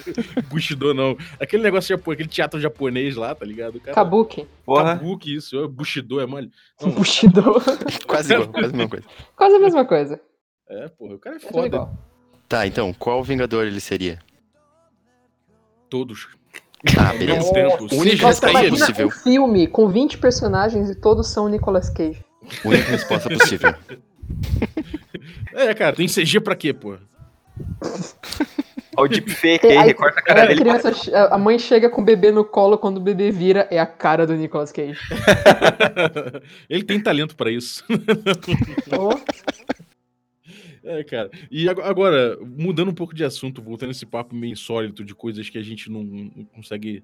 Bushido 0.49 0.93
não. 0.93 1.17
Aquele 1.39 1.63
negócio 1.63 1.89
japonês, 1.89 2.15
aquele 2.15 2.29
teatro 2.29 2.60
japonês 2.60 3.15
lá, 3.15 3.36
tá 3.36 3.45
ligado? 3.45 3.79
Cara, 3.79 3.93
Kabuki. 3.93 4.47
Porra. 4.65 4.97
Kabuki, 4.97 5.36
isso, 5.36 5.62
é 5.62 5.67
Bushido, 5.67 6.21
é 6.21 6.25
mole. 6.25 6.49
Não, 6.81 6.91
Bushido. 6.91 7.43
Quase 8.08 8.34
igual, 8.34 8.47
quase 8.49 8.69
a 8.69 8.77
mesma 8.77 8.89
coisa. 8.89 9.05
Quase 9.36 9.55
a 9.55 9.60
mesma 9.60 9.86
coisa. 9.86 10.21
é, 10.69 10.88
porra, 10.88 11.15
o 11.15 11.19
cara 11.19 11.36
é 11.36 11.39
É 11.39 11.51
foda. 11.51 11.89
Tá, 12.47 12.65
então, 12.65 12.93
qual 12.93 13.23
Vingador 13.23 13.65
ele 13.65 13.81
seria? 13.81 14.19
Todos. 15.89 16.27
Ah, 16.97 17.13
beleza. 17.13 17.51
O 17.91 17.99
único 17.99 18.27
resposta 18.27 18.69
possível. 18.69 19.08
um 19.08 19.12
filme 19.12 19.67
com 19.67 19.89
20 19.89 20.19
personagens 20.19 20.89
e 20.89 20.95
todos 20.95 21.27
são 21.27 21.49
Nicolas 21.49 21.89
Cage. 21.89 22.23
Única 22.63 22.91
resposta 22.91 23.29
possível. 23.29 23.73
É, 25.54 25.74
cara, 25.74 25.95
tem 25.95 26.08
CG 26.08 26.39
pra 26.41 26.56
quê, 26.56 26.74
porra? 26.74 27.00
Olha 28.98 29.06
o 29.06 29.08
deepfake 29.08 29.65
aí, 29.67 29.78
Aí- 29.78 29.88
recorta 29.88 30.19
a 30.19 30.24
cara 30.24 30.43
a, 30.43 30.45
dele. 30.48 30.60
criança, 30.62 30.93
che- 30.93 31.13
a 31.15 31.38
mãe 31.38 31.58
chega 31.58 31.89
com 31.89 32.02
o 32.02 32.06
bebê 32.06 32.32
no 32.32 32.43
colo, 32.45 32.78
quando 32.78 32.98
o 32.98 33.02
bebê 33.02 33.32
vira, 33.32 33.67
é 33.71 33.80
a 33.80 33.86
cara 33.86 34.28
do 34.28 34.36
Nicolas 34.36 34.71
Cage. 34.71 35.00
Ele 36.69 36.84
tem 36.84 37.00
talento 37.02 37.36
pra 37.36 37.50
isso. 37.52 37.84
Oh, 38.98 39.17
É, 40.84 41.04
cara. 41.04 41.32
E 41.50 41.67
ago- 41.67 41.82
agora, 41.82 42.38
mudando 42.42 42.90
um 42.90 42.94
pouco 42.94 43.15
de 43.15 43.23
assunto, 43.23 43.60
voltando 43.62 43.90
a 43.90 43.92
esse 43.92 44.06
papo 44.06 44.36
meio 44.36 44.54
insólito 44.54 45.04
de 45.04 45.15
coisas 45.15 45.50
que 45.50 45.58
a 45.58 45.63
gente 45.63 45.90
não, 45.90 46.04
não 46.04 46.46
consegue 46.54 47.04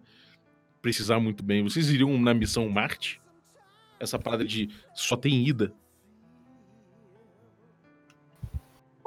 precisar 0.82 1.20
muito 1.20 1.44
bem. 1.44 1.64
Vocês 1.64 1.90
iriam 1.90 2.16
na 2.20 2.32
missão 2.34 2.70
Marte? 2.70 3.20
Essa 4.00 4.20
parada 4.20 4.46
de 4.46 4.70
só 4.94 5.16
tem 5.18 5.48
ida? 5.48 5.74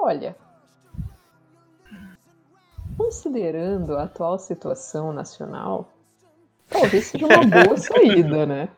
Olha. 0.05 0.35
Considerando 2.97 3.97
a 3.97 4.03
atual 4.03 4.39
situação 4.39 5.11
nacional, 5.11 5.91
talvez 6.69 7.05
seja 7.05 7.25
uma 7.25 7.45
boa 7.45 7.75
saída, 7.77 8.45
né? 8.45 8.69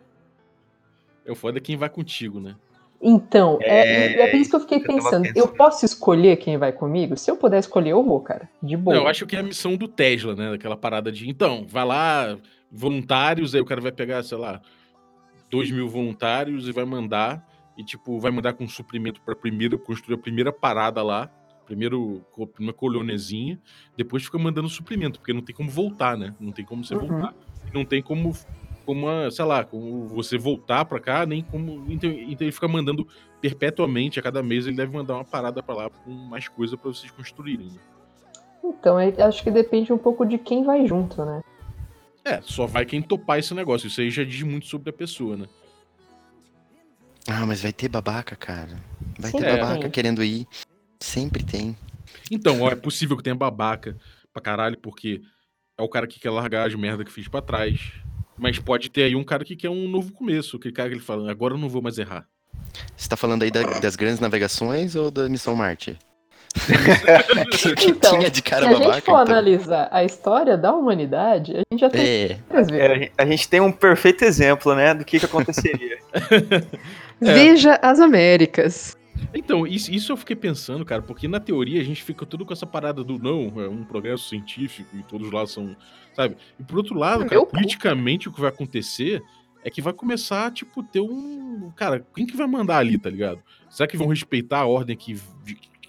É 1.25 1.31
o 1.31 1.35
foda 1.35 1.59
quem 1.59 1.77
vai 1.77 1.89
contigo, 1.89 2.39
né? 2.39 2.55
Então, 2.99 3.59
é, 3.61 4.15
É, 4.15 4.21
é 4.21 4.31
por 4.31 4.37
isso 4.37 4.49
que 4.49 4.55
eu 4.55 4.59
fiquei 4.61 4.79
eu 4.79 4.83
pensando. 4.83 5.23
pensando. 5.23 5.37
Eu 5.37 5.47
posso 5.49 5.85
escolher 5.85 6.37
quem 6.37 6.57
vai 6.57 6.71
comigo? 6.71 7.15
Se 7.15 7.29
eu 7.29 7.37
puder 7.37 7.59
escolher, 7.59 7.91
eu 7.91 8.03
vou, 8.03 8.19
cara. 8.19 8.49
De 8.63 8.75
boa. 8.75 8.95
Não, 8.95 9.03
eu 9.03 9.09
acho 9.09 9.27
que 9.27 9.35
é 9.35 9.39
a 9.39 9.43
missão 9.43 9.75
do 9.75 9.87
Tesla, 9.87 10.35
né? 10.35 10.51
Daquela 10.51 10.75
parada 10.75 11.11
de, 11.11 11.29
então, 11.29 11.65
vai 11.67 11.85
lá, 11.85 12.37
voluntários, 12.71 13.53
aí 13.53 13.61
o 13.61 13.65
cara 13.65 13.81
vai 13.81 13.91
pegar, 13.91 14.23
sei 14.23 14.37
lá, 14.37 14.61
2 15.49 15.69
mil 15.69 15.87
voluntários 15.87 16.67
e 16.67 16.71
vai 16.71 16.85
mandar. 16.85 17.45
E, 17.77 17.83
tipo, 17.83 18.19
vai 18.19 18.31
mandar 18.31 18.53
com 18.53 18.67
suprimento 18.67 19.21
pra 19.21 19.35
primeira, 19.35 19.77
construir 19.77 20.15
a 20.15 20.17
primeira 20.17 20.51
parada 20.51 21.03
lá. 21.03 21.29
Primeiro, 21.65 22.25
uma 22.59 22.73
colôniazinha. 22.73 23.59
Depois 23.95 24.23
fica 24.23 24.39
mandando 24.39 24.67
suprimento, 24.67 25.19
porque 25.19 25.33
não 25.33 25.41
tem 25.41 25.53
como 25.55 25.69
voltar, 25.69 26.17
né? 26.17 26.33
Não 26.39 26.51
tem 26.51 26.65
como 26.65 26.83
você 26.83 26.95
Uhum. 26.95 27.07
voltar. 27.07 27.35
Não 27.73 27.85
tem 27.85 28.01
como, 28.01 28.33
como 28.85 29.29
sei 29.29 29.45
lá, 29.45 29.63
como 29.63 30.07
você 30.07 30.37
voltar 30.37 30.85
pra 30.85 30.99
cá, 30.99 31.25
nem 31.25 31.43
como. 31.43 31.83
Então, 31.91 32.09
então 32.09 32.45
ele 32.47 32.51
fica 32.51 32.67
mandando 32.67 33.05
perpetuamente, 33.41 34.19
a 34.19 34.23
cada 34.23 34.41
mês 34.41 34.65
ele 34.65 34.77
deve 34.77 34.91
mandar 34.93 35.15
uma 35.15 35.25
parada 35.25 35.61
pra 35.61 35.75
lá 35.75 35.89
com 35.89 36.09
mais 36.11 36.47
coisa 36.47 36.75
pra 36.77 36.91
vocês 36.91 37.11
construírem. 37.11 37.67
né? 37.67 37.79
Então, 38.63 38.99
eu 38.99 39.25
acho 39.25 39.43
que 39.43 39.51
depende 39.51 39.93
um 39.93 39.97
pouco 39.97 40.25
de 40.25 40.37
quem 40.37 40.63
vai 40.63 40.85
junto, 40.87 41.23
né? 41.23 41.41
É, 42.25 42.41
só 42.41 42.65
vai 42.65 42.85
quem 42.85 43.01
topar 43.01 43.39
esse 43.39 43.53
negócio. 43.53 43.87
Isso 43.87 44.01
aí 44.01 44.09
já 44.09 44.23
diz 44.23 44.41
muito 44.43 44.65
sobre 44.65 44.89
a 44.89 44.93
pessoa, 44.93 45.37
né? 45.37 45.45
Ah, 47.27 47.45
mas 47.45 47.61
vai 47.61 47.73
ter 47.73 47.89
babaca, 47.89 48.35
cara. 48.35 48.77
Vai 49.19 49.31
Sim, 49.31 49.39
ter 49.39 49.45
é. 49.45 49.57
babaca 49.57 49.89
querendo 49.89 50.23
ir. 50.23 50.47
Sempre 50.99 51.43
tem. 51.43 51.77
Então, 52.31 52.61
ó, 52.61 52.69
é 52.71 52.75
possível 52.75 53.17
que 53.17 53.23
tenha 53.23 53.35
babaca 53.35 53.97
pra 54.33 54.41
caralho, 54.41 54.77
porque 54.77 55.21
é 55.77 55.81
o 55.83 55.89
cara 55.89 56.07
que 56.07 56.19
quer 56.19 56.29
largar 56.29 56.67
as 56.67 56.75
merda 56.75 57.03
que 57.03 57.11
fiz 57.11 57.27
pra 57.27 57.41
trás. 57.41 57.91
Mas 58.37 58.59
pode 58.59 58.89
ter 58.89 59.03
aí 59.03 59.15
um 59.15 59.23
cara 59.23 59.43
que 59.43 59.55
quer 59.55 59.69
um 59.69 59.87
novo 59.87 60.11
começo. 60.13 60.57
Aquele 60.57 60.73
cara 60.73 60.89
que 60.89 60.95
ele 60.95 61.01
fala, 61.03 61.29
agora 61.29 61.53
eu 61.53 61.57
não 61.57 61.67
vou 61.69 61.81
mais 61.81 61.97
errar. 61.97 62.27
Você 62.95 63.09
tá 63.09 63.17
falando 63.17 63.43
aí 63.43 63.51
da- 63.51 63.79
das 63.79 63.95
grandes 63.95 64.19
navegações 64.19 64.95
ou 64.95 65.09
da 65.11 65.27
Missão 65.27 65.55
Marte? 65.55 65.97
Então, 67.87 68.17
tinha 68.17 68.29
de 68.29 68.41
cara 68.41 68.67
Se 68.67 68.73
a 68.73 68.75
gente 68.75 68.85
for 68.85 68.97
então? 68.97 69.17
analisar 69.17 69.87
a 69.91 70.03
história 70.03 70.57
da 70.57 70.73
humanidade, 70.73 71.53
a 71.53 71.61
gente 71.71 71.79
já 71.79 71.89
tem 71.89 72.01
É. 72.05 72.39
É, 72.71 73.11
a 73.17 73.25
gente- 73.25 73.47
tem 73.47 73.59
um 73.61 73.71
perfeito 73.71 74.23
exemplo, 74.23 74.75
né, 74.75 74.93
do 74.93 75.05
que, 75.05 75.19
que 75.19 75.25
aconteceria. 75.25 75.97
É. 77.19 77.33
Veja 77.33 77.79
as 77.81 77.99
Américas. 77.99 78.95
Então, 79.33 79.65
isso, 79.65 79.91
isso 79.91 80.11
eu 80.11 80.17
fiquei 80.17 80.35
pensando, 80.35 80.85
cara, 80.85 81.01
porque 81.01 81.27
na 81.27 81.39
teoria 81.39 81.81
a 81.81 81.83
gente 81.83 82.03
fica 82.03 82.27
tudo 82.27 82.45
com 82.45 82.53
essa 82.53 82.67
parada 82.67 83.03
do 83.03 83.17
não, 83.17 83.51
é 83.59 83.67
um 83.67 83.83
progresso 83.83 84.29
científico 84.29 84.95
e 84.95 85.01
todos 85.01 85.31
lá 85.31 85.47
são, 85.47 85.75
sabe? 86.15 86.37
E 86.59 86.63
por 86.63 86.77
outro 86.77 86.95
lado, 86.95 87.25
cara, 87.25 87.43
politicamente 87.43 88.29
o 88.29 88.31
que 88.31 88.39
vai 88.39 88.49
acontecer 88.49 89.23
é 89.63 89.69
que 89.71 89.81
vai 89.81 89.93
começar, 89.93 90.51
tipo, 90.51 90.83
ter 90.83 91.01
um. 91.01 91.71
Cara, 91.75 92.05
quem 92.15 92.27
que 92.27 92.37
vai 92.37 92.45
mandar 92.45 92.77
ali, 92.77 92.99
tá 92.99 93.09
ligado? 93.09 93.39
Será 93.67 93.87
que 93.87 93.97
vão 93.97 94.07
respeitar 94.07 94.59
a 94.59 94.65
ordem 94.67 94.95
que, 94.95 95.19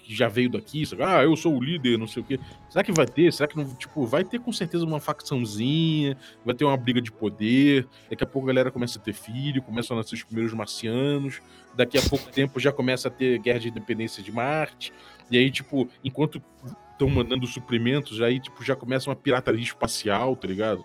que 0.09 0.15
já 0.15 0.27
veio 0.27 0.49
daqui? 0.49 0.85
Sabe? 0.85 1.03
Ah, 1.03 1.23
eu 1.23 1.35
sou 1.35 1.55
o 1.55 1.63
líder, 1.63 1.97
não 1.97 2.07
sei 2.07 2.23
o 2.23 2.25
quê. 2.25 2.39
Será 2.69 2.83
que 2.83 2.91
vai 2.91 3.05
ter? 3.05 3.31
Será 3.31 3.47
que 3.47 3.55
não. 3.55 3.65
Tipo, 3.75 4.05
vai 4.05 4.23
ter 4.23 4.39
com 4.39 4.51
certeza 4.51 4.83
uma 4.83 4.99
facçãozinha, 4.99 6.17
vai 6.43 6.55
ter 6.55 6.65
uma 6.65 6.75
briga 6.75 7.01
de 7.01 7.11
poder. 7.11 7.87
Daqui 8.09 8.23
a 8.23 8.27
pouco 8.27 8.47
a 8.47 8.51
galera 8.51 8.71
começa 8.71 8.97
a 8.97 9.01
ter 9.01 9.13
filho, 9.13 9.61
começam 9.61 9.95
a 9.95 9.99
nascer 9.99 10.15
os 10.15 10.23
primeiros 10.23 10.53
marcianos 10.53 11.39
daqui 11.75 11.97
a 11.97 12.01
pouco 12.01 12.29
tempo 12.29 12.59
já 12.59 12.71
começa 12.71 13.07
a 13.07 13.11
ter 13.11 13.39
guerra 13.39 13.59
de 13.59 13.69
independência 13.69 14.21
de 14.21 14.31
Marte. 14.31 14.93
E 15.31 15.37
aí, 15.37 15.49
tipo, 15.49 15.87
enquanto 16.03 16.41
estão 16.91 17.09
mandando 17.09 17.47
suprimentos, 17.47 18.21
aí, 18.21 18.39
tipo, 18.39 18.63
já 18.63 18.75
começa 18.75 19.09
uma 19.09 19.15
pirataria 19.15 19.61
espacial, 19.61 20.35
tá 20.35 20.47
ligado? 20.47 20.83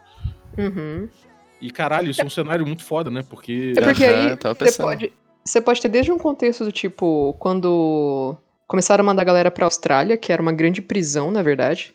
Uhum. 0.57 1.09
E 1.61 1.71
caralho, 1.71 2.11
isso 2.11 2.21
é 2.21 2.25
um 2.25 2.31
cenário 2.31 2.67
muito 2.67 2.85
foda, 2.85 3.11
né? 3.11 3.25
Porque. 3.29 3.73
É 3.77 3.81
porque 3.81 4.05
aí 4.05 4.37
tava 4.37 4.55
você 4.55 4.83
pode, 4.83 5.13
você 5.45 5.61
pode 5.61 5.81
ter 5.81 5.89
desde 5.89 6.13
um 6.13 6.19
contexto 6.19 6.65
do 6.65 6.71
tipo, 6.71 7.35
quando 7.39 8.37
começaram 8.67 9.03
a 9.03 9.07
mandar 9.07 9.23
a 9.23 9.25
galera 9.27 9.51
pra 9.51 9.67
Austrália, 9.67 10.17
que 10.17 10.33
era 10.33 10.43
uma 10.43 10.53
grande 10.53 10.83
prisão, 10.83 11.31
na 11.31 11.43
verdade. 11.43 11.95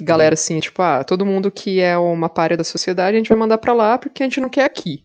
Galera 0.00 0.34
assim, 0.34 0.60
tipo, 0.60 0.80
ah, 0.82 1.04
todo 1.04 1.26
mundo 1.26 1.50
que 1.50 1.80
é 1.80 1.96
uma 1.98 2.28
párea 2.28 2.56
da 2.56 2.64
sociedade, 2.64 3.16
a 3.16 3.18
gente 3.18 3.28
vai 3.28 3.38
mandar 3.38 3.58
pra 3.58 3.72
lá 3.72 3.98
porque 3.98 4.22
a 4.22 4.26
gente 4.26 4.40
não 4.40 4.48
quer 4.48 4.64
aqui. 4.64 5.04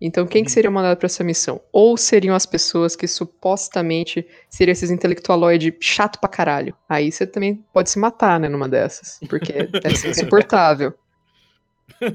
Então, 0.00 0.26
quem 0.26 0.44
que 0.44 0.50
Uhum. 0.50 0.54
seria 0.54 0.70
mandado 0.70 0.96
pra 0.98 1.06
essa 1.06 1.24
missão? 1.24 1.60
Ou 1.72 1.96
seriam 1.96 2.34
as 2.34 2.46
pessoas 2.46 2.94
que 2.94 3.08
supostamente 3.08 4.26
seriam 4.48 4.72
esses 4.72 4.90
intelectualoides 4.90 5.74
chato 5.80 6.20
pra 6.20 6.28
caralho. 6.28 6.76
Aí 6.88 7.10
você 7.10 7.26
também 7.26 7.64
pode 7.72 7.90
se 7.90 7.98
matar, 7.98 8.38
né, 8.38 8.48
numa 8.48 8.68
dessas. 8.68 9.18
Porque 9.28 9.52
é 9.82 9.90
ser 9.94 10.10
insuportável. 10.10 10.94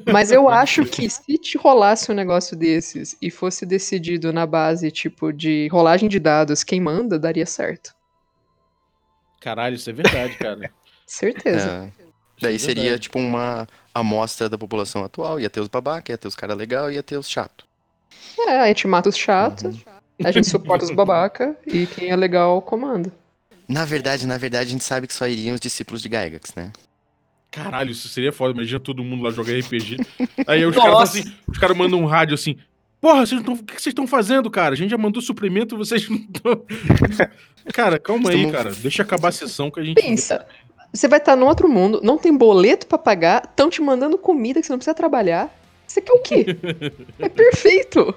Mas 0.06 0.32
eu 0.32 0.48
acho 0.50 0.86
que 0.86 1.10
se 1.10 1.38
te 1.38 1.58
rolasse 1.58 2.12
um 2.12 2.16
negócio 2.16 2.56
desses 2.56 3.18
e 3.22 3.30
fosse 3.30 3.66
decidido 3.66 4.32
na 4.32 4.46
base, 4.46 4.90
tipo, 4.92 5.32
de 5.34 5.68
rolagem 5.70 6.08
de 6.08 6.20
dados, 6.20 6.64
quem 6.64 6.80
manda, 6.80 7.20
daria 7.20 7.46
certo. 7.46 7.94
Caralho, 9.44 9.76
isso 9.76 9.90
é 9.90 9.94
verdade, 9.94 10.38
cara. 10.38 10.72
Certeza. 11.06 11.92
é. 12.00 12.04
Daí 12.42 12.56
é 12.56 12.60
seria 12.60 12.98
tipo 12.98 13.20
uma 13.20 13.68
amostra 13.94 14.48
da 14.50 14.58
população 14.58 15.04
atual. 15.04 15.40
Ia 15.40 15.50
ter 15.50 15.60
os 15.60 15.68
babaca, 15.68 16.12
ia 16.12 16.18
ter 16.18 16.28
os 16.28 16.36
cara 16.36 16.54
legal, 16.54 16.90
ia 16.90 17.04
ter 17.04 17.18
os 17.18 17.30
chato. 17.30 17.66
É, 18.40 18.62
a 18.62 18.68
gente 18.68 18.88
mata 18.88 19.10
os 19.10 19.18
chatos, 19.18 19.84
a 20.24 20.32
gente 20.32 20.48
suporta 20.48 20.86
os 20.86 20.92
babaca 20.92 21.58
e 21.68 21.86
quem 21.86 22.10
é 22.10 22.16
legal 22.16 22.62
comanda. 22.62 23.12
Na 23.68 23.86
verdade, 23.86 24.26
na 24.26 24.38
verdade, 24.38 24.70
a 24.70 24.72
gente 24.72 24.84
sabe 24.84 25.08
que 25.08 25.14
só 25.14 25.28
iriam 25.28 25.56
os 25.56 25.60
discípulos 25.60 26.02
de 26.02 26.10
Gygax, 26.10 26.54
né? 26.56 26.72
Caralho, 27.52 27.92
isso 27.92 28.08
seria 28.10 28.32
foda. 28.32 28.54
Imagina 28.54 28.80
todo 28.80 29.04
mundo 29.04 29.24
lá 29.24 29.32
jogar 29.32 29.54
RPG. 29.54 29.98
Aí 30.48 30.66
os 30.66 30.76
caras 30.76 31.02
assim, 31.02 31.34
os 31.48 31.58
caras 31.58 31.78
mandam 31.78 32.00
um 32.00 32.06
rádio 32.06 32.34
assim. 32.34 32.58
Porra, 33.04 33.26
vocês 33.26 33.44
tão, 33.44 33.56
o 33.56 33.58
que 33.58 33.74
vocês 33.74 33.88
estão 33.88 34.08
fazendo, 34.08 34.50
cara? 34.50 34.76
A 34.76 34.78
gente 34.78 34.92
já 34.92 34.98
mandou 34.98 35.22
suprimento, 35.22 35.76
vocês 35.76 36.08
não 36.08 36.16
estão. 36.16 36.64
cara, 37.74 38.00
calma 38.00 38.30
aí, 38.30 38.50
cara. 38.50 38.72
Deixa 38.72 39.04
acabar 39.04 39.28
a 39.28 39.32
sessão 39.34 39.70
que 39.70 39.78
a 39.82 39.84
gente. 39.84 40.02
Pensa, 40.02 40.48
você 40.90 41.10
vai 41.10 41.20
estar 41.20 41.36
no 41.36 41.46
outro 41.46 41.68
mundo, 41.68 42.00
não 42.02 42.18
tem 42.18 42.34
boleto 42.34 42.88
pra 42.88 42.98
pagar, 42.98 43.44
estão 43.44 43.70
te 43.70 43.82
mandando 43.82 44.18
comida 44.18 44.62
que 44.62 44.66
você 44.68 44.72
não 44.72 44.78
precisa 44.78 44.96
trabalhar. 44.96 45.54
Você 45.86 46.00
quer 46.00 46.14
o 46.14 46.20
quê? 46.20 46.46
É 47.20 47.28
perfeito! 47.28 48.16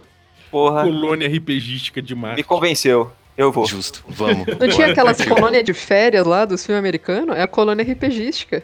Porra, 0.52 0.84
Colônia 0.84 1.26
RPGística 1.26 2.00
de 2.00 2.14
me 2.14 2.44
convenceu. 2.44 3.10
Eu 3.36 3.50
vou. 3.50 3.66
Justo, 3.66 4.04
vamos. 4.06 4.46
Não 4.46 4.68
tinha 4.68 4.92
aquelas 4.92 5.20
colônias 5.24 5.64
de 5.64 5.74
férias 5.74 6.24
lá 6.24 6.44
dos 6.44 6.64
filmes 6.64 6.78
americanos? 6.78 7.36
É 7.36 7.42
a 7.42 7.48
colônia 7.48 7.84
RPGística. 7.84 8.62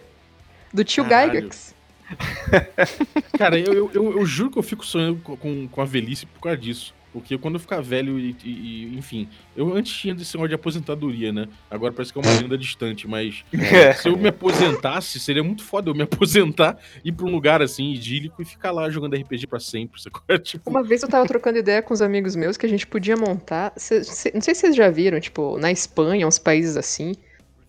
Do 0.73 0.85
tio 0.85 1.03
Caralho. 1.03 1.33
Gygax. 1.33 1.75
Cara, 3.39 3.59
eu, 3.59 3.73
eu, 3.73 3.91
eu, 3.95 4.19
eu 4.19 4.27
juro 4.27 4.51
que 4.51 4.59
eu 4.59 4.63
fico 4.63 4.85
sonhando 4.85 5.21
com, 5.23 5.69
com, 5.69 5.81
a 5.81 5.85
velhice 5.85 6.27
por 6.27 6.41
causa 6.41 6.59
disso. 6.59 6.95
Porque 7.13 7.37
quando 7.37 7.57
eu 7.57 7.61
ficar 7.61 7.83
velho 7.83 8.19
e, 8.19 8.35
e- 8.43 8.49
e, 8.95 8.97
enfim, 8.97 9.29
eu 9.55 9.77
antes 9.77 9.93
tinha 9.93 10.15
desse 10.15 10.33
negócio 10.35 10.49
de 10.49 10.55
aposentadoria, 10.55 11.31
né? 11.31 11.47
Agora 11.71 11.93
parece 11.93 12.11
que 12.11 12.19
é 12.19 12.23
uma 12.23 12.41
lenda 12.41 12.57
distante, 12.57 13.07
mas 13.07 13.45
É. 13.53 13.93
se 13.93 14.09
eu 14.09 14.17
me 14.17 14.29
aposentasse, 14.31 15.21
seria 15.21 15.45
muito 15.45 15.63
foda 15.63 15.91
eu 15.91 15.95
me 15.95 16.01
aposentar, 16.05 16.79
ir 17.05 17.13
pra 17.13 17.27
um 17.27 17.31
lugar 17.31 17.61
assim, 17.61 17.93
idílico 17.93 18.41
e 18.41 18.47
ficar 18.47 18.71
lá 18.71 18.89
jogando 18.89 19.15
RPG 19.15 19.47
pra 19.47 19.61
sempre. 19.61 20.01
Sacou? 20.01 20.39
Tipo, 20.39 20.71
Uma 20.71 20.83
vez 20.83 21.03
eu 21.03 21.09
tava 21.09 21.27
trocando 21.27 21.59
ideia 21.59 21.83
com 21.83 21.93
os 21.93 22.01
amigos 22.01 22.35
meus 22.35 22.57
que 22.57 22.65
a 22.65 22.69
gente 22.69 22.87
podia 22.87 23.15
montar. 23.17 23.75
cê- 23.77 24.03
cê- 24.05 24.31
não 24.33 24.41
sei 24.41 24.55
se 24.55 24.63
vocês 24.63 24.75
já 24.75 24.89
viram, 24.89 25.21
tipo, 25.21 25.59
na 25.59 25.71
Espanha, 25.71 26.27
uns 26.27 26.39
países 26.39 26.79
assim, 26.79 27.13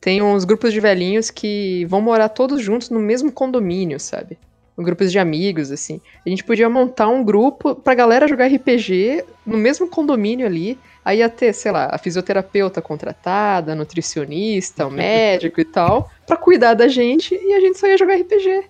tem 0.03 0.21
uns 0.21 0.43
grupos 0.43 0.73
de 0.73 0.81
velhinhos 0.81 1.31
que 1.31 1.85
vão 1.85 2.01
morar 2.01 2.27
todos 2.27 2.61
juntos 2.61 2.89
no 2.89 2.99
mesmo 2.99 3.31
condomínio, 3.31 3.97
sabe? 4.01 4.37
Grupos 4.77 5.09
de 5.13 5.17
amigos, 5.17 5.71
assim. 5.71 6.01
A 6.25 6.29
gente 6.29 6.43
podia 6.43 6.69
montar 6.69 7.07
um 7.07 7.23
grupo 7.23 7.73
pra 7.73 7.95
galera 7.95 8.27
jogar 8.27 8.47
RPG 8.47 9.23
no 9.45 9.57
mesmo 9.57 9.87
condomínio 9.87 10.45
ali. 10.45 10.77
Aí 11.05 11.19
ia 11.19 11.29
ter, 11.29 11.53
sei 11.53 11.71
lá, 11.71 11.87
a 11.89 11.97
fisioterapeuta 11.97 12.81
contratada, 12.81 13.71
a 13.71 13.75
nutricionista, 13.75 14.85
o 14.85 14.91
médico 14.91 15.61
e 15.61 15.65
tal, 15.65 16.11
pra 16.27 16.35
cuidar 16.35 16.73
da 16.73 16.89
gente 16.89 17.33
e 17.33 17.53
a 17.53 17.61
gente 17.61 17.79
só 17.79 17.87
ia 17.87 17.97
jogar 17.97 18.17
RPG. 18.17 18.65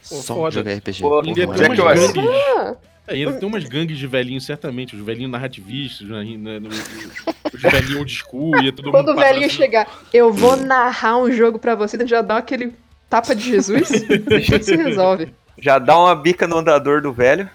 Só 0.00 0.36
foda. 0.36 0.52
jogar 0.52 0.72
RPG. 0.72 1.02
Pô, 1.02 1.20
é 1.20 1.44
umas 1.44 2.12
que 2.12 2.18
eu. 2.18 2.32
Ah, 2.56 2.76
É, 3.08 3.14
ainda 3.14 3.32
tem 3.34 3.48
umas 3.48 3.64
gangues 3.64 3.98
de 3.98 4.06
velhinhos, 4.06 4.44
certamente. 4.44 4.94
Os 4.94 5.02
velhinhos 5.04 5.30
narrativistas, 5.30 6.06
né, 6.06 6.22
né, 6.24 6.58
no- 6.60 6.68
os 6.68 7.60
velhinhos 7.62 7.96
old 7.96 8.12
school, 8.12 8.62
ia 8.62 8.72
todo 8.72 8.86
mundo 8.86 8.92
Quando 8.92 9.08
o 9.12 9.16
velhinho 9.16 9.46
assim, 9.46 9.56
chegar, 9.56 9.88
eu 10.12 10.32
vou 10.32 10.56
narrar 10.56 11.16
um 11.18 11.30
jogo 11.32 11.58
pra 11.58 11.74
você, 11.74 11.98
já 12.06 12.20
dá 12.22 12.36
aquele 12.36 12.74
tapa 13.08 13.34
de 13.34 13.42
Jesus, 13.44 13.88
tudo 14.06 14.62
se 14.64 14.76
resolve. 14.76 15.28
Já 15.58 15.78
dá 15.78 15.98
uma 15.98 16.14
bica 16.14 16.46
no 16.46 16.58
andador 16.58 17.00
do 17.02 17.12
velho. 17.12 17.48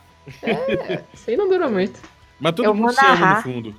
Isso 1.14 1.30
aí 1.30 1.38
não 1.38 1.48
dura 1.48 1.70
muito. 1.70 2.00
Mas 2.40 2.54
todo 2.54 2.66
Eu 2.66 2.74
mundo 2.74 2.92
se 2.94 3.06
ama 3.06 3.36
no 3.36 3.42
fundo. 3.42 3.76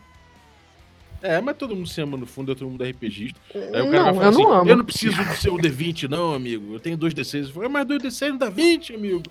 É, 1.23 1.41
mas 1.41 1.57
todo 1.57 1.75
mundo 1.75 1.89
se 1.89 2.01
ama 2.03 2.17
no 2.19 2.27
fundo, 2.27 2.53
é 2.53 2.55
todo 2.55 2.69
mundo 2.69 2.85
RPGista. 2.85 3.41
Aí 3.55 3.61
o 3.61 3.71
cara 3.71 3.83
vai 3.83 3.91
Não, 3.91 4.15
falar 4.15 4.25
eu 4.27 4.29
assim, 4.29 4.43
não 4.43 4.53
amo. 4.53 4.71
eu 4.71 4.77
não 4.77 4.85
preciso 4.85 5.17
do 5.25 5.35
seu 5.37 5.55
D20 5.57 6.09
não, 6.09 6.35
amigo. 6.35 6.75
Eu 6.75 6.81
tenho 6.81 6.97
dois 6.99 7.15
D6. 7.15 7.47
Eu 7.47 7.53
falo, 7.55 7.71
mas 7.71 7.87
dois 7.87 8.03
D6 8.03 8.29
não 8.31 8.37
dá 8.37 8.51
20, 8.51 8.95
amigo. 8.95 9.23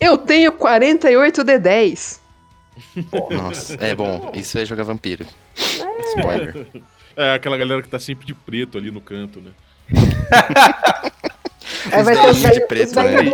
Eu 0.00 0.18
tenho 0.18 0.52
48 0.52 1.44
D10. 1.44 2.20
Nossa, 3.30 3.74
é 3.80 3.94
bom. 3.94 4.32
Isso 4.34 4.58
é 4.58 4.64
jogar 4.64 4.84
vampiro. 4.84 5.26
Spoiler. 6.16 6.66
É 7.16 7.34
aquela 7.34 7.56
galera 7.56 7.82
que 7.82 7.88
tá 7.88 7.98
sempre 7.98 8.26
de 8.26 8.34
preto 8.34 8.78
ali 8.78 8.90
no 8.90 9.00
canto, 9.00 9.40
né? 9.40 9.50
Aí 11.92 12.02
vai 12.02 12.14
ter 12.16 12.52
de 12.52 12.66
preto, 12.66 12.94
né? 12.96 13.32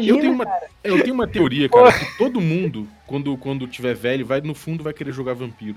Eu 0.00 0.18
tenho, 0.20 0.32
uma, 0.32 0.46
eu 0.84 1.02
tenho 1.02 1.14
uma 1.14 1.26
teoria, 1.26 1.68
cara, 1.68 1.92
que 1.92 2.16
todo 2.16 2.40
mundo, 2.40 2.86
quando, 3.06 3.36
quando 3.36 3.66
tiver 3.66 3.94
velho, 3.94 4.24
vai 4.24 4.40
no 4.40 4.54
fundo 4.54 4.84
vai 4.84 4.92
querer 4.92 5.12
jogar 5.12 5.34
vampiro. 5.34 5.76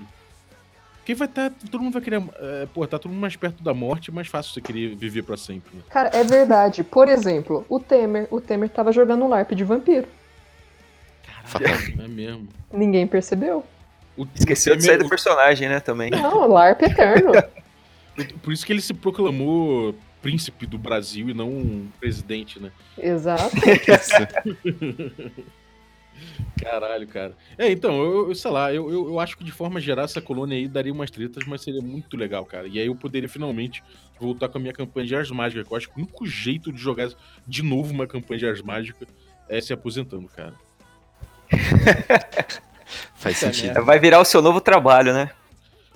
Porque 1.04 1.14
vai 1.14 1.28
estar. 1.28 1.52
todo 1.70 1.82
mundo 1.82 1.92
vai 1.92 2.00
querer. 2.00 2.22
É, 2.40 2.66
pô, 2.72 2.86
tá 2.86 2.98
todo 2.98 3.12
mundo 3.12 3.20
mais 3.20 3.36
perto 3.36 3.62
da 3.62 3.74
morte, 3.74 4.08
é 4.08 4.12
mais 4.12 4.26
fácil 4.26 4.54
você 4.54 4.60
querer 4.62 4.96
viver 4.96 5.22
pra 5.22 5.36
sempre. 5.36 5.76
Né? 5.76 5.82
Cara, 5.90 6.08
é 6.14 6.24
verdade. 6.24 6.82
Por 6.82 7.10
exemplo, 7.10 7.62
o 7.68 7.78
Temer. 7.78 8.26
O 8.30 8.40
Temer 8.40 8.70
tava 8.70 8.90
jogando 8.90 9.22
um 9.22 9.28
LARP 9.28 9.52
de 9.52 9.64
vampiro. 9.64 10.08
Fatal. 11.44 11.68
É 12.02 12.08
mesmo. 12.08 12.48
Ninguém 12.72 13.06
percebeu. 13.06 13.66
O- 14.16 14.26
Esqueceu 14.34 14.72
o- 14.72 14.76
de 14.78 14.84
sair 14.84 14.96
do 14.96 15.06
personagem, 15.08 15.68
né, 15.68 15.78
também. 15.78 16.10
Não, 16.10 16.48
LARP 16.48 16.80
eterno. 16.82 17.32
Por 18.42 18.52
isso 18.54 18.64
que 18.64 18.72
ele 18.72 18.80
se 18.80 18.94
proclamou 18.94 19.94
príncipe 20.22 20.64
do 20.66 20.78
Brasil 20.78 21.28
e 21.28 21.34
não 21.34 21.50
um 21.50 21.86
presidente, 22.00 22.58
né? 22.58 22.70
Exato. 22.96 23.50
Caralho, 26.62 27.06
cara. 27.06 27.36
É, 27.58 27.70
então, 27.70 28.02
eu, 28.02 28.28
eu 28.28 28.34
sei 28.34 28.50
lá, 28.50 28.72
eu, 28.72 28.90
eu, 28.90 29.08
eu 29.08 29.20
acho 29.20 29.36
que 29.36 29.44
de 29.44 29.50
forma 29.52 29.80
geral 29.80 30.04
essa 30.04 30.20
colônia 30.20 30.56
aí 30.56 30.66
daria 30.68 30.92
umas 30.92 31.10
tretas, 31.10 31.44
mas 31.46 31.60
seria 31.62 31.82
muito 31.82 32.16
legal, 32.16 32.44
cara. 32.44 32.66
E 32.68 32.78
aí 32.78 32.86
eu 32.86 32.94
poderia 32.94 33.28
finalmente 33.28 33.82
voltar 34.18 34.48
com 34.48 34.58
a 34.58 34.60
minha 34.60 34.72
campanha 34.72 35.06
de 35.06 35.14
Ars 35.16 35.30
Mágica, 35.30 35.64
que 35.64 35.72
eu 35.72 35.76
acho 35.76 35.88
que 35.90 35.94
o 35.98 36.02
único 36.02 36.26
jeito 36.26 36.72
de 36.72 36.78
jogar 36.80 37.10
de 37.46 37.62
novo 37.62 37.92
uma 37.92 38.06
campanha 38.06 38.38
de 38.38 38.46
Ars 38.46 38.62
Mágica 38.62 39.06
é 39.48 39.60
se 39.60 39.72
aposentando, 39.72 40.28
cara. 40.28 40.54
Faz 43.14 43.38
sentido. 43.38 43.66
merda. 43.66 43.82
Vai 43.82 43.98
virar 43.98 44.20
o 44.20 44.24
seu 44.24 44.40
novo 44.42 44.60
trabalho, 44.60 45.12
né? 45.12 45.30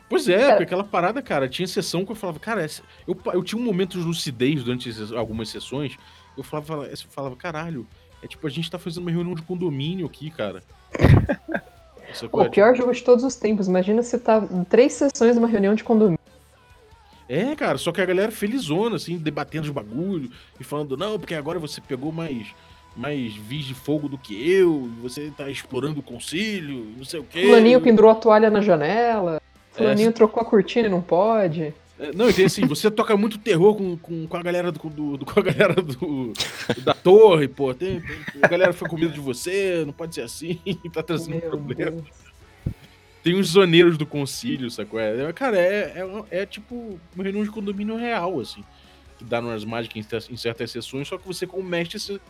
Pois 0.09 0.27
é, 0.29 0.39
Cara- 0.39 0.63
aquela 0.63 0.85
parada, 0.85 1.21
cara, 1.21 1.49
tinha 1.49 1.67
sessão 1.69 2.05
que 2.05 2.11
eu 2.13 2.17
falava, 2.17 2.39
cara, 2.39 2.63
essa- 2.63 2.83
eu, 3.07 3.19
eu 3.35 3.43
tinha 3.43 3.61
um 3.61 3.65
momento 3.65 3.99
de 3.99 4.05
lucidez 4.05 4.65
durante 4.65 4.91
algumas 5.15 5.51
sessões, 5.51 5.97
eu 6.37 6.43
falava, 6.43 6.87
eu 6.87 6.97
falava, 7.11 7.37
caralho, 7.37 7.87
é 8.23 8.27
tipo, 8.27 8.47
a 8.47 8.51
gente 8.51 8.71
tá 8.71 8.79
fazendo 8.79 9.03
uma 9.03 9.11
reunião 9.11 9.35
de 9.35 9.43
condomínio 9.43 10.07
aqui, 10.07 10.31
cara. 10.31 10.63
Pô, 12.31 12.43
o 12.43 12.51
pior 12.51 12.75
jogo 12.75 12.93
de 12.93 13.03
todos 13.03 13.23
os 13.23 13.37
tempos. 13.37 13.69
Imagina 13.69 14.03
você 14.03 14.19
tá 14.19 14.43
em 14.51 14.65
três 14.65 14.95
sessões 14.95 15.37
numa 15.37 15.47
reunião 15.47 15.75
de 15.75 15.85
condomínio. 15.85 16.19
É, 17.29 17.55
cara, 17.55 17.77
só 17.77 17.93
que 17.93 18.01
a 18.01 18.07
galera 18.07 18.33
felizona, 18.33 18.97
assim, 18.97 19.19
debatendo 19.19 19.67
os 19.67 19.71
bagulho 19.71 20.31
e 20.59 20.65
falando, 20.65 20.97
não, 20.97 21.19
porque 21.19 21.35
agora 21.35 21.59
você 21.59 21.79
pegou 21.79 22.11
mais, 22.11 22.47
mais 22.97 23.35
vis 23.35 23.67
de 23.67 23.75
fogo 23.75 24.09
do 24.09 24.17
que 24.17 24.51
eu, 24.51 24.89
você 25.03 25.31
tá 25.37 25.51
explorando 25.51 26.01
o 26.01 26.03
concílio, 26.03 26.87
não 26.97 27.05
sei 27.05 27.21
o 27.21 27.25
quê. 27.25 27.43
Fulaninho 27.43 27.83
pendurou 27.83 28.11
a 28.11 28.15
toalha 28.15 28.49
na 28.49 28.63
janela. 28.63 29.43
Fulaninho 29.73 30.09
É, 30.09 30.13
trocou 30.13 30.43
a 30.43 30.47
cortina 30.47 30.89
e 30.89 30.91
não 30.91 31.03
pode. 31.03 31.75
É, 31.99 32.13
Não, 32.15 32.29
e 32.31 32.33
tem 32.33 32.45
assim, 32.47 32.65
você 32.67 32.91
toca 32.91 33.17
muito 33.17 33.39
terror 33.39 33.75
com, 33.75 33.97
com, 33.97 34.27
com 34.27 34.37
a 34.37 34.43
galera 34.43 34.71
do, 34.71 34.79
do- 34.89 35.17
do- 35.17 35.27
com 35.27 35.41
a 35.41 35.43
galera 35.43 35.75
do, 35.75 36.33
da 36.83 36.95
torre, 36.95 37.49
pô. 37.49 37.75
Tem, 37.75 38.01
tem- 38.01 38.17
a 38.43 38.47
galera 38.49 38.73
foi 38.73 38.89
com 38.89 38.97
medo 38.97 39.13
de 39.13 39.21
você, 39.21 39.83
não 39.85 39.93
pode 39.93 40.15
ser 40.15 40.23
assim, 40.23 40.61
tá 40.93 41.03
trazendo 41.03 41.41
Meu 41.41 41.51
problema. 41.51 41.91
Deus. 41.91 42.05
Tem 43.23 43.35
os 43.35 43.49
zoneiros 43.49 43.99
do 43.99 44.07
concílio, 44.07 44.71
sacou? 44.71 45.01
É, 45.01 45.33
cara, 45.33 45.59
é, 45.59 46.05
é, 46.31 46.43
é 46.43 46.47
tipo 46.47 46.99
uma 47.15 47.25
reunião 47.25 47.43
de 47.45 47.51
condomínio 47.51 47.97
real, 47.97 48.39
assim. 48.41 48.63
Que 49.19 49.25
dá 49.25 49.43
nas 49.43 49.65
mágicas 49.65 49.97
em, 49.97 50.03
cer- 50.09 50.33
em 50.33 50.37
certas 50.37 50.71
sessões, 50.71 51.09
só 51.09 51.19
que 51.19 51.27
você, 51.27 51.47
como 51.47 51.65
mestre, 51.69 51.99
você 51.99 52.21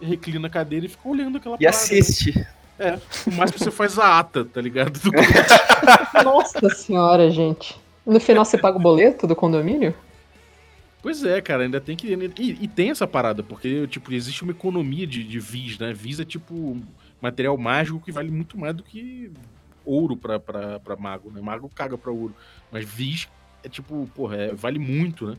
reclina 0.00 0.46
a 0.48 0.50
cadeira 0.50 0.84
e 0.84 0.88
fica 0.90 1.08
olhando 1.08 1.38
aquela 1.38 1.56
E 1.58 1.66
assiste. 1.66 2.46
É, 2.78 2.98
o 3.26 3.32
máximo 3.32 3.58
que 3.58 3.64
você 3.64 3.70
faz 3.70 3.98
a 3.98 4.18
ata, 4.18 4.44
tá 4.44 4.60
ligado? 4.60 4.98
Do 4.98 5.10
Nossa 6.24 6.68
senhora, 6.70 7.30
gente. 7.30 7.80
No 8.04 8.18
final 8.20 8.44
você 8.44 8.58
paga 8.58 8.76
o 8.76 8.80
boleto 8.80 9.26
do 9.26 9.36
condomínio? 9.36 9.94
Pois 11.00 11.24
é, 11.24 11.40
cara, 11.40 11.64
ainda 11.64 11.80
tem 11.80 11.96
que. 11.96 12.06
E, 12.38 12.58
e 12.64 12.68
tem 12.68 12.90
essa 12.90 13.06
parada, 13.06 13.42
porque, 13.42 13.86
tipo, 13.88 14.12
existe 14.12 14.42
uma 14.42 14.52
economia 14.52 15.06
de, 15.06 15.24
de 15.24 15.40
vis, 15.40 15.78
né? 15.78 15.92
Vis 15.92 16.20
é 16.20 16.24
tipo 16.24 16.80
material 17.20 17.56
mágico 17.56 18.00
que 18.00 18.12
vale 18.12 18.30
muito 18.30 18.58
mais 18.58 18.74
do 18.74 18.82
que 18.82 19.30
ouro 19.84 20.16
pra, 20.16 20.38
pra, 20.38 20.78
pra 20.80 20.96
mago, 20.96 21.30
né? 21.30 21.40
Mago 21.40 21.68
caga 21.74 21.98
pra 21.98 22.10
ouro. 22.12 22.34
Mas 22.70 22.84
vis 22.84 23.28
é 23.64 23.68
tipo, 23.68 24.08
porra, 24.14 24.36
é- 24.36 24.54
vale 24.54 24.78
muito, 24.78 25.26
né? 25.26 25.36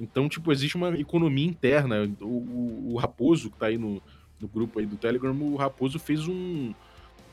Então, 0.00 0.28
tipo, 0.28 0.50
existe 0.50 0.76
uma 0.76 0.98
economia 0.98 1.46
interna. 1.46 2.10
O, 2.20 2.24
o- 2.26 2.92
o 2.94 2.96
Raposo, 2.96 3.50
que 3.50 3.56
tá 3.56 3.66
aí 3.66 3.78
no, 3.78 4.02
no 4.40 4.48
grupo 4.48 4.80
aí 4.80 4.86
do 4.86 4.96
Telegram, 4.96 5.32
o 5.40 5.54
Raposo 5.56 5.98
fez 6.00 6.26
um. 6.26 6.72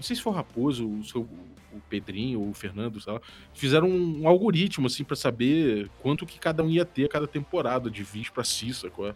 Não 0.02 0.04
sei 0.08 0.16
se 0.16 0.22
foi 0.24 0.34
o 0.34 0.36
Raposo, 0.36 0.88
o, 0.90 1.04
seu, 1.06 1.22
o 1.22 1.80
Pedrinho 1.88 2.42
ou 2.42 2.50
o 2.50 2.54
Fernando, 2.56 3.00
sei 3.00 3.14
lá. 3.14 3.22
Fizeram 3.54 3.88
um, 3.88 4.24
um 4.24 4.28
algoritmo, 4.28 4.88
assim, 4.88 5.04
pra 5.04 5.16
saber 5.16 5.92
quanto 6.02 6.26
que 6.26 6.40
cada 6.40 6.64
um 6.64 6.70
ia 6.72 6.84
ter 6.84 7.06
a 7.06 7.08
cada 7.08 7.28
temporada 7.28 7.88
de 7.88 8.02
vis 8.02 8.28
pra 8.28 8.44
si, 8.44 8.74
sacou? 8.74 9.14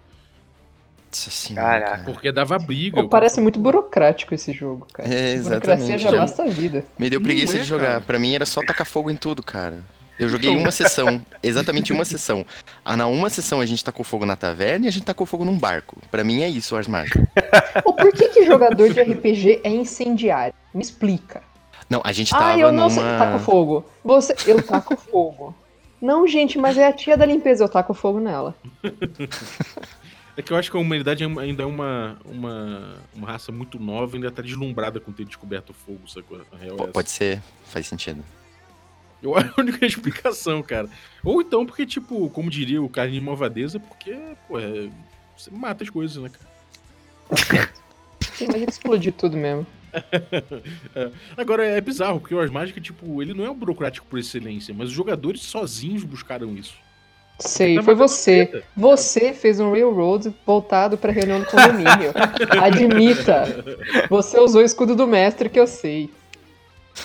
Nossa 1.11 1.31
senhora, 1.31 1.67
Caraca. 1.67 1.91
cara. 1.91 2.03
Porque 2.03 2.31
dava 2.31 2.59
briga. 2.59 3.01
Pô, 3.01 3.09
parece 3.09 3.41
muito 3.41 3.59
burocrático 3.59 4.35
esse 4.35 4.53
jogo, 4.53 4.85
cara. 4.93 5.09
É, 5.09 5.37
Burocracia 5.39 5.95
exatamente. 5.95 6.03
já 6.03 6.11
Já- 6.11 6.17
basta 6.19 6.43
a 6.43 6.47
vida. 6.47 6.85
Me 6.99 7.09
deu 7.09 7.19
preguiça 7.19 7.57
é, 7.57 7.61
de 7.61 7.65
jogar. 7.65 7.87
cara. 7.87 8.01
Pra 8.01 8.19
mim 8.19 8.35
era 8.35 8.45
só 8.45 8.61
tacar 8.63 8.85
fogo 8.85 9.09
em 9.09 9.15
tudo, 9.15 9.41
cara. 9.41 9.83
Eu 10.17 10.29
joguei 10.29 10.49
uma 10.49 10.71
sessão, 10.71 11.25
exatamente 11.43 11.91
uma 11.91 12.05
sessão. 12.05 12.45
Ah, 12.83 12.95
na 12.95 13.07
uma 13.07 13.29
sessão 13.29 13.59
a 13.59 13.65
gente 13.65 13.83
tacou 13.83 14.05
fogo 14.05 14.25
na 14.25 14.35
taverna 14.35 14.85
e 14.85 14.87
a 14.87 14.91
gente 14.91 15.03
tacou 15.03 15.25
fogo 15.25 15.43
num 15.43 15.57
barco. 15.57 15.97
Pra 16.09 16.23
mim 16.23 16.41
é 16.41 16.49
isso. 16.49 16.75
Pô, 17.83 17.93
por 17.93 18.11
que, 18.13 18.29
que 18.29 18.45
jogador 18.45 18.89
de 18.93 19.01
RPG 19.01 19.61
é 19.63 19.69
incendiário? 19.69 20.53
Me 20.73 20.81
explica. 20.81 21.41
Não, 21.89 22.01
a 22.03 22.11
gente 22.11 22.31
tava 22.31 22.53
Ah, 22.53 22.57
eu 22.57 22.71
não 22.71 22.89
sei. 22.89 23.03
numa. 23.03 23.17
Taco 23.17 23.39
fogo. 23.39 23.85
Você. 24.03 24.35
Eu 24.47 24.61
taco 24.63 24.95
fogo. 24.95 25.55
Não, 26.01 26.27
gente, 26.27 26.57
mas 26.57 26.77
é 26.77 26.87
a 26.87 26.93
tia 26.93 27.17
da 27.17 27.25
limpeza, 27.25 27.63
eu 27.63 27.69
taco 27.69 27.93
fogo 27.93 28.19
nela. 28.19 28.55
É 30.37 30.41
que 30.41 30.51
eu 30.51 30.57
acho 30.57 30.69
que 30.69 30.75
a 30.75 30.79
humanidade 30.79 31.23
ainda 31.23 31.63
é 31.63 31.65
uma, 31.65 32.17
uma, 32.25 32.95
uma 33.13 33.27
raça 33.27 33.51
muito 33.51 33.79
nova 33.79 34.13
e 34.13 34.17
ainda 34.17 34.29
tá 34.29 34.41
deslumbrada 34.41 34.99
com 34.99 35.13
ter 35.13 35.25
descoberto 35.25 35.69
o 35.69 35.73
fogo, 35.73 36.07
sacou? 36.07 36.41
A 36.51 36.57
real 36.57 36.75
é. 36.79 36.87
Pode 36.87 37.09
ser, 37.09 37.41
faz 37.63 37.87
sentido. 37.87 38.23
Eu 39.25 39.37
acho 39.37 39.53
a 39.57 39.61
única 39.61 39.83
explicação, 39.85 40.61
cara. 40.61 40.87
Ou 41.23 41.41
então 41.41 41.65
porque, 41.65 41.85
tipo, 41.85 42.29
como 42.29 42.49
diria 42.49 42.81
o 42.81 42.89
Carlinhos 42.89 43.23
Malvadeza, 43.23 43.79
porque, 43.79 44.15
pô, 44.47 44.59
é, 44.59 44.89
você 45.37 45.49
mata 45.51 45.83
as 45.83 45.89
coisas, 45.89 46.21
né, 46.21 46.29
cara? 46.29 47.69
Ele 48.39 48.65
explodiu 48.69 49.11
tudo 49.11 49.35
mesmo. 49.37 49.65
Agora 51.37 51.65
é 51.65 51.79
bizarro, 51.79 52.19
porque 52.19 52.35
o 52.35 52.39
Ars 52.39 52.51
Mágica, 52.51 52.79
tipo, 52.81 53.21
ele 53.21 53.33
não 53.33 53.45
é 53.45 53.49
um 53.49 53.55
burocrático 53.55 54.05
por 54.07 54.19
excelência, 54.19 54.73
mas 54.77 54.89
os 54.89 54.93
jogadores 54.93 55.41
sozinhos 55.41 56.03
buscaram 56.03 56.53
isso. 56.55 56.75
Sei, 57.39 57.75
Tá 57.75 57.83
foi 57.83 57.95
você. 57.95 58.45
treta. 58.45 58.65
Você 58.77 59.33
fez 59.33 59.59
um 59.59 59.71
railroad 59.71 60.33
voltado 60.45 60.97
pra 60.97 61.11
reunião 61.11 61.41
do 61.41 61.45
condomínio. 61.45 62.13
Admita. 62.61 63.63
Você 64.09 64.39
usou 64.39 64.61
o 64.61 64.65
escudo 64.65 64.95
do 64.95 65.05
mestre 65.05 65.49
que 65.49 65.59
eu 65.59 65.67
sei. 65.67 66.09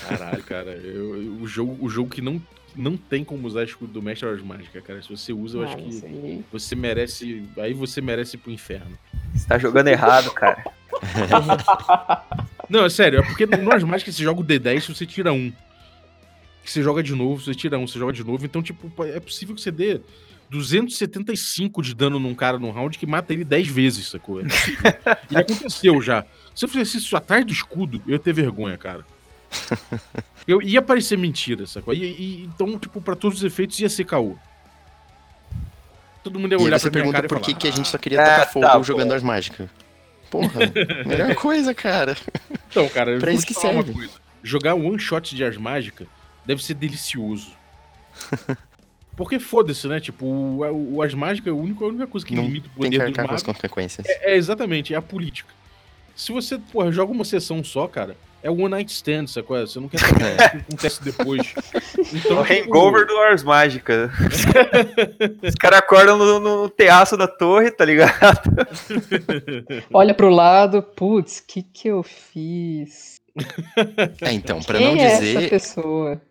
Caralho, 0.07 0.43
cara, 0.43 0.71
eu- 0.71 1.21
eu- 1.21 1.33
o, 1.41 1.47
jogo, 1.47 1.77
o 1.85 1.89
jogo 1.89 2.09
que 2.09 2.21
não, 2.21 2.41
não 2.75 2.95
tem 2.95 3.23
como 3.23 3.45
usar 3.47 3.63
escudo 3.63 3.91
do 3.91 4.01
mestre 4.01 4.27
é 4.27 4.31
o 4.31 4.33
Ars 4.33 4.43
Mágica, 4.43 4.81
cara. 4.81 5.01
Se 5.01 5.09
você 5.09 5.33
usa, 5.33 5.57
eu 5.57 5.63
Ah, 5.63 5.65
acho 5.67 5.77
que 5.77 5.91
sei. 5.93 6.43
você 6.51 6.75
merece. 6.75 7.43
Aí 7.57 7.73
você 7.73 7.99
merece 8.01 8.35
ir 8.35 8.39
pro 8.39 8.51
inferno. 8.51 8.97
Você 9.33 9.47
tá 9.47 9.57
jogando 9.57 9.87
errado, 9.87 10.31
cara. 10.31 10.63
Não, 12.69 12.85
é 12.85 12.89
sério, 12.89 13.19
é 13.19 13.23
porque 13.23 13.45
no 13.45 13.71
Ars 13.71 13.83
Mágica 13.83 14.11
você 14.11 14.23
joga 14.23 14.39
o 14.39 14.43
D10 14.45 14.87
você 14.95 15.05
tira 15.05 15.33
um. 15.33 15.51
Que 16.63 16.71
você 16.71 16.81
joga 16.81 17.01
de 17.03 17.13
novo, 17.15 17.41
você 17.43 17.53
tira 17.55 17.77
um, 17.77 17.87
você 17.87 17.97
joga 17.99 18.13
de 18.13 18.23
novo. 18.23 18.45
Então, 18.45 18.61
tipo, 18.61 18.91
é 19.03 19.19
possível 19.19 19.55
que 19.55 19.61
você 19.61 19.71
dê 19.71 19.99
275 20.49 21.81
de 21.81 21.95
dano 21.95 22.19
num 22.19 22.35
cara 22.35 22.59
num 22.59 22.71
round 22.71 22.97
que 22.97 23.05
mata 23.07 23.33
ele 23.33 23.43
10 23.43 23.67
vezes, 23.67 24.07
sacou? 24.07 24.39
É 24.41 24.43
possível. 24.43 24.81
e 25.31 25.37
aconteceu 25.37 26.01
já. 26.01 26.23
Se 26.55 26.65
eu 26.65 26.69
fizesse 26.69 26.97
isso 26.97 27.15
atrás 27.17 27.43
do 27.45 27.51
escudo, 27.51 28.01
eu 28.05 28.13
ia 28.13 28.19
ter 28.19 28.33
vergonha, 28.33 28.77
cara. 28.77 29.05
Eu 30.47 30.61
ia 30.61 30.81
parecer 30.81 31.17
mentira, 31.17 31.65
sacou? 31.67 31.93
E, 31.93 32.03
e- 32.03 32.43
então, 32.45 32.77
tipo, 32.79 33.01
pra 33.01 33.15
todos 33.15 33.39
os 33.39 33.43
efeitos 33.43 33.79
ia 33.79 33.89
ser 33.89 34.05
caô. 34.05 34.35
Todo 36.23 36.39
mundo 36.39 36.51
ia 36.51 36.57
E 36.57 36.59
aí 36.61 36.65
olhar 36.65 36.79
você 36.79 36.89
pra 36.89 36.99
pergunta 36.99 37.13
cara 37.15 37.25
e 37.25 37.29
por 37.29 37.35
falar, 37.39 37.45
que, 37.45 37.53
que 37.55 37.67
a 37.67 37.71
gente 37.71 37.87
só 37.87 37.97
queria 37.97 38.21
Ah, 38.21 38.25
tacar 38.25 38.53
fogo 38.53 38.65
tá 38.65 38.81
jogando 38.81 39.11
Ars 39.13 39.23
Mágica. 39.23 39.69
Porra, 40.29 40.59
melhor 41.05 41.35
coisa, 41.35 41.73
cara. 41.73 42.15
Então, 42.69 42.87
cara, 42.89 43.11
eu 43.11 43.19
Pra 43.19 43.29
vou 43.31 43.37
isso 43.37 43.45
te 43.45 43.53
que 43.53 43.59
falar 43.59 43.73
uma 43.73 43.83
serve. 43.83 43.97
coisa. 43.99 44.13
Jogar 44.43 44.75
one 44.75 44.99
shot 44.99 45.35
de 45.35 45.43
Ars 45.43 45.57
Mágica 45.57 46.05
deve 46.45 46.63
ser 46.63 46.73
delicioso. 46.75 47.51
Porque 49.15 49.39
foda-se, 49.39 49.87
né? 49.87 49.99
Tipo, 49.99 50.25
o, 50.25 50.95
o 50.95 51.01
Ars 51.01 51.13
Mágica 51.13 51.49
é 51.49 51.51
a 51.51 51.55
única, 51.55 51.83
a 51.83 51.87
única 51.87 52.07
coisa 52.07 52.25
que 52.25 52.33
Não 52.33 52.43
limita 52.43 52.67
o 52.75 52.81
tem 52.81 52.91
que 52.91 52.97
poder 52.97 53.11
do 53.11 53.19
arcar 53.19 53.27
com 53.27 53.35
as 53.35 53.43
mago. 53.43 53.53
consequências. 53.55 54.07
É, 54.07 54.33
é 54.33 54.35
exatamente, 54.37 54.93
é 54.93 54.97
a 54.97 55.01
política. 55.01 55.53
Se 56.15 56.31
você, 56.31 56.57
porra, 56.57 56.91
joga 56.91 57.11
uma 57.11 57.25
sessão 57.25 57.63
só, 57.63 57.87
cara, 57.87 58.15
é 58.43 58.49
one 58.49 58.69
night 58.69 58.91
stand, 58.91 59.27
sacou? 59.27 59.57
Você 59.59 59.79
não 59.79 59.87
quer 59.87 59.99
saber 60.05 60.23
o 60.23 60.37
que 60.37 60.43
acontece 60.43 61.03
depois. 61.03 61.53
Então, 62.13 62.41
O 62.41 62.45
tipo, 62.45 62.63
hangover 62.69 63.05
do 63.05 63.17
Ars 63.17 63.43
Mágica. 63.43 64.11
Os 65.43 65.55
caras 65.55 65.79
acordam 65.79 66.17
no, 66.17 66.39
no 66.39 66.69
terraço 66.69 67.15
da 67.15 67.27
torre, 67.27 67.71
tá 67.71 67.85
ligado? 67.85 68.49
Olha 69.93 70.13
pro 70.13 70.29
lado, 70.29 70.81
putz, 70.81 71.39
o 71.39 71.43
que 71.47 71.63
que 71.63 71.87
eu 71.87 72.03
fiz? 72.03 73.21
É, 74.21 74.31
então, 74.33 74.61
pra 74.61 74.77
Quem 74.77 74.87
não 74.95 75.01
é 75.01 75.05
essa 75.05 75.21
dizer, 75.21 75.49
pessoa? 75.49 76.21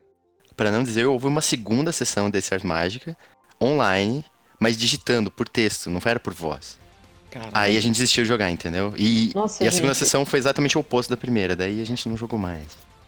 para 0.56 0.70
não 0.70 0.82
dizer, 0.82 1.06
houve 1.06 1.26
uma 1.26 1.40
segunda 1.40 1.90
sessão 1.90 2.28
desse 2.28 2.52
Ars 2.52 2.62
Mágica 2.62 3.16
online, 3.62 4.22
mas 4.58 4.76
digitando 4.76 5.30
por 5.30 5.48
texto, 5.48 5.88
não 5.88 6.00
era 6.04 6.20
por 6.20 6.34
voz. 6.34 6.78
Caralho. 7.30 7.52
Aí 7.54 7.76
a 7.76 7.80
gente 7.80 7.92
desistiu 7.92 8.24
de 8.24 8.28
jogar, 8.28 8.50
entendeu? 8.50 8.92
E, 8.96 9.30
Nossa, 9.34 9.62
e 9.62 9.68
a 9.68 9.72
segunda 9.72 9.94
sessão 9.94 10.26
foi 10.26 10.38
exatamente 10.38 10.76
o 10.76 10.80
oposto 10.80 11.10
da 11.10 11.16
primeira, 11.16 11.54
daí 11.54 11.80
a 11.80 11.86
gente 11.86 12.08
não 12.08 12.16
jogou 12.16 12.38
mais. 12.38 12.66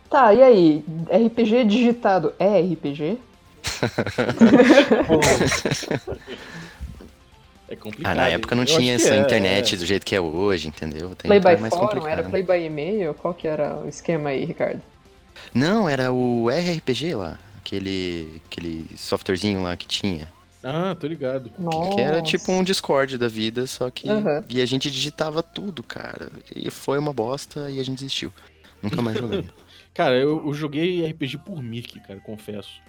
Tá, 0.08 0.32
e 0.32 0.42
aí? 0.42 0.84
RPG 1.10 1.64
digitado 1.64 2.32
é 2.38 2.60
RPG? 2.60 3.18
É 7.72 7.76
complicado. 7.76 8.12
Ah, 8.12 8.14
na 8.14 8.28
época 8.28 8.54
não 8.54 8.66
tinha 8.66 8.94
essa 8.94 9.14
é, 9.14 9.18
internet 9.18 9.74
é. 9.74 9.78
do 9.78 9.86
jeito 9.86 10.04
que 10.04 10.14
é 10.14 10.20
hoje, 10.20 10.68
entendeu? 10.68 11.14
Tem 11.16 11.26
Play 11.26 11.40
by 11.40 11.58
mais 11.58 11.72
fórum? 11.72 11.86
complicado. 11.86 12.18
Era 12.18 12.28
play 12.28 12.42
by 12.42 12.66
e-mail? 12.66 13.14
Qual 13.14 13.32
que 13.32 13.48
era 13.48 13.76
o 13.76 13.88
esquema 13.88 14.28
aí, 14.28 14.44
Ricardo? 14.44 14.82
Não, 15.54 15.88
era 15.88 16.12
o 16.12 16.50
RRPG 16.50 17.14
lá. 17.14 17.38
Aquele, 17.58 18.42
aquele 18.46 18.86
softwarezinho 18.94 19.62
lá 19.62 19.74
que 19.74 19.86
tinha. 19.86 20.28
Ah, 20.62 20.94
tô 20.98 21.06
ligado. 21.06 21.50
Nossa. 21.58 21.96
Que 21.96 22.00
era 22.00 22.22
tipo 22.22 22.52
um 22.52 22.62
Discord 22.62 23.18
da 23.18 23.28
vida, 23.28 23.66
só 23.66 23.90
que. 23.90 24.08
Aham. 24.08 24.44
E 24.48 24.60
a 24.60 24.66
gente 24.66 24.90
digitava 24.90 25.42
tudo, 25.42 25.82
cara. 25.82 26.30
E 26.54 26.70
foi 26.70 26.98
uma 26.98 27.12
bosta 27.12 27.70
e 27.70 27.80
a 27.80 27.84
gente 27.84 27.98
desistiu. 27.98 28.32
Nunca 28.82 29.00
mais 29.02 29.18
jogamos. 29.18 29.46
Cara, 29.94 30.16
eu, 30.16 30.42
eu 30.46 30.54
joguei 30.54 31.06
RPG 31.06 31.36
por 31.44 31.62
Mirk, 31.62 32.00
cara, 32.00 32.18
confesso. 32.20 32.80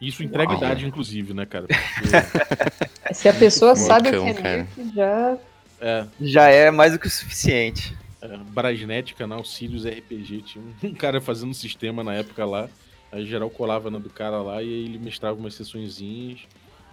Isso 0.00 0.22
entrega 0.22 0.54
idade, 0.54 0.86
inclusive, 0.86 1.34
né, 1.34 1.44
cara? 1.44 1.66
Porque, 1.66 2.14
Se 3.14 3.28
a 3.28 3.34
pessoa 3.34 3.74
sabe 3.74 4.10
o 4.16 4.22
que 4.22 4.30
é 4.30 4.34
cara. 4.34 4.68
Mirk, 4.76 4.94
já. 4.94 5.38
é, 5.80 6.06
Já 6.20 6.48
é 6.50 6.70
mais 6.70 6.92
do 6.92 7.00
que 7.00 7.08
o 7.08 7.10
suficiente. 7.10 7.96
é, 8.20 8.36
Brasnet, 8.36 9.12
canal 9.14 9.44
Sirius 9.44 9.84
RPG, 9.84 10.42
tinha 10.42 10.64
um, 10.64 10.86
um 10.90 10.94
cara 10.94 11.20
fazendo 11.20 11.50
um 11.50 11.54
sistema 11.54 12.04
na 12.04 12.14
época 12.14 12.44
lá. 12.44 12.68
Aí 13.10 13.26
geral 13.26 13.50
colava 13.50 13.90
na 13.90 13.98
do 13.98 14.08
cara 14.08 14.40
lá 14.40 14.62
e 14.62 14.66
aí 14.68 14.84
ele 14.84 14.98
mestrava 15.00 15.36
umas 15.36 15.54
sessõezinhas 15.54 16.40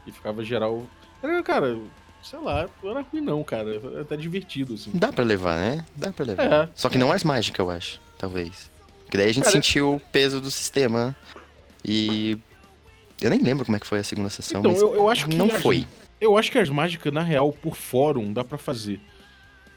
e 0.06 0.12
ficava 0.12 0.44
geral. 0.44 0.84
Era, 1.22 1.42
cara, 1.44 1.78
sei 2.22 2.40
lá, 2.40 2.68
não 2.82 2.92
era 2.92 3.02
ruim 3.02 3.22
não, 3.22 3.44
cara. 3.44 3.76
Era 3.76 4.02
até 4.02 4.16
divertido, 4.18 4.74
assim. 4.74 4.92
Dá 4.94 5.12
pra 5.12 5.24
levar, 5.24 5.58
né? 5.58 5.86
Dá 5.96 6.12
pra 6.12 6.26
levar. 6.26 6.44
É. 6.44 6.70
Só 6.76 6.90
que 6.90 6.98
não 6.98 7.12
as 7.12 7.24
mágicas, 7.24 7.60
eu 7.60 7.70
acho. 7.70 8.02
Talvez. 8.18 8.70
Porque 9.06 9.18
daí 9.18 9.30
a 9.30 9.34
gente 9.34 9.44
Cara, 9.46 9.54
sentiu 9.54 9.96
o 9.96 10.00
peso 10.00 10.40
do 10.40 10.52
sistema. 10.52 11.16
E. 11.84 12.38
Eu 13.22 13.30
nem 13.30 13.42
lembro 13.42 13.66
como 13.66 13.76
é 13.76 13.80
que 13.80 13.88
foi 13.88 14.00
a 14.00 14.04
segunda 14.04 14.30
sessão, 14.30 14.60
Então, 14.60 14.72
mas 14.72 14.82
eu, 14.82 14.96
eu 14.96 15.10
acho 15.10 15.28
que 15.28 15.36
não 15.36 15.50
foi. 15.50 15.86
Eu 16.22 16.38
acho 16.38 16.52
que 16.52 16.58
as 16.58 16.70
mágicas, 16.70 17.12
na 17.12 17.22
real, 17.22 17.52
por 17.52 17.76
fórum, 17.76 18.32
dá 18.32 18.44
pra 18.44 18.58
fazer. 18.58 19.00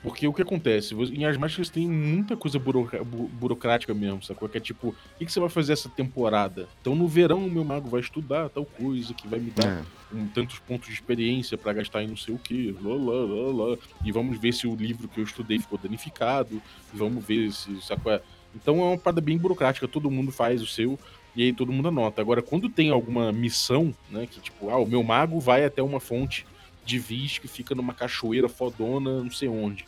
Porque 0.03 0.27
o 0.27 0.33
que 0.33 0.43
acontece? 0.43 0.95
Em 0.95 1.25
as 1.25 1.37
mágicas 1.37 1.71
tem 1.71 1.87
muita 1.89 2.37
coisa 2.37 2.59
buroca- 2.59 3.05
bu- 3.05 3.29
burocrática 3.29 3.95
mesmo, 3.95 4.21
sacou? 4.23 4.49
Que 4.49 4.59
é 4.59 4.61
tipo, 4.61 4.89
o 4.89 4.95
que, 5.19 5.25
que 5.27 5.33
você 5.33 5.39
vai 5.39 5.49
fazer 5.49 5.75
essa 5.75 5.89
temporada? 5.89 6.69
Então 6.81 6.97
no 6.97 7.07
verão 7.07 7.47
o 7.47 7.51
meu 7.51 7.63
mago 7.65 7.89
vai 7.89 8.01
estudar 8.01 8.49
tal 8.49 8.65
coisa, 8.65 9.15
que 9.15 9.29
vai 9.29 9.39
me 9.39 9.53
dar 9.53 9.65
É. 9.65 9.83
um, 10.13 10.27
tantos 10.27 10.59
pontos 10.59 10.89
de 10.89 10.95
experiência 10.95 11.57
pra 11.57 11.73
gastar 11.73 12.03
em 12.03 12.09
não 12.09 12.17
sei 12.17 12.35
o 12.35 12.39
que, 12.39 12.75
lá, 12.83 12.95
lá, 12.95 13.25
lá, 13.25 13.69
lá. 13.71 13.79
E 14.05 14.11
vamos 14.11 14.39
ver 14.41 14.53
se 14.53 14.67
o 14.67 14.75
livro 14.75 15.07
que 15.07 15.21
eu 15.21 15.25
estudei 15.25 15.61
ficou 15.61 15.79
danificado, 15.79 16.61
e 16.93 16.97
vamos 16.97 17.25
ver 17.25 17.53
se, 17.53 17.81
sacou? 17.83 18.11
É. 18.13 18.21
Então 18.57 18.81
é 18.81 18.85
uma 18.85 18.99
parada 18.99 19.21
bem 19.21 19.39
burocrática, 19.39 19.87
todo 19.87 20.11
mundo 20.11 20.33
faz 20.33 20.61
o 20.61 20.67
seu, 20.67 20.99
e 21.37 21.45
aí 21.45 21.53
todo 21.53 21.71
mundo 21.73 21.87
anota. 21.89 22.21
Agora, 22.21 22.43
quando 22.43 22.69
tem 22.69 22.91
alguma 22.91 23.31
missão, 23.33 23.95
né, 24.11 24.27
que 24.29 24.41
tipo, 24.41 24.69
ah, 24.69 24.79
o 24.79 24.87
meu 24.87 25.03
mago 25.05 25.39
vai 25.39 25.65
até 25.65 25.81
uma 25.81 26.01
fonte 26.01 26.45
de 26.85 26.99
vis 26.99 27.39
que 27.39 27.47
fica 27.47 27.73
numa 27.75 27.95
cachoeira 27.95 28.49
fodona, 28.49 29.23
não 29.23 29.31
sei 29.31 29.49
onde. 29.49 29.85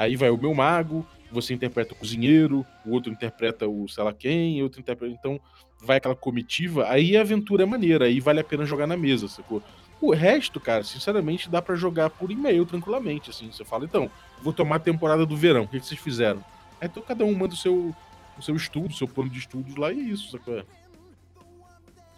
Aí 0.00 0.16
vai 0.16 0.30
o 0.30 0.38
meu 0.38 0.54
mago, 0.54 1.06
você 1.30 1.52
interpreta 1.52 1.92
o 1.92 1.96
cozinheiro, 1.96 2.64
o 2.86 2.92
outro 2.92 3.12
interpreta 3.12 3.68
o 3.68 3.86
sei 3.86 4.02
lá 4.02 4.14
quem, 4.14 4.62
outro 4.62 4.80
interpreta. 4.80 5.14
Então 5.14 5.38
vai 5.78 5.98
aquela 5.98 6.16
comitiva, 6.16 6.88
aí 6.88 7.18
a 7.18 7.20
aventura 7.20 7.64
é 7.64 7.66
maneira, 7.66 8.06
aí 8.06 8.18
vale 8.18 8.40
a 8.40 8.44
pena 8.44 8.64
jogar 8.64 8.86
na 8.86 8.96
mesa, 8.96 9.28
sacou? 9.28 9.62
O 10.00 10.10
resto, 10.14 10.58
cara, 10.58 10.82
sinceramente, 10.84 11.50
dá 11.50 11.60
pra 11.60 11.74
jogar 11.74 12.08
por 12.08 12.30
e-mail 12.30 12.64
tranquilamente, 12.64 13.28
assim. 13.28 13.52
Você 13.52 13.62
fala, 13.62 13.84
então, 13.84 14.10
vou 14.42 14.54
tomar 14.54 14.76
a 14.76 14.78
temporada 14.78 15.26
do 15.26 15.36
verão, 15.36 15.64
o 15.64 15.68
que, 15.68 15.78
que 15.78 15.84
vocês 15.84 16.00
fizeram? 16.00 16.42
Aí 16.80 16.88
então 16.88 17.02
cada 17.02 17.22
um 17.26 17.34
manda 17.34 17.52
o 17.52 17.58
seu, 17.58 17.94
o 18.38 18.42
seu 18.42 18.56
estudo, 18.56 18.88
o 18.88 18.96
seu 18.96 19.06
plano 19.06 19.28
de 19.28 19.38
estudos 19.38 19.76
lá 19.76 19.92
e 19.92 20.00
é 20.00 20.02
isso, 20.02 20.30
sacou? 20.30 20.64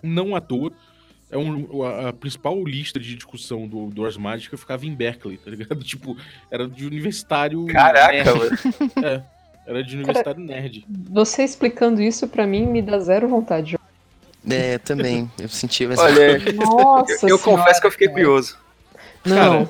Não 0.00 0.36
à 0.36 0.40
toa, 0.40 0.70
é 1.32 1.38
um, 1.38 1.82
a, 1.82 2.10
a 2.10 2.12
principal 2.12 2.62
lista 2.62 3.00
de 3.00 3.16
discussão 3.16 3.66
do, 3.66 3.86
do 3.86 4.04
Ars 4.04 4.18
Magica 4.18 4.56
ficava 4.56 4.84
em 4.84 4.94
Berkeley, 4.94 5.38
tá 5.38 5.50
ligado? 5.50 5.82
Tipo, 5.82 6.16
era 6.50 6.68
de 6.68 6.86
universitário. 6.86 7.64
Caraca, 7.66 8.12
nerd. 8.12 8.38
mano. 8.38 9.24
Era 9.64 9.84
de 9.84 9.94
universitário 9.94 10.40
nerd. 10.42 10.84
Você 11.08 11.44
explicando 11.44 12.02
isso 12.02 12.26
pra 12.26 12.44
mim 12.48 12.66
me 12.66 12.82
dá 12.82 12.98
zero 12.98 13.28
vontade. 13.28 13.78
É, 14.50 14.76
também. 14.78 15.30
Eu 15.38 15.48
senti 15.48 15.86
essa. 15.86 16.02
Olha, 16.02 16.36
Nossa 16.54 17.12
eu, 17.12 17.28
eu 17.28 17.38
senhora, 17.38 17.42
confesso 17.42 17.80
que 17.80 17.86
eu 17.86 17.90
fiquei 17.92 18.08
cara. 18.08 18.18
curioso. 18.18 18.58
Não. 19.24 19.68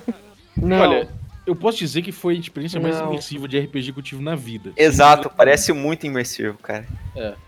não. 0.57 0.81
Olha, 0.81 1.09
eu 1.47 1.57
posso 1.57 1.79
dizer 1.79 2.03
que 2.03 2.13
foi 2.13 2.37
a 2.37 2.39
experiência 2.39 2.81
mais 2.81 2.99
Não. 2.99 3.09
imersiva 3.09 3.49
de 3.49 3.59
RPG 3.59 3.93
que 3.93 3.99
eu 3.99 4.03
tive 4.03 4.23
na 4.23 4.35
vida. 4.37 4.73
Exato, 4.77 5.29
parece 5.31 5.73
muito 5.73 6.07
imersivo, 6.07 6.57
cara. 6.59 6.87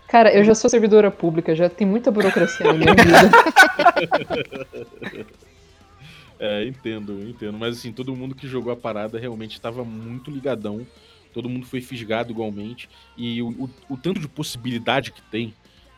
Cara, 0.07 0.33
eu 0.33 0.43
já 0.43 0.53
sou 0.53 0.69
servidora 0.69 1.09
pública, 1.09 1.55
já 1.55 1.69
tem 1.69 1.87
muita 1.87 2.11
burocracia 2.11 2.65
na 2.65 2.73
minha 2.73 2.93
vida. 2.93 3.31
É, 6.37 6.65
entendo, 6.65 7.27
entendo. 7.27 7.57
Mas 7.57 7.77
assim, 7.77 7.91
todo 7.91 8.15
mundo 8.15 8.35
que 8.35 8.47
jogou 8.47 8.71
a 8.71 8.75
parada 8.75 9.17
realmente 9.17 9.53
estava 9.53 9.83
muito 9.83 10.29
ligadão. 10.29 10.85
Todo 11.33 11.49
mundo 11.49 11.65
foi 11.65 11.81
fisgado 11.81 12.31
igualmente. 12.31 12.89
E 13.17 13.41
o, 13.41 13.49
o, 13.49 13.69
o 13.89 13.97
tanto 13.97 14.19
de 14.19 14.27
possibilidade 14.27 15.11
que 15.11 15.21
tem 15.21 15.53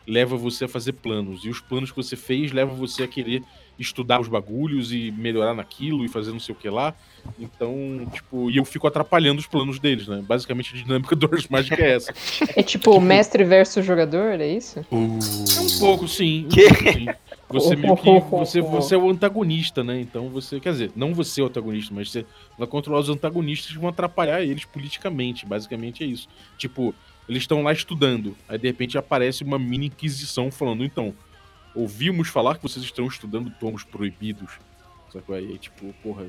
leva 0.06 0.36
você 0.36 0.64
a 0.64 0.68
fazer 0.68 0.92
planos. 0.92 1.44
E 1.44 1.48
os 1.48 1.60
planos 1.60 1.90
que 1.90 1.96
você 1.96 2.16
fez 2.16 2.52
levam 2.52 2.76
você 2.76 3.02
a 3.02 3.08
querer 3.08 3.42
estudar 3.78 4.20
os 4.20 4.28
bagulhos 4.28 4.92
e 4.92 5.12
melhorar 5.12 5.54
naquilo 5.54 6.04
e 6.04 6.08
fazer 6.08 6.32
não 6.32 6.40
sei 6.40 6.54
o 6.54 6.58
que 6.58 6.68
lá. 6.68 6.94
Então, 7.38 8.06
tipo, 8.12 8.50
e 8.50 8.56
eu 8.56 8.64
fico 8.64 8.86
atrapalhando 8.86 9.38
os 9.38 9.46
planos 9.46 9.78
deles, 9.78 10.08
né? 10.08 10.22
Basicamente 10.26 10.74
a 10.74 10.78
dinâmica 10.78 11.14
do 11.16 11.28
Ars 11.32 11.46
Magic 11.48 11.80
é 11.80 11.94
essa. 11.94 12.12
É 12.56 12.62
tipo 12.62 13.00
mestre 13.00 13.44
versus 13.44 13.84
jogador, 13.84 14.40
é 14.40 14.48
isso? 14.48 14.80
É 14.90 14.94
um 14.94 15.18
pouco, 15.78 16.08
sim. 16.08 16.46
Um 16.46 16.48
pouco, 16.48 16.92
sim. 16.92 17.06
Você 17.48 17.76
meio 17.76 17.96
que. 17.96 18.08
Você, 18.38 18.60
você 18.60 18.94
é 18.94 18.98
o 18.98 19.10
antagonista, 19.10 19.82
né? 19.82 20.00
Então 20.00 20.28
você. 20.28 20.60
Quer 20.60 20.72
dizer, 20.72 20.92
não 20.94 21.14
você 21.14 21.40
é 21.40 21.44
o 21.44 21.46
antagonista, 21.46 21.94
mas 21.94 22.10
você 22.10 22.26
vai 22.58 22.66
controlar 22.66 23.00
os 23.00 23.08
antagonistas 23.08 23.72
que 23.72 23.78
vão 23.78 23.88
atrapalhar 23.88 24.42
eles 24.42 24.64
politicamente. 24.64 25.46
Basicamente 25.46 26.04
é 26.04 26.06
isso. 26.06 26.28
Tipo, 26.56 26.94
eles 27.28 27.42
estão 27.42 27.62
lá 27.62 27.72
estudando. 27.72 28.36
Aí 28.48 28.58
de 28.58 28.66
repente 28.66 28.98
aparece 28.98 29.44
uma 29.44 29.58
mini 29.58 29.86
inquisição 29.86 30.50
falando, 30.50 30.84
então. 30.84 31.14
Ouvimos 31.74 32.28
falar 32.28 32.56
que 32.56 32.62
vocês 32.62 32.84
estão 32.84 33.06
estudando 33.06 33.50
tomos 33.58 33.84
proibidos. 33.84 34.58
Sacou? 35.12 35.34
Aí, 35.34 35.58
tipo, 35.58 35.92
porra. 36.02 36.26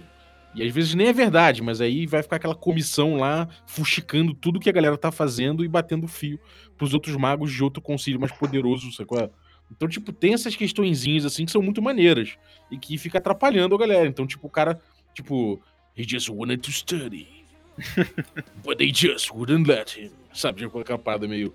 E 0.55 0.63
às 0.63 0.73
vezes 0.73 0.95
nem 0.95 1.07
é 1.07 1.13
verdade, 1.13 1.61
mas 1.61 1.79
aí 1.79 2.07
vai 2.07 2.23
ficar 2.23 2.37
aquela 2.37 2.55
comissão 2.55 3.17
lá 3.17 3.47
fuxicando 3.67 4.33
tudo 4.33 4.59
que 4.59 4.69
a 4.69 4.73
galera 4.73 4.97
tá 4.97 5.11
fazendo 5.11 5.63
e 5.63 5.67
batendo 5.67 6.07
fio 6.07 6.39
pros 6.75 6.93
outros 6.93 7.15
magos 7.15 7.51
de 7.51 7.63
outro 7.63 7.81
concílio 7.81 8.19
mais 8.19 8.31
poderoso, 8.31 8.91
sacou? 8.91 9.31
Então, 9.71 9.87
tipo, 9.87 10.11
tem 10.11 10.33
essas 10.33 10.55
questõezinhas 10.55 11.25
assim 11.25 11.45
que 11.45 11.51
são 11.51 11.61
muito 11.61 11.81
maneiras 11.81 12.35
e 12.71 12.77
que 12.77 12.97
fica 12.97 13.19
atrapalhando 13.19 13.75
a 13.75 13.77
galera. 13.77 14.07
Então, 14.07 14.25
tipo, 14.25 14.47
o 14.47 14.49
cara, 14.49 14.81
tipo, 15.13 15.61
he 15.95 16.03
just 16.03 16.29
wanted 16.29 16.61
to 16.61 16.71
study. 16.71 17.27
But 18.65 18.77
they 18.77 18.91
just 18.91 19.31
wouldn't 19.31 19.69
let 19.69 19.95
him. 19.97 20.11
Sabe, 20.33 20.61
tipo, 20.61 20.79
aquela 20.79 20.99
parada 20.99 21.27
meio. 21.27 21.53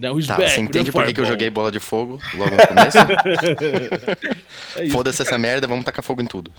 Tá, 0.00 0.36
back. 0.36 0.50
você 0.50 0.60
entende 0.60 0.92
por 0.92 1.06
que, 1.06 1.20
eu 1.20 1.24
joguei 1.24 1.48
bola 1.48 1.72
de 1.72 1.80
fogo 1.80 2.20
logo 2.34 2.50
no 2.50 2.66
começo? 2.66 2.98
É. 4.76 4.90
Foda-se 4.90 5.22
essa 5.22 5.38
merda, 5.38 5.66
vamos 5.66 5.86
tacar 5.86 6.04
fogo 6.04 6.20
em 6.20 6.26
tudo. 6.26 6.52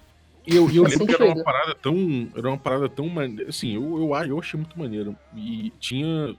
E 0.48 0.56
eu, 0.56 0.68
eu 0.72 0.84
lembro 0.84 1.06
que 1.06 1.14
era 1.14 1.26
uma 1.26 1.44
parada 1.44 1.76
tão. 1.76 2.30
Era 2.36 2.48
uma 2.48 2.58
parada 2.58 2.90
tão 2.90 3.08
maneira. 3.08 3.50
Assim, 3.50 3.76
eu, 3.76 3.84
eu, 3.98 4.16
eu 4.26 4.40
achei 4.40 4.58
muito 4.58 4.80
maneiro. 4.80 5.16
E 5.36 5.72
tinha 5.80 6.36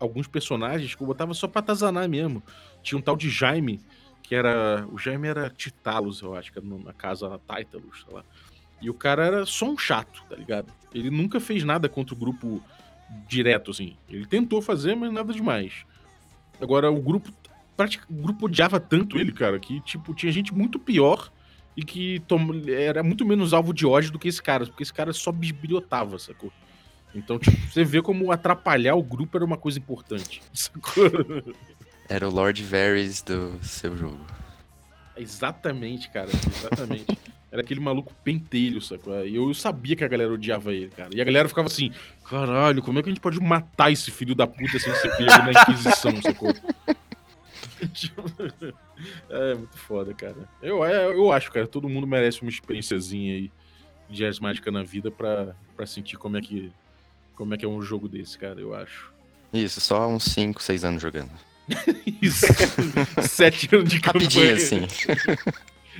alguns 0.00 0.26
personagens 0.26 0.94
que 0.94 1.02
eu 1.02 1.06
botava 1.06 1.34
só 1.34 1.46
pra 1.46 1.60
atazanar 1.60 2.08
mesmo. 2.08 2.42
Tinha 2.82 2.98
um 2.98 3.02
tal 3.02 3.16
de 3.16 3.30
Jaime, 3.30 3.80
que 4.22 4.34
era. 4.34 4.84
O 4.90 4.98
Jaime 4.98 5.28
era 5.28 5.50
Titalos, 5.50 6.20
eu 6.22 6.34
acho, 6.34 6.50
que 6.50 6.58
era 6.58 6.66
na 6.66 6.92
casa 6.92 7.28
na 7.28 7.38
Titalus, 7.38 8.04
sei 8.04 8.14
lá. 8.14 8.24
E 8.80 8.88
o 8.88 8.94
cara 8.94 9.26
era 9.26 9.46
só 9.46 9.66
um 9.66 9.76
chato, 9.76 10.24
tá 10.28 10.34
ligado? 10.34 10.72
Ele 10.92 11.10
nunca 11.10 11.38
fez 11.38 11.62
nada 11.62 11.88
contra 11.88 12.14
o 12.14 12.18
grupo 12.18 12.62
direto, 13.28 13.70
assim. 13.70 13.96
Ele 14.08 14.26
tentou 14.26 14.62
fazer, 14.62 14.94
mas 14.96 15.12
nada 15.12 15.32
demais. 15.32 15.84
Agora, 16.60 16.90
o 16.90 17.00
grupo. 17.00 17.32
O 18.10 18.14
grupo 18.22 18.44
odiava 18.44 18.78
tanto 18.78 19.18
ele, 19.18 19.32
cara, 19.32 19.58
que, 19.58 19.80
tipo, 19.80 20.12
tinha 20.14 20.30
gente 20.30 20.52
muito 20.52 20.78
pior 20.78 21.32
e 21.74 21.82
que 21.82 22.20
tom- 22.28 22.60
era 22.68 23.02
muito 23.02 23.24
menos 23.24 23.54
alvo 23.54 23.72
de 23.72 23.86
ódio 23.86 24.12
do 24.12 24.18
que 24.18 24.28
esse 24.28 24.42
cara, 24.42 24.66
porque 24.66 24.82
esse 24.82 24.92
cara 24.92 25.14
só 25.14 25.32
bisbilhotava, 25.32 26.18
sacou? 26.18 26.52
Então, 27.14 27.38
tipo, 27.38 27.56
você 27.66 27.82
vê 27.82 28.02
como 28.02 28.30
atrapalhar 28.30 28.96
o 28.96 29.02
grupo 29.02 29.34
era 29.38 29.46
uma 29.46 29.56
coisa 29.56 29.78
importante, 29.78 30.42
sacou? 30.52 31.10
Era 32.06 32.28
o 32.28 32.30
Lord 32.30 32.62
Varys 32.62 33.22
do 33.22 33.58
seu 33.62 33.96
jogo. 33.96 34.20
Exatamente, 35.16 36.10
cara, 36.10 36.28
exatamente. 36.58 37.06
Era 37.52 37.62
aquele 37.62 37.80
maluco 37.80 38.14
pentelho, 38.22 38.80
sacou? 38.80 39.26
E 39.26 39.34
eu 39.34 39.52
sabia 39.54 39.96
que 39.96 40.04
a 40.04 40.08
galera 40.08 40.32
odiava 40.32 40.72
ele, 40.72 40.88
cara. 40.88 41.10
E 41.12 41.20
a 41.20 41.24
galera 41.24 41.48
ficava 41.48 41.66
assim, 41.66 41.90
caralho, 42.24 42.80
como 42.80 42.98
é 42.98 43.02
que 43.02 43.08
a 43.08 43.12
gente 43.12 43.20
pode 43.20 43.40
matar 43.40 43.90
esse 43.90 44.10
filho 44.10 44.34
da 44.34 44.46
puta 44.46 44.78
sem 44.78 44.94
ser 44.94 45.16
pego 45.16 45.30
na 45.30 45.50
Inquisição, 45.50 46.22
sacou? 46.22 46.54
É 49.30 49.54
muito 49.54 49.76
foda, 49.78 50.12
cara. 50.12 50.36
Eu, 50.60 50.84
é, 50.84 51.06
eu 51.06 51.32
acho, 51.32 51.50
cara, 51.50 51.66
todo 51.66 51.88
mundo 51.88 52.06
merece 52.06 52.42
uma 52.42 52.50
experiênciazinha 52.50 53.34
aí 53.34 53.50
de 54.08 54.24
Ars 54.24 54.38
Mágica 54.38 54.70
na 54.70 54.82
vida 54.82 55.10
pra, 55.10 55.56
pra 55.74 55.86
sentir 55.86 56.18
como 56.18 56.36
é, 56.36 56.42
que, 56.42 56.70
como 57.34 57.54
é 57.54 57.56
que 57.56 57.64
é 57.64 57.68
um 57.68 57.80
jogo 57.80 58.06
desse, 58.06 58.36
cara, 58.36 58.60
eu 58.60 58.74
acho. 58.74 59.10
Isso, 59.52 59.80
só 59.80 60.06
uns 60.06 60.24
5, 60.24 60.62
6 60.62 60.84
anos 60.84 61.02
jogando. 61.02 61.30
Isso. 62.20 62.46
Sete 63.22 63.74
anos 63.74 63.88
de 63.88 64.00
campanha. 64.00 64.24
Rapidinho, 64.24 64.54
assim. 64.54 64.86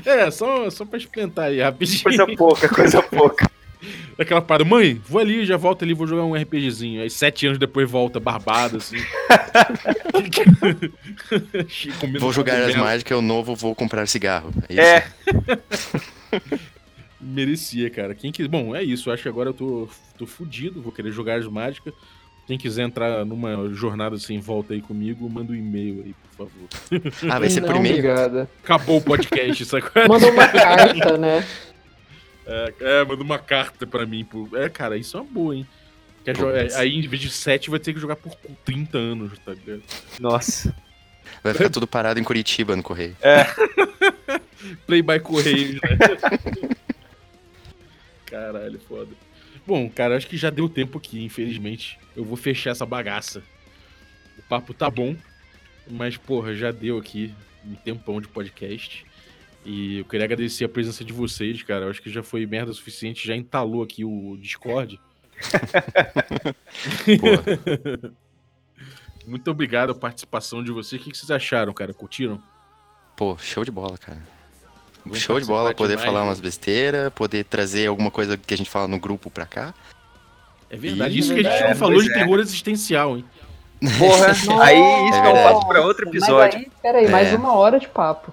É, 0.04 0.30
só, 0.30 0.68
só 0.70 0.84
pra 0.84 0.98
experimentar 0.98 1.46
aí 1.46 1.60
rapidinho. 1.60 2.02
Coisa 2.02 2.26
pouca, 2.26 2.68
coisa 2.68 3.02
pouca. 3.10 3.50
Aquela 4.18 4.42
parada, 4.42 4.68
mãe, 4.68 5.00
vou 5.08 5.18
ali, 5.20 5.46
já 5.46 5.56
volto 5.56 5.82
ali, 5.82 5.94
vou 5.94 6.06
jogar 6.06 6.24
um 6.24 6.34
RPGzinho. 6.34 7.00
Aí 7.00 7.08
sete 7.08 7.46
anos 7.46 7.58
depois 7.58 7.90
volta, 7.90 8.20
barbado, 8.20 8.76
assim. 8.76 8.98
Vou 12.20 12.30
jogar 12.32 12.62
as 12.62 12.76
mágicas, 12.76 13.16
o 13.18 13.22
novo 13.22 13.54
vou 13.54 13.74
comprar 13.74 14.06
cigarro. 14.06 14.52
É 14.68 14.74
isso? 14.74 14.82
É, 14.82 15.04
Merecia, 17.20 17.88
cara. 17.90 18.14
Quem 18.14 18.30
quis... 18.32 18.46
Bom, 18.46 18.76
é 18.76 18.82
isso. 18.82 19.10
Acho 19.10 19.22
que 19.22 19.28
agora 19.28 19.50
eu 19.50 19.54
tô, 19.54 19.88
tô 20.18 20.26
fudido, 20.26 20.80
vou 20.82 20.92
querer 20.92 21.12
jogar 21.12 21.38
as 21.38 21.46
mágicas. 21.46 21.94
Quem 22.50 22.58
quiser 22.58 22.82
entrar 22.82 23.24
numa 23.24 23.72
jornada 23.72 24.18
sem 24.18 24.40
volta 24.40 24.74
aí 24.74 24.82
comigo, 24.82 25.30
manda 25.30 25.52
um 25.52 25.54
e-mail 25.54 26.02
aí, 26.04 26.14
por 26.36 26.48
favor. 26.48 26.68
Ah, 27.32 27.38
vai 27.38 27.48
ser 27.48 27.60
por 27.60 27.76
e-mail? 27.76 27.94
obrigada. 27.94 28.50
Acabou 28.64 28.96
o 28.96 29.00
podcast, 29.00 29.64
sacou? 29.66 30.08
Manda 30.08 30.26
uma 30.26 30.48
carta, 30.48 31.16
né? 31.16 31.46
É, 32.44 32.74
é, 32.80 33.04
manda 33.04 33.22
uma 33.22 33.38
carta 33.38 33.86
pra 33.86 34.04
mim. 34.04 34.24
Por... 34.24 34.48
É, 34.58 34.68
cara, 34.68 34.96
isso 34.96 35.16
é 35.16 35.20
uma 35.20 35.30
boa, 35.30 35.54
hein? 35.54 35.64
Quer 36.24 36.36
Pô, 36.36 36.42
jo- 36.46 36.50
é, 36.50 36.64
mas- 36.64 36.74
Aí, 36.74 36.98
em 36.98 37.06
vez 37.06 37.22
de 37.22 37.30
7, 37.30 37.70
vai 37.70 37.78
ter 37.78 37.94
que 37.94 38.00
jogar 38.00 38.16
por 38.16 38.34
30 38.64 38.98
anos, 38.98 39.30
tá 39.46 39.52
ligado? 39.52 39.82
nossa. 40.18 40.74
Vai 41.44 41.52
ficar 41.54 41.70
tudo 41.70 41.86
parado 41.86 42.18
em 42.18 42.24
Curitiba 42.24 42.74
no 42.74 42.82
correio. 42.82 43.16
Play 44.88 45.02
by 45.02 45.20
Correios, 45.20 45.74
né? 45.76 45.80
Caralho, 48.26 48.80
foda. 48.88 49.10
Bom, 49.70 49.88
cara, 49.88 50.16
acho 50.16 50.26
que 50.26 50.36
já 50.36 50.50
deu 50.50 50.68
tempo 50.68 50.98
aqui, 50.98 51.22
infelizmente. 51.22 51.96
Eu 52.16 52.24
vou 52.24 52.36
fechar 52.36 52.70
essa 52.70 52.84
bagaça. 52.84 53.40
O 54.36 54.42
papo 54.48 54.74
tá 54.74 54.90
bom, 54.90 55.14
mas, 55.88 56.16
porra, 56.16 56.56
já 56.56 56.72
deu 56.72 56.98
aqui 56.98 57.32
um 57.64 57.76
tempão 57.76 58.20
de 58.20 58.26
podcast. 58.26 59.06
E 59.64 59.98
eu 59.98 60.04
queria 60.06 60.24
agradecer 60.24 60.64
a 60.64 60.68
presença 60.68 61.04
de 61.04 61.12
vocês, 61.12 61.62
cara. 61.62 61.84
Eu 61.84 61.90
acho 61.90 62.02
que 62.02 62.10
já 62.10 62.20
foi 62.20 62.44
merda 62.46 62.72
suficiente, 62.72 63.24
já 63.24 63.36
entalou 63.36 63.84
aqui 63.84 64.04
o 64.04 64.36
Discord. 64.40 65.00
Muito 69.24 69.52
obrigado 69.52 69.90
a 69.90 69.94
participação 69.94 70.64
de 70.64 70.72
vocês. 70.72 71.00
O 71.00 71.04
que 71.04 71.16
vocês 71.16 71.30
acharam, 71.30 71.72
cara? 71.72 71.94
Curtiram? 71.94 72.42
pô, 73.16 73.38
show 73.38 73.64
de 73.64 73.70
bola, 73.70 73.96
cara. 73.96 74.20
Vamos 75.04 75.18
show 75.18 75.40
de 75.40 75.46
bola, 75.46 75.74
poder 75.74 75.96
demais, 75.96 76.06
falar 76.06 76.20
né? 76.20 76.28
umas 76.28 76.40
besteiras, 76.40 77.10
poder 77.14 77.44
trazer 77.44 77.86
alguma 77.86 78.10
coisa 78.10 78.36
que 78.36 78.52
a 78.52 78.56
gente 78.56 78.68
fala 78.70 78.86
no 78.86 78.98
grupo 78.98 79.30
pra 79.30 79.46
cá. 79.46 79.72
É 80.68 80.76
verdade. 80.76 81.14
Ih, 81.14 81.18
Isso 81.18 81.34
que 81.34 81.40
a 81.40 81.42
gente 81.42 81.50
verdade, 81.52 81.72
não 81.72 81.78
falou 81.78 82.02
de 82.02 82.10
é. 82.10 82.14
terror 82.14 82.38
existencial, 82.38 83.16
hein? 83.16 83.24
Porra, 83.98 84.26
aí 84.62 84.78
isso 85.08 85.16
é 85.16 85.20
um 85.20 85.22
verdade. 85.22 85.54
papo 85.54 85.66
pra 85.68 85.80
outro 85.80 86.06
Mas 86.06 86.14
episódio. 86.16 86.58
aí, 86.58 86.70
peraí, 86.82 87.08
mais 87.08 87.28
É. 87.32 87.36
uma 87.36 87.54
hora 87.54 87.80
de 87.80 87.88
papo. 87.88 88.32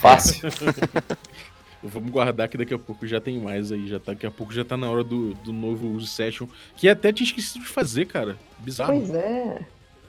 Fácil. 0.00 0.48
Vamos 1.82 2.10
guardar 2.10 2.48
que 2.48 2.56
daqui 2.56 2.72
a 2.72 2.78
pouco 2.78 3.06
já 3.06 3.20
tem 3.20 3.38
mais 3.38 3.70
aí. 3.70 3.86
Já 3.88 3.98
tá, 4.00 4.12
daqui 4.12 4.24
a 4.26 4.30
pouco 4.30 4.52
já 4.54 4.64
tá 4.64 4.74
na 4.76 4.88
hora 4.90 5.04
do, 5.04 5.34
do 5.34 5.52
novo 5.52 5.88
Use 5.88 6.06
Session. 6.06 6.46
Que 6.76 6.88
até 6.88 7.12
tinha 7.12 7.26
esquecido 7.26 7.62
de 7.62 7.68
fazer, 7.68 8.06
cara. 8.06 8.36
Bizarro. 8.58 8.92
Pois 8.98 9.10
é. 9.14 9.58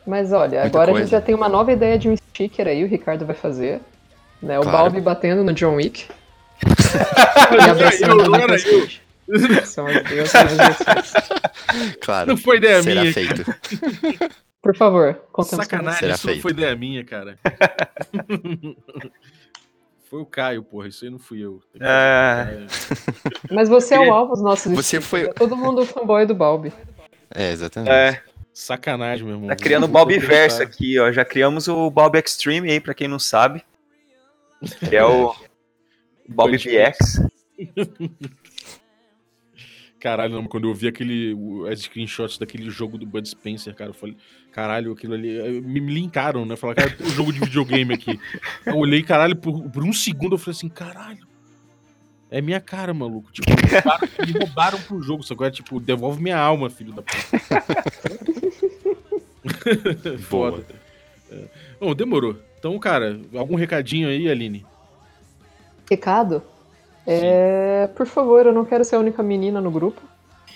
Mas 0.08 0.32
olha, 0.32 0.62
Muita 0.62 0.68
agora 0.68 0.92
a 0.92 0.94
coisa. 0.94 1.06
gente 1.06 1.12
já 1.12 1.20
tem 1.20 1.36
uma 1.36 1.50
nova 1.50 1.74
ideia 1.74 1.98
de 2.00 2.08
um 2.08 2.16
sticker 2.16 2.68
aí, 2.68 2.82
o 2.84 2.88
Ricardo 2.88 3.26
vai 3.26 3.36
fazer. 3.36 3.82
Né? 4.46 4.60
O 4.60 4.62
Claro. 4.62 4.78
Balbi 4.78 5.02
batendo 5.02 5.44
no 5.44 5.52
John 5.54 5.76
Wick. 5.76 6.06
e 7.52 7.70
abraçando 7.70 8.18
o 8.22 8.26
Agora 8.36 8.56
Nicolas 8.56 8.64
Cage. 8.64 9.02
São 9.66 9.88
as 9.88 10.04
duas 10.04 10.32
coisas. 10.32 11.14
Claro, 12.00 12.30
Não 12.30 12.38
foi 12.38 12.58
ideia 12.58 12.82
será 12.84 13.02
minha. 13.02 13.12
feito. 13.14 13.44
Por 14.62 14.76
favor, 14.76 15.16
com 15.32 15.44
Sacanagem, 15.44 16.00
Será 16.00 16.14
isso 16.14 16.26
não 16.28 16.34
feito. 16.34 16.42
foi 16.44 16.52
ideia 16.52 16.76
minha, 16.76 17.04
cara. 17.04 17.38
foi 20.10 20.22
o 20.22 20.26
Caio, 20.26 20.64
porra. 20.64 20.88
Isso 20.88 21.04
aí 21.06 21.12
não 21.12 21.20
fui 21.20 21.40
eu. 21.44 21.60
É. 21.80 22.66
Mas 23.52 23.68
você 23.68 23.96
é 23.96 24.00
o 24.00 24.14
alvo 24.14 24.34
dos 24.34 24.44
nossos 24.44 24.72
Você 24.74 25.02
foi- 25.02 25.24
é 25.24 25.34
Todo 25.34 25.58
mundo 25.58 25.86
fanboy 25.86 26.26
do 26.26 26.36
Balbi. 26.36 26.72
É, 27.34 27.52
exatamente. 27.52 27.92
É, 27.92 28.22
Sacanagem, 28.54 29.26
meu 29.26 29.36
irmão. 29.36 29.50
tá 29.50 29.56
criando 29.56 29.86
o 29.86 29.88
Balbi. 29.88 30.20
Verso 30.20 30.62
aqui, 30.62 31.00
ó. 31.00 31.12
Já 31.12 31.26
criamos 31.26 31.68
o 31.68 31.90
Balbi 31.90 32.20
Extreme 32.20 32.72
aí, 32.72 32.80
pra 32.80 32.94
quem 32.94 33.08
não 33.08 33.20
sabe. 33.20 33.64
Que 34.90 34.96
é 34.96 35.04
o 35.06 35.36
Balbi 36.28 36.58
VX. 36.58 37.22
Caralho, 40.00 40.36
não, 40.36 40.46
quando 40.46 40.68
eu 40.70 40.74
vi 40.74 40.88
aquele, 40.88 41.36
as 41.72 41.80
screenshots 41.82 42.38
daquele 42.38 42.70
jogo 42.70 42.96
do 42.96 43.08
Bud 43.08 43.28
Spencer, 43.28 43.74
cara, 43.74 43.90
eu 43.90 43.94
falei, 43.94 44.16
caralho, 44.52 44.92
aquilo 44.92 45.16
ali. 45.16 45.36
eh, 45.36 45.50
Me, 45.62 45.80
linkaram, 45.80 46.46
né? 46.46 46.56
Falaram, 46.56 46.84
cara, 46.84 46.96
tem 46.96 47.08
um 47.08 47.10
jogo 47.10 47.34
de 47.34 47.40
videogame 47.40 47.92
aqui. 47.96 48.20
Eu 48.68 48.76
olhei, 48.78 49.02
caralho, 49.02 49.36
por, 49.36 49.68
por 49.72 49.84
um 49.84 49.92
segundo 49.92 50.36
eu 50.36 50.38
falei 50.38 50.56
assim, 50.58 50.70
caralho. 50.70 51.26
É 52.30 52.40
minha 52.40 52.60
cara, 52.62 52.94
maluco. 52.94 53.32
Tipo, 53.32 53.50
me 53.50 53.56
roubaram, 53.72 54.08
me 54.28 54.32
roubaram 54.34 54.82
pro 54.82 55.02
jogo, 55.02 55.24
só 55.24 55.34
agora, 55.34 55.50
tipo, 55.50 55.80
devolve 55.80 56.22
minha 56.22 56.38
alma, 56.38 56.70
filho 56.70 56.94
da 56.94 57.02
puta. 57.02 57.30
Foda. 60.20 60.66
É. 61.32 61.46
Bom, 61.80 61.96
demorou. 61.96 62.38
Então, 62.66 62.80
cara, 62.80 63.20
algum 63.36 63.54
recadinho 63.54 64.10
aí, 64.10 64.28
Aline? 64.28 64.66
Recado? 65.88 66.42
É, 67.06 67.88
por 67.96 68.08
favor, 68.08 68.44
eu 68.44 68.52
não 68.52 68.66
quero 68.66 68.84
ser 68.84 68.96
a 68.96 69.00
única 69.00 69.22
menina 69.22 69.62
no 69.62 69.70
grupo. 69.70 70.02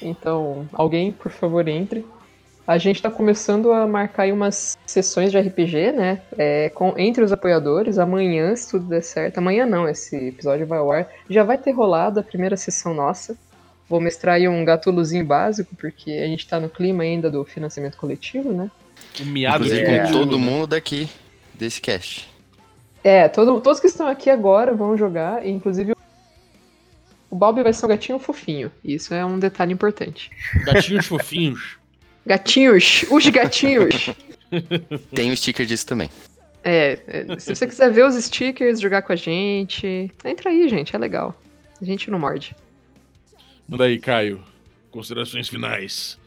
Então, 0.01 0.68
alguém, 0.74 1.12
por 1.12 1.32
favor, 1.32 1.68
entre. 1.68 2.03
A 2.66 2.80
gente 2.80 2.99
tá 2.99 3.12
começando 3.12 3.72
a 3.72 3.86
marcar 3.86 4.24
aí 4.24 4.32
umas 4.32 4.76
sessões 4.88 5.30
de 5.30 5.39
RPG, 5.39 5.91
né? 5.91 6.24
É, 6.36 6.70
com, 6.70 6.95
entre 6.97 7.24
os 7.24 7.32
apoiadores. 7.32 7.99
Amanhã, 7.99 8.55
se 8.55 8.72
tudo 8.72 8.86
der 8.86 9.03
certo. 9.03 9.38
Amanhã 9.38 9.68
não, 9.68 9.88
esse 9.88 10.16
episódio 10.30 10.66
vai 10.66 10.80
ao 10.80 10.91
ar. 10.91 11.07
Já 11.30 11.43
vai 11.43 11.60
ter 11.60 11.74
rolado 11.74 12.20
a 12.20 12.24
primeira 12.24 12.57
sessão 12.57 12.91
nossa. 12.91 13.38
Vou 13.88 14.01
mestrar 14.01 14.38
aí 14.38 14.47
um 14.47 14.66
gatulozinho 14.66 15.26
básico, 15.26 15.76
porque 15.76 16.10
a 16.10 16.26
gente 16.26 16.47
tá 16.47 16.60
no 16.60 16.70
clima 16.70 17.03
ainda 17.03 17.30
do 17.30 17.45
financiamento 17.45 17.97
coletivo, 17.97 18.51
né? 18.51 18.72
O 19.22 19.26
miado 19.26 19.64
Inclusive 19.64 19.86
de 19.86 20.07
com 20.07 20.12
todo 20.12 20.39
mundo 20.39 20.66
daqui 20.66 21.07
desse 21.60 21.80
cast. 21.82 22.28
É, 23.03 23.28
todo- 23.28 23.62
todos 23.62 23.80
que 23.80 23.88
estão 23.88 24.07
aqui 24.07 24.30
agora 24.30 24.74
vão 24.74 24.97
jogar, 24.97 25.45
e 25.45 25.49
inclusive 25.51 25.93
o 27.30 27.36
Balbi 27.36 27.62
vai 27.62 27.72
ser 27.74 27.86
um 27.86 27.89
gatinho 27.89 28.18
fofinho. 28.20 28.72
Isso 28.84 29.14
é 29.14 29.24
um 29.26 29.38
detalhe 29.38 29.72
importante. 29.74 30.32
Gatinhos 30.66 31.05
fofinhos. 31.05 31.78
Gatinhos, 32.26 33.05
os 33.10 33.28
gatinhos. 33.30 34.10
Tem 35.14 35.32
o 35.32 35.38
sticker 35.38 35.66
disso 35.66 35.86
também. 35.86 36.10
é, 36.64 36.99
é, 37.07 37.39
se 37.39 37.55
você 37.55 37.66
quiser 37.68 37.91
ver 37.91 38.05
os 38.05 38.16
stickers, 38.16 38.80
jogar 38.82 39.01
com 39.03 39.14
a 39.14 39.16
gente, 39.16 40.12
entra 40.26 40.49
aí, 40.49 40.68
gente, 40.68 40.95
é 40.95 40.99
legal. 40.99 41.39
A 41.82 41.86
gente 41.86 42.10
não 42.12 42.20
morde. 42.20 42.55
Manda 43.68 43.86
aí, 43.86 43.99
Caio. 43.99 44.43
Considerações 44.91 45.47
finais. 45.47 46.18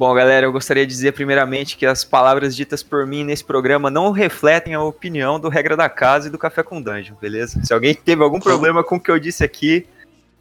Bom, 0.00 0.14
galera, 0.14 0.46
eu 0.46 0.50
gostaria 0.50 0.86
de 0.86 0.92
dizer 0.94 1.12
primeiramente 1.12 1.76
que 1.76 1.84
as 1.84 2.04
palavras 2.04 2.56
ditas 2.56 2.82
por 2.82 3.06
mim 3.06 3.22
nesse 3.22 3.44
programa 3.44 3.90
não 3.90 4.12
refletem 4.12 4.72
a 4.72 4.82
opinião 4.82 5.38
do 5.38 5.50
Regra 5.50 5.76
da 5.76 5.90
Casa 5.90 6.28
e 6.28 6.30
do 6.30 6.38
Café 6.38 6.62
com 6.62 6.80
Dungeon, 6.80 7.16
beleza? 7.20 7.62
Se 7.62 7.70
alguém 7.70 7.94
teve 7.94 8.22
algum 8.22 8.40
problema 8.40 8.82
com 8.82 8.96
o 8.96 9.00
que 9.00 9.10
eu 9.10 9.18
disse 9.18 9.44
aqui, 9.44 9.86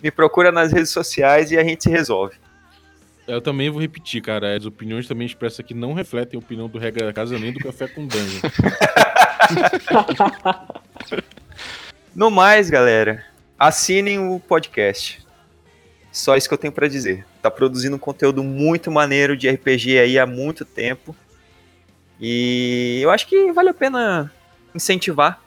me 0.01 0.09
procura 0.09 0.49
nas 0.49 0.71
redes 0.71 0.91
sociais 0.91 1.51
e 1.51 1.57
a 1.57 1.63
gente 1.65 1.83
se 1.83 1.89
resolve. 1.89 2.37
Eu 3.27 3.41
também 3.41 3.69
vou 3.69 3.81
repetir, 3.81 4.21
cara. 4.21 4.55
As 4.55 4.65
opiniões 4.65 5.09
também 5.09 5.27
expressas 5.27 5.59
aqui 5.59 5.73
não 5.73 5.91
refletem 5.91 6.37
a 6.37 6.41
opinião 6.41 6.69
do 6.69 6.79
Regra 6.79 7.07
da 7.07 7.11
Casa 7.11 7.37
nem 7.37 7.51
do 7.51 7.59
Café 7.59 7.89
com 7.89 8.07
Dungeon. 8.07 8.39
No 12.15 12.31
mais, 12.31 12.69
galera, 12.69 13.25
assinem 13.57 14.19
o 14.19 14.39
podcast. 14.39 15.21
Só 16.11 16.35
isso 16.35 16.47
que 16.47 16.53
eu 16.53 16.57
tenho 16.57 16.73
pra 16.73 16.87
dizer. 16.87 17.25
Tá 17.41 17.51
produzindo 17.51 17.95
um 17.95 17.99
conteúdo 17.99 18.43
muito 18.43 18.91
maneiro 18.91 19.37
de 19.37 19.49
RPG 19.49 19.99
aí 19.99 20.19
há 20.19 20.25
muito 20.25 20.65
tempo. 20.65 21.15
E 22.19 22.99
eu 23.01 23.11
acho 23.11 23.27
que 23.27 23.51
vale 23.51 23.69
a 23.69 23.73
pena 23.73 24.31
incentivar 24.73 25.41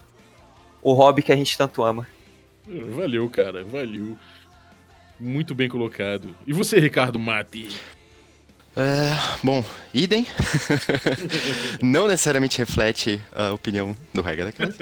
o 0.80 0.92
hobby 0.92 1.22
que 1.22 1.32
a 1.32 1.36
gente 1.36 1.56
tanto 1.58 1.82
ama. 1.82 2.06
Valeu, 2.66 3.28
cara. 3.28 3.64
Valeu. 3.64 4.16
Muito 5.18 5.54
bem 5.54 5.68
colocado. 5.68 6.34
E 6.46 6.52
você, 6.52 6.78
Ricardo 6.78 7.18
Mate? 7.18 7.68
É, 8.74 9.12
bom, 9.42 9.62
idem. 9.92 10.26
não 11.82 12.08
necessariamente 12.08 12.58
reflete 12.58 13.20
a 13.32 13.52
opinião 13.52 13.94
do 14.14 14.22
Regra 14.22 14.46
da 14.46 14.52
Casa. 14.52 14.74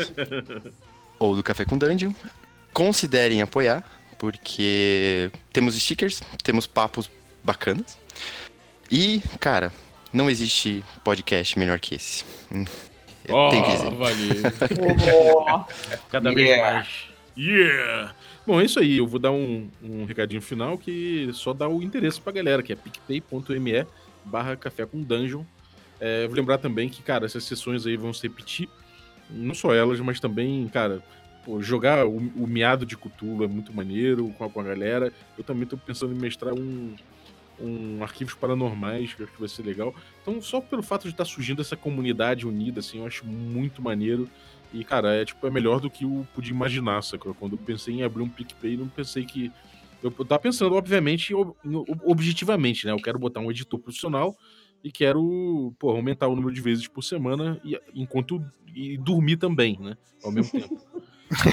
ou 1.19 1.35
do 1.35 1.43
Café 1.43 1.65
com 1.65 1.77
Dungeon. 1.77 2.13
Considerem 2.73 3.43
apoiar, 3.43 3.85
porque 4.21 5.31
temos 5.51 5.75
stickers, 5.81 6.23
temos 6.45 6.67
papos 6.67 7.11
bacanas. 7.43 7.99
E, 8.93 9.23
cara, 9.41 9.73
não 10.13 10.29
existe 10.29 10.85
podcast 11.03 11.59
melhor 11.59 11.81
que 11.81 11.95
esse. 11.97 12.23
Hum, 12.53 12.65
Oh, 13.33 13.49
tenho 13.51 13.65
que 13.65 13.71
dizer. 13.73 13.91
valeu. 13.95 15.65
Cada 16.11 16.33
vez 16.35 16.49
Yeah. 16.49 16.73
mais. 16.75 16.89
Yeah! 17.37 18.15
Bom, 18.47 18.61
é 18.61 18.65
isso 18.65 18.79
aí. 18.81 18.99
Eu 18.99 19.07
vou 19.07 19.21
dar 19.21 19.31
um, 19.31 19.71
um 19.83 20.05
recadinho 20.05 20.43
final 20.43 20.77
que 20.77 21.31
só 21.33 21.53
dá 21.53 21.69
o 21.69 21.83
interesse 21.83 22.21
pra 22.21 22.33
galera, 22.33 22.63
que 22.63 22.73
é 22.73 22.77
picpay.me 22.77 23.87
barra 24.25 24.57
café 24.57 24.85
com 24.85 25.01
dungeon. 25.01 25.45
É, 26.01 26.27
vou 26.27 26.35
lembrar 26.37 26.59
também 26.59 26.89
que, 26.89 27.03
cara, 27.03 27.25
essas 27.27 27.45
sessões 27.45 27.87
aí 27.87 27.97
vão 27.97 28.13
se 28.13 28.23
repetir. 28.27 28.69
Não 29.31 29.55
só 29.55 29.73
elas, 29.75 30.01
mas 30.01 30.19
também, 30.19 30.67
cara, 30.69 31.01
pô, 31.45 31.61
jogar 31.61 32.07
o, 32.07 32.17
o 32.17 32.47
miado 32.47 32.85
de 32.87 32.97
Cthulhu 32.97 33.45
é 33.45 33.49
muito 33.49 33.73
maneiro 33.73 34.29
com 34.37 34.45
a, 34.45 34.51
com 34.51 34.61
a 34.61 34.65
galera. 34.65 35.13
Eu 35.37 35.45
também 35.45 35.67
tô 35.67 35.77
pensando 35.77 36.15
em 36.15 36.19
mestrar 36.19 36.55
um, 36.55 36.95
um 37.61 38.03
arquivos 38.03 38.35
paranormais, 38.35 39.13
que 39.15 39.21
eu 39.21 39.25
acho 39.25 39.35
que 39.35 39.41
vai 39.41 39.49
ser 39.49 39.63
legal. 39.63 39.95
Então, 40.23 40.41
só 40.41 40.61
pelo 40.61 40.83
fato 40.83 41.03
de 41.03 41.11
estar 41.11 41.25
tá 41.25 41.31
surgindo 41.31 41.61
essa 41.61 41.77
comunidade 41.77 42.47
unida, 42.47 42.81
assim, 42.81 42.99
eu 42.99 43.07
acho 43.07 43.27
muito 43.27 43.83
maneiro. 43.83 44.29
E, 44.73 44.85
cara, 44.85 45.15
é 45.15 45.25
tipo, 45.25 45.47
é 45.47 45.51
melhor 45.51 45.81
do 45.81 45.91
que 45.91 46.05
eu 46.05 46.27
podia 46.35 46.53
imaginar, 46.53 47.03
sacou? 47.03 47.35
Quando 47.35 47.55
eu 47.55 47.59
pensei 47.59 47.95
em 47.95 48.03
abrir 48.03 48.23
um 48.23 48.29
PicPay, 48.29 48.77
não 48.77 48.89
pensei 48.89 49.25
que. 49.25 49.51
Eu 50.03 50.11
tava 50.11 50.39
pensando, 50.39 50.75
obviamente, 50.77 51.35
ob- 51.35 51.55
objetivamente, 52.05 52.87
né? 52.87 52.93
Eu 52.93 52.97
quero 52.97 53.19
botar 53.19 53.41
um 53.41 53.51
editor 53.51 53.79
profissional 53.79 54.35
e 54.83 54.91
quero, 54.91 55.75
pô, 55.79 55.91
aumentar 55.91 56.29
o 56.29 56.37
número 56.37 56.55
de 56.55 56.61
vezes 56.61 56.89
por 56.89 57.03
semana 57.03 57.61
e, 57.65 57.79
enquanto. 57.95 58.43
e 58.75 58.97
dormir 58.97 59.37
também, 59.37 59.77
né? 59.79 59.97
Ao 60.23 60.33
mesmo 60.33 60.53
tempo. 60.53 60.81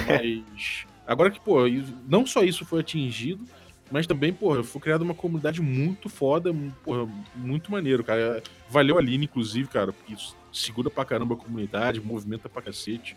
Mas. 0.08 0.86
Agora 1.06 1.32
que, 1.32 1.40
pô, 1.40 1.60
não 2.08 2.26
só 2.26 2.44
isso 2.44 2.66
foi 2.66 2.82
atingido, 2.82 3.46
mas 3.90 4.06
também, 4.06 4.34
pô, 4.34 4.62
foi 4.64 4.82
criada 4.82 5.04
uma 5.04 5.14
comunidade 5.14 5.62
muito 5.62 6.10
foda, 6.10 6.54
porra, 6.84 7.10
muito 7.34 7.72
maneiro, 7.72 8.04
cara. 8.04 8.44
Valeu 8.70 8.98
a 8.98 9.00
Aline, 9.00 9.26
inclusive, 9.26 9.70
cara, 9.70 9.94
porque 9.94 10.14
isso 10.14 10.36
segura 10.52 10.90
pra 10.90 11.06
caramba 11.06 11.36
a 11.36 11.38
comunidade, 11.38 12.02
movimenta 12.02 12.50
pra 12.50 12.62
cacete. 12.62 13.16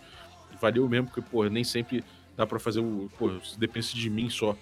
Valeu 0.61 0.88
mesmo, 0.88 1.08
porque, 1.08 1.20
pô, 1.20 1.44
nem 1.48 1.64
sempre 1.64 2.04
dá 2.36 2.46
pra 2.46 2.61
fazer 2.61 2.80
o. 2.80 3.11
Pô, 3.18 3.30
se 3.40 3.58
dependesse 3.58 3.96
de 3.96 4.08
mim 4.08 4.30
só 4.30 4.56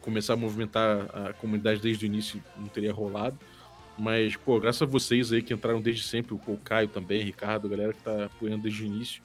começar 0.00 0.32
a 0.32 0.36
movimentar 0.36 1.06
a 1.14 1.32
comunidade 1.34 1.80
desde 1.80 2.04
o 2.04 2.06
início, 2.06 2.42
não 2.56 2.66
teria 2.66 2.92
rolado. 2.92 3.38
Mas, 3.96 4.34
pô, 4.34 4.58
graças 4.58 4.82
a 4.82 4.86
vocês 4.86 5.32
aí 5.32 5.42
que 5.42 5.52
entraram 5.52 5.80
desde 5.80 6.02
sempre, 6.02 6.34
o 6.34 6.56
Caio 6.64 6.88
também, 6.88 7.22
Ricardo, 7.22 7.66
a 7.66 7.70
galera 7.70 7.92
que 7.92 8.02
tá 8.02 8.24
apoiando 8.24 8.62
desde 8.62 8.82
o 8.82 8.86
início 8.86 9.22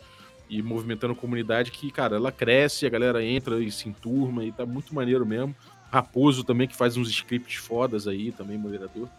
e 0.49 0.61
movimentando 0.61 1.13
a 1.13 1.15
comunidade 1.15 1.71
que, 1.71 1.91
cara, 1.91 2.15
ela 2.15 2.31
cresce, 2.31 2.85
a 2.85 2.89
galera 2.89 3.23
entra 3.23 3.61
e 3.63 3.71
se 3.71 3.89
enturma 3.89 4.43
e 4.43 4.51
tá 4.51 4.65
muito 4.65 4.93
maneiro 4.93 5.25
mesmo. 5.25 5.55
Raposo 5.91 6.43
também, 6.43 6.67
que 6.67 6.75
faz 6.75 6.97
uns 6.97 7.09
scripts 7.09 7.55
fodas 7.55 8.07
aí, 8.07 8.31
também 8.31 8.57
moderador. 8.57 9.09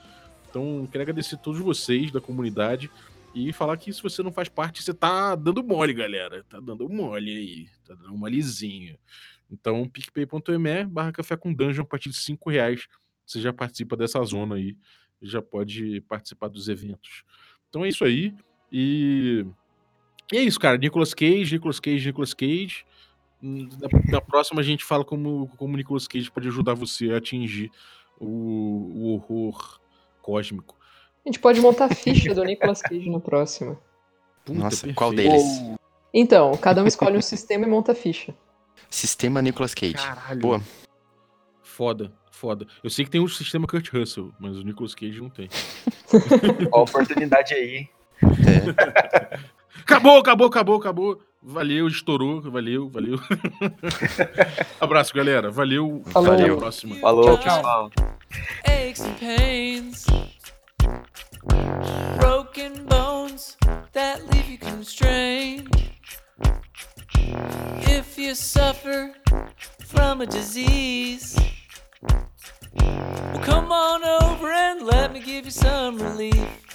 Então, 0.48 0.88
quero 0.90 1.02
agradecer 1.02 1.34
a 1.34 1.38
todos 1.38 1.60
vocês 1.60 2.10
da 2.10 2.20
comunidade 2.20 2.90
e 3.34 3.52
falar 3.52 3.76
que 3.76 3.92
se 3.92 4.02
você 4.02 4.22
não 4.22 4.32
faz 4.32 4.48
parte, 4.48 4.82
você 4.82 4.94
tá 4.94 5.34
dando 5.34 5.62
mole, 5.62 5.92
galera. 5.92 6.44
Tá 6.48 6.58
dando 6.58 6.88
mole 6.88 7.36
aí, 7.36 7.68
tá 7.86 7.94
dando 7.94 8.14
uma 8.14 8.30
lisinha. 8.30 8.98
Então, 9.50 9.88
picpay.me 9.88 10.84
barra 10.84 11.12
café 11.12 11.36
com 11.36 11.52
dungeon 11.52 11.82
a 11.82 11.86
partir 11.86 12.10
de 12.10 12.16
5 12.16 12.50
reais. 12.50 12.88
Você 13.26 13.40
já 13.40 13.52
participa 13.52 13.96
dessa 13.96 14.22
zona 14.24 14.54
aí, 14.54 14.76
já 15.20 15.42
pode 15.42 16.00
participar 16.02 16.48
dos 16.48 16.68
eventos. 16.68 17.24
Então 17.68 17.84
é 17.84 17.88
isso 17.88 18.04
aí. 18.04 18.34
E, 18.72 19.44
e 20.32 20.38
é 20.38 20.40
isso, 20.42 20.58
cara. 20.58 20.76
Nicolas 20.76 21.14
Cage, 21.14 21.54
Nicolas 21.54 21.80
Cage, 21.80 22.06
Nicolas 22.06 22.34
Cage. 22.34 22.84
Na, 23.40 23.88
na, 24.10 24.20
próxima 24.20 24.60
a 24.60 24.64
gente 24.64 24.84
fala 24.84 25.04
como, 25.04 25.50
como 25.56 25.74
o 25.74 25.76
Nicolas 25.76 26.08
Cage 26.08 26.30
pode 26.30 26.48
ajudar 26.48 26.74
você 26.74 27.12
a 27.12 27.18
atingir 27.18 27.70
o, 28.18 28.26
o 28.26 29.14
horror 29.14 29.78
cósmico. 30.22 30.76
A 31.24 31.28
gente 31.28 31.38
pode 31.38 31.60
montar 31.60 31.86
a 31.86 31.94
ficha 31.94 32.34
do 32.34 32.42
Nicolas 32.44 32.80
Cage 32.80 33.10
na 33.10 33.20
próxima. 33.20 33.78
Puta, 34.44 34.58
Nossa, 34.58 34.76
perfeito. 34.76 34.96
qual 34.96 35.12
deles? 35.12 35.42
Então, 36.14 36.56
cada 36.56 36.82
um 36.82 36.86
escolhe 36.86 37.16
um 37.16 37.22
sistema 37.22 37.66
e 37.66 37.68
monta 37.68 37.92
a 37.92 37.94
ficha. 37.94 38.34
Sistema 38.88 39.42
Nicolas 39.42 39.74
Cage. 39.74 39.94
Caralho. 39.94 40.40
Boa. 40.40 40.62
Foda, 41.62 42.12
foda. 42.30 42.66
Eu 42.82 42.88
sei 42.88 43.04
que 43.04 43.10
tem 43.10 43.20
o 43.20 43.24
um 43.24 43.28
sistema 43.28 43.66
Kurt 43.66 43.92
Russell, 43.92 44.32
mas 44.38 44.56
o 44.56 44.62
Nicolas 44.62 44.94
Cage 44.94 45.20
não 45.20 45.28
tem. 45.28 45.48
Ó, 46.72 46.82
oportunidade 46.82 47.54
aí. 47.54 47.88
É. 48.22 49.38
acabou, 49.82 50.18
acabou, 50.18 50.46
acabou, 50.46 50.76
acabou. 50.76 51.22
Valeu, 51.42 51.86
estourou. 51.86 52.40
Valeu, 52.40 52.88
valeu. 52.88 53.20
Abraço, 54.80 55.14
galera. 55.14 55.50
Valeu. 55.50 56.02
Falou. 56.06 56.32
Até 56.32 56.50
a 56.50 56.56
próxima. 56.56 56.96
Falou, 56.96 57.38
pessoal. 57.38 57.90
Aches 58.64 59.04
and 59.04 59.14
pains, 59.18 60.06
broken 62.18 62.84
bones 62.86 63.56
that 63.92 64.20
leave 64.32 64.50
you 64.50 64.58
constrained. 64.58 65.68
If 67.88 68.18
you 68.18 68.34
suffer 68.34 69.12
from 69.84 70.20
a 70.20 70.26
disease, 70.26 71.36
well, 72.02 73.40
come 73.42 73.70
on 73.70 74.02
over 74.04 74.50
and 74.50 74.82
let 74.82 75.12
me 75.12 75.20
give 75.20 75.44
you 75.44 75.52
some 75.52 75.98
relief. 75.98 76.65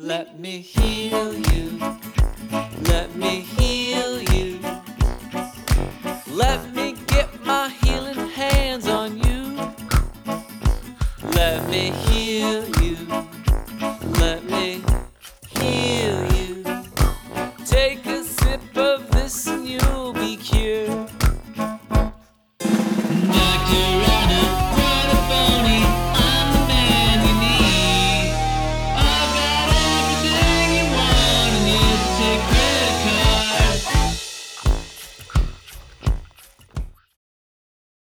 Let 0.00 0.38
me 0.38 0.60
heal 0.60 1.34
you. 1.34 1.98
Let 2.84 3.16
me 3.16 3.40
heal 3.40 4.22
you. 4.32 4.60
Let 6.30 6.72
me 6.72 6.94
get 7.08 7.44
my 7.44 7.68
healing 7.82 8.28
hands 8.28 8.86
on 8.86 9.18
you. 9.18 9.58
Let 11.34 11.68
me 11.68 11.90
heal 11.90 12.64
you. 12.80 12.96
Let 14.20 14.44
me. 14.44 14.84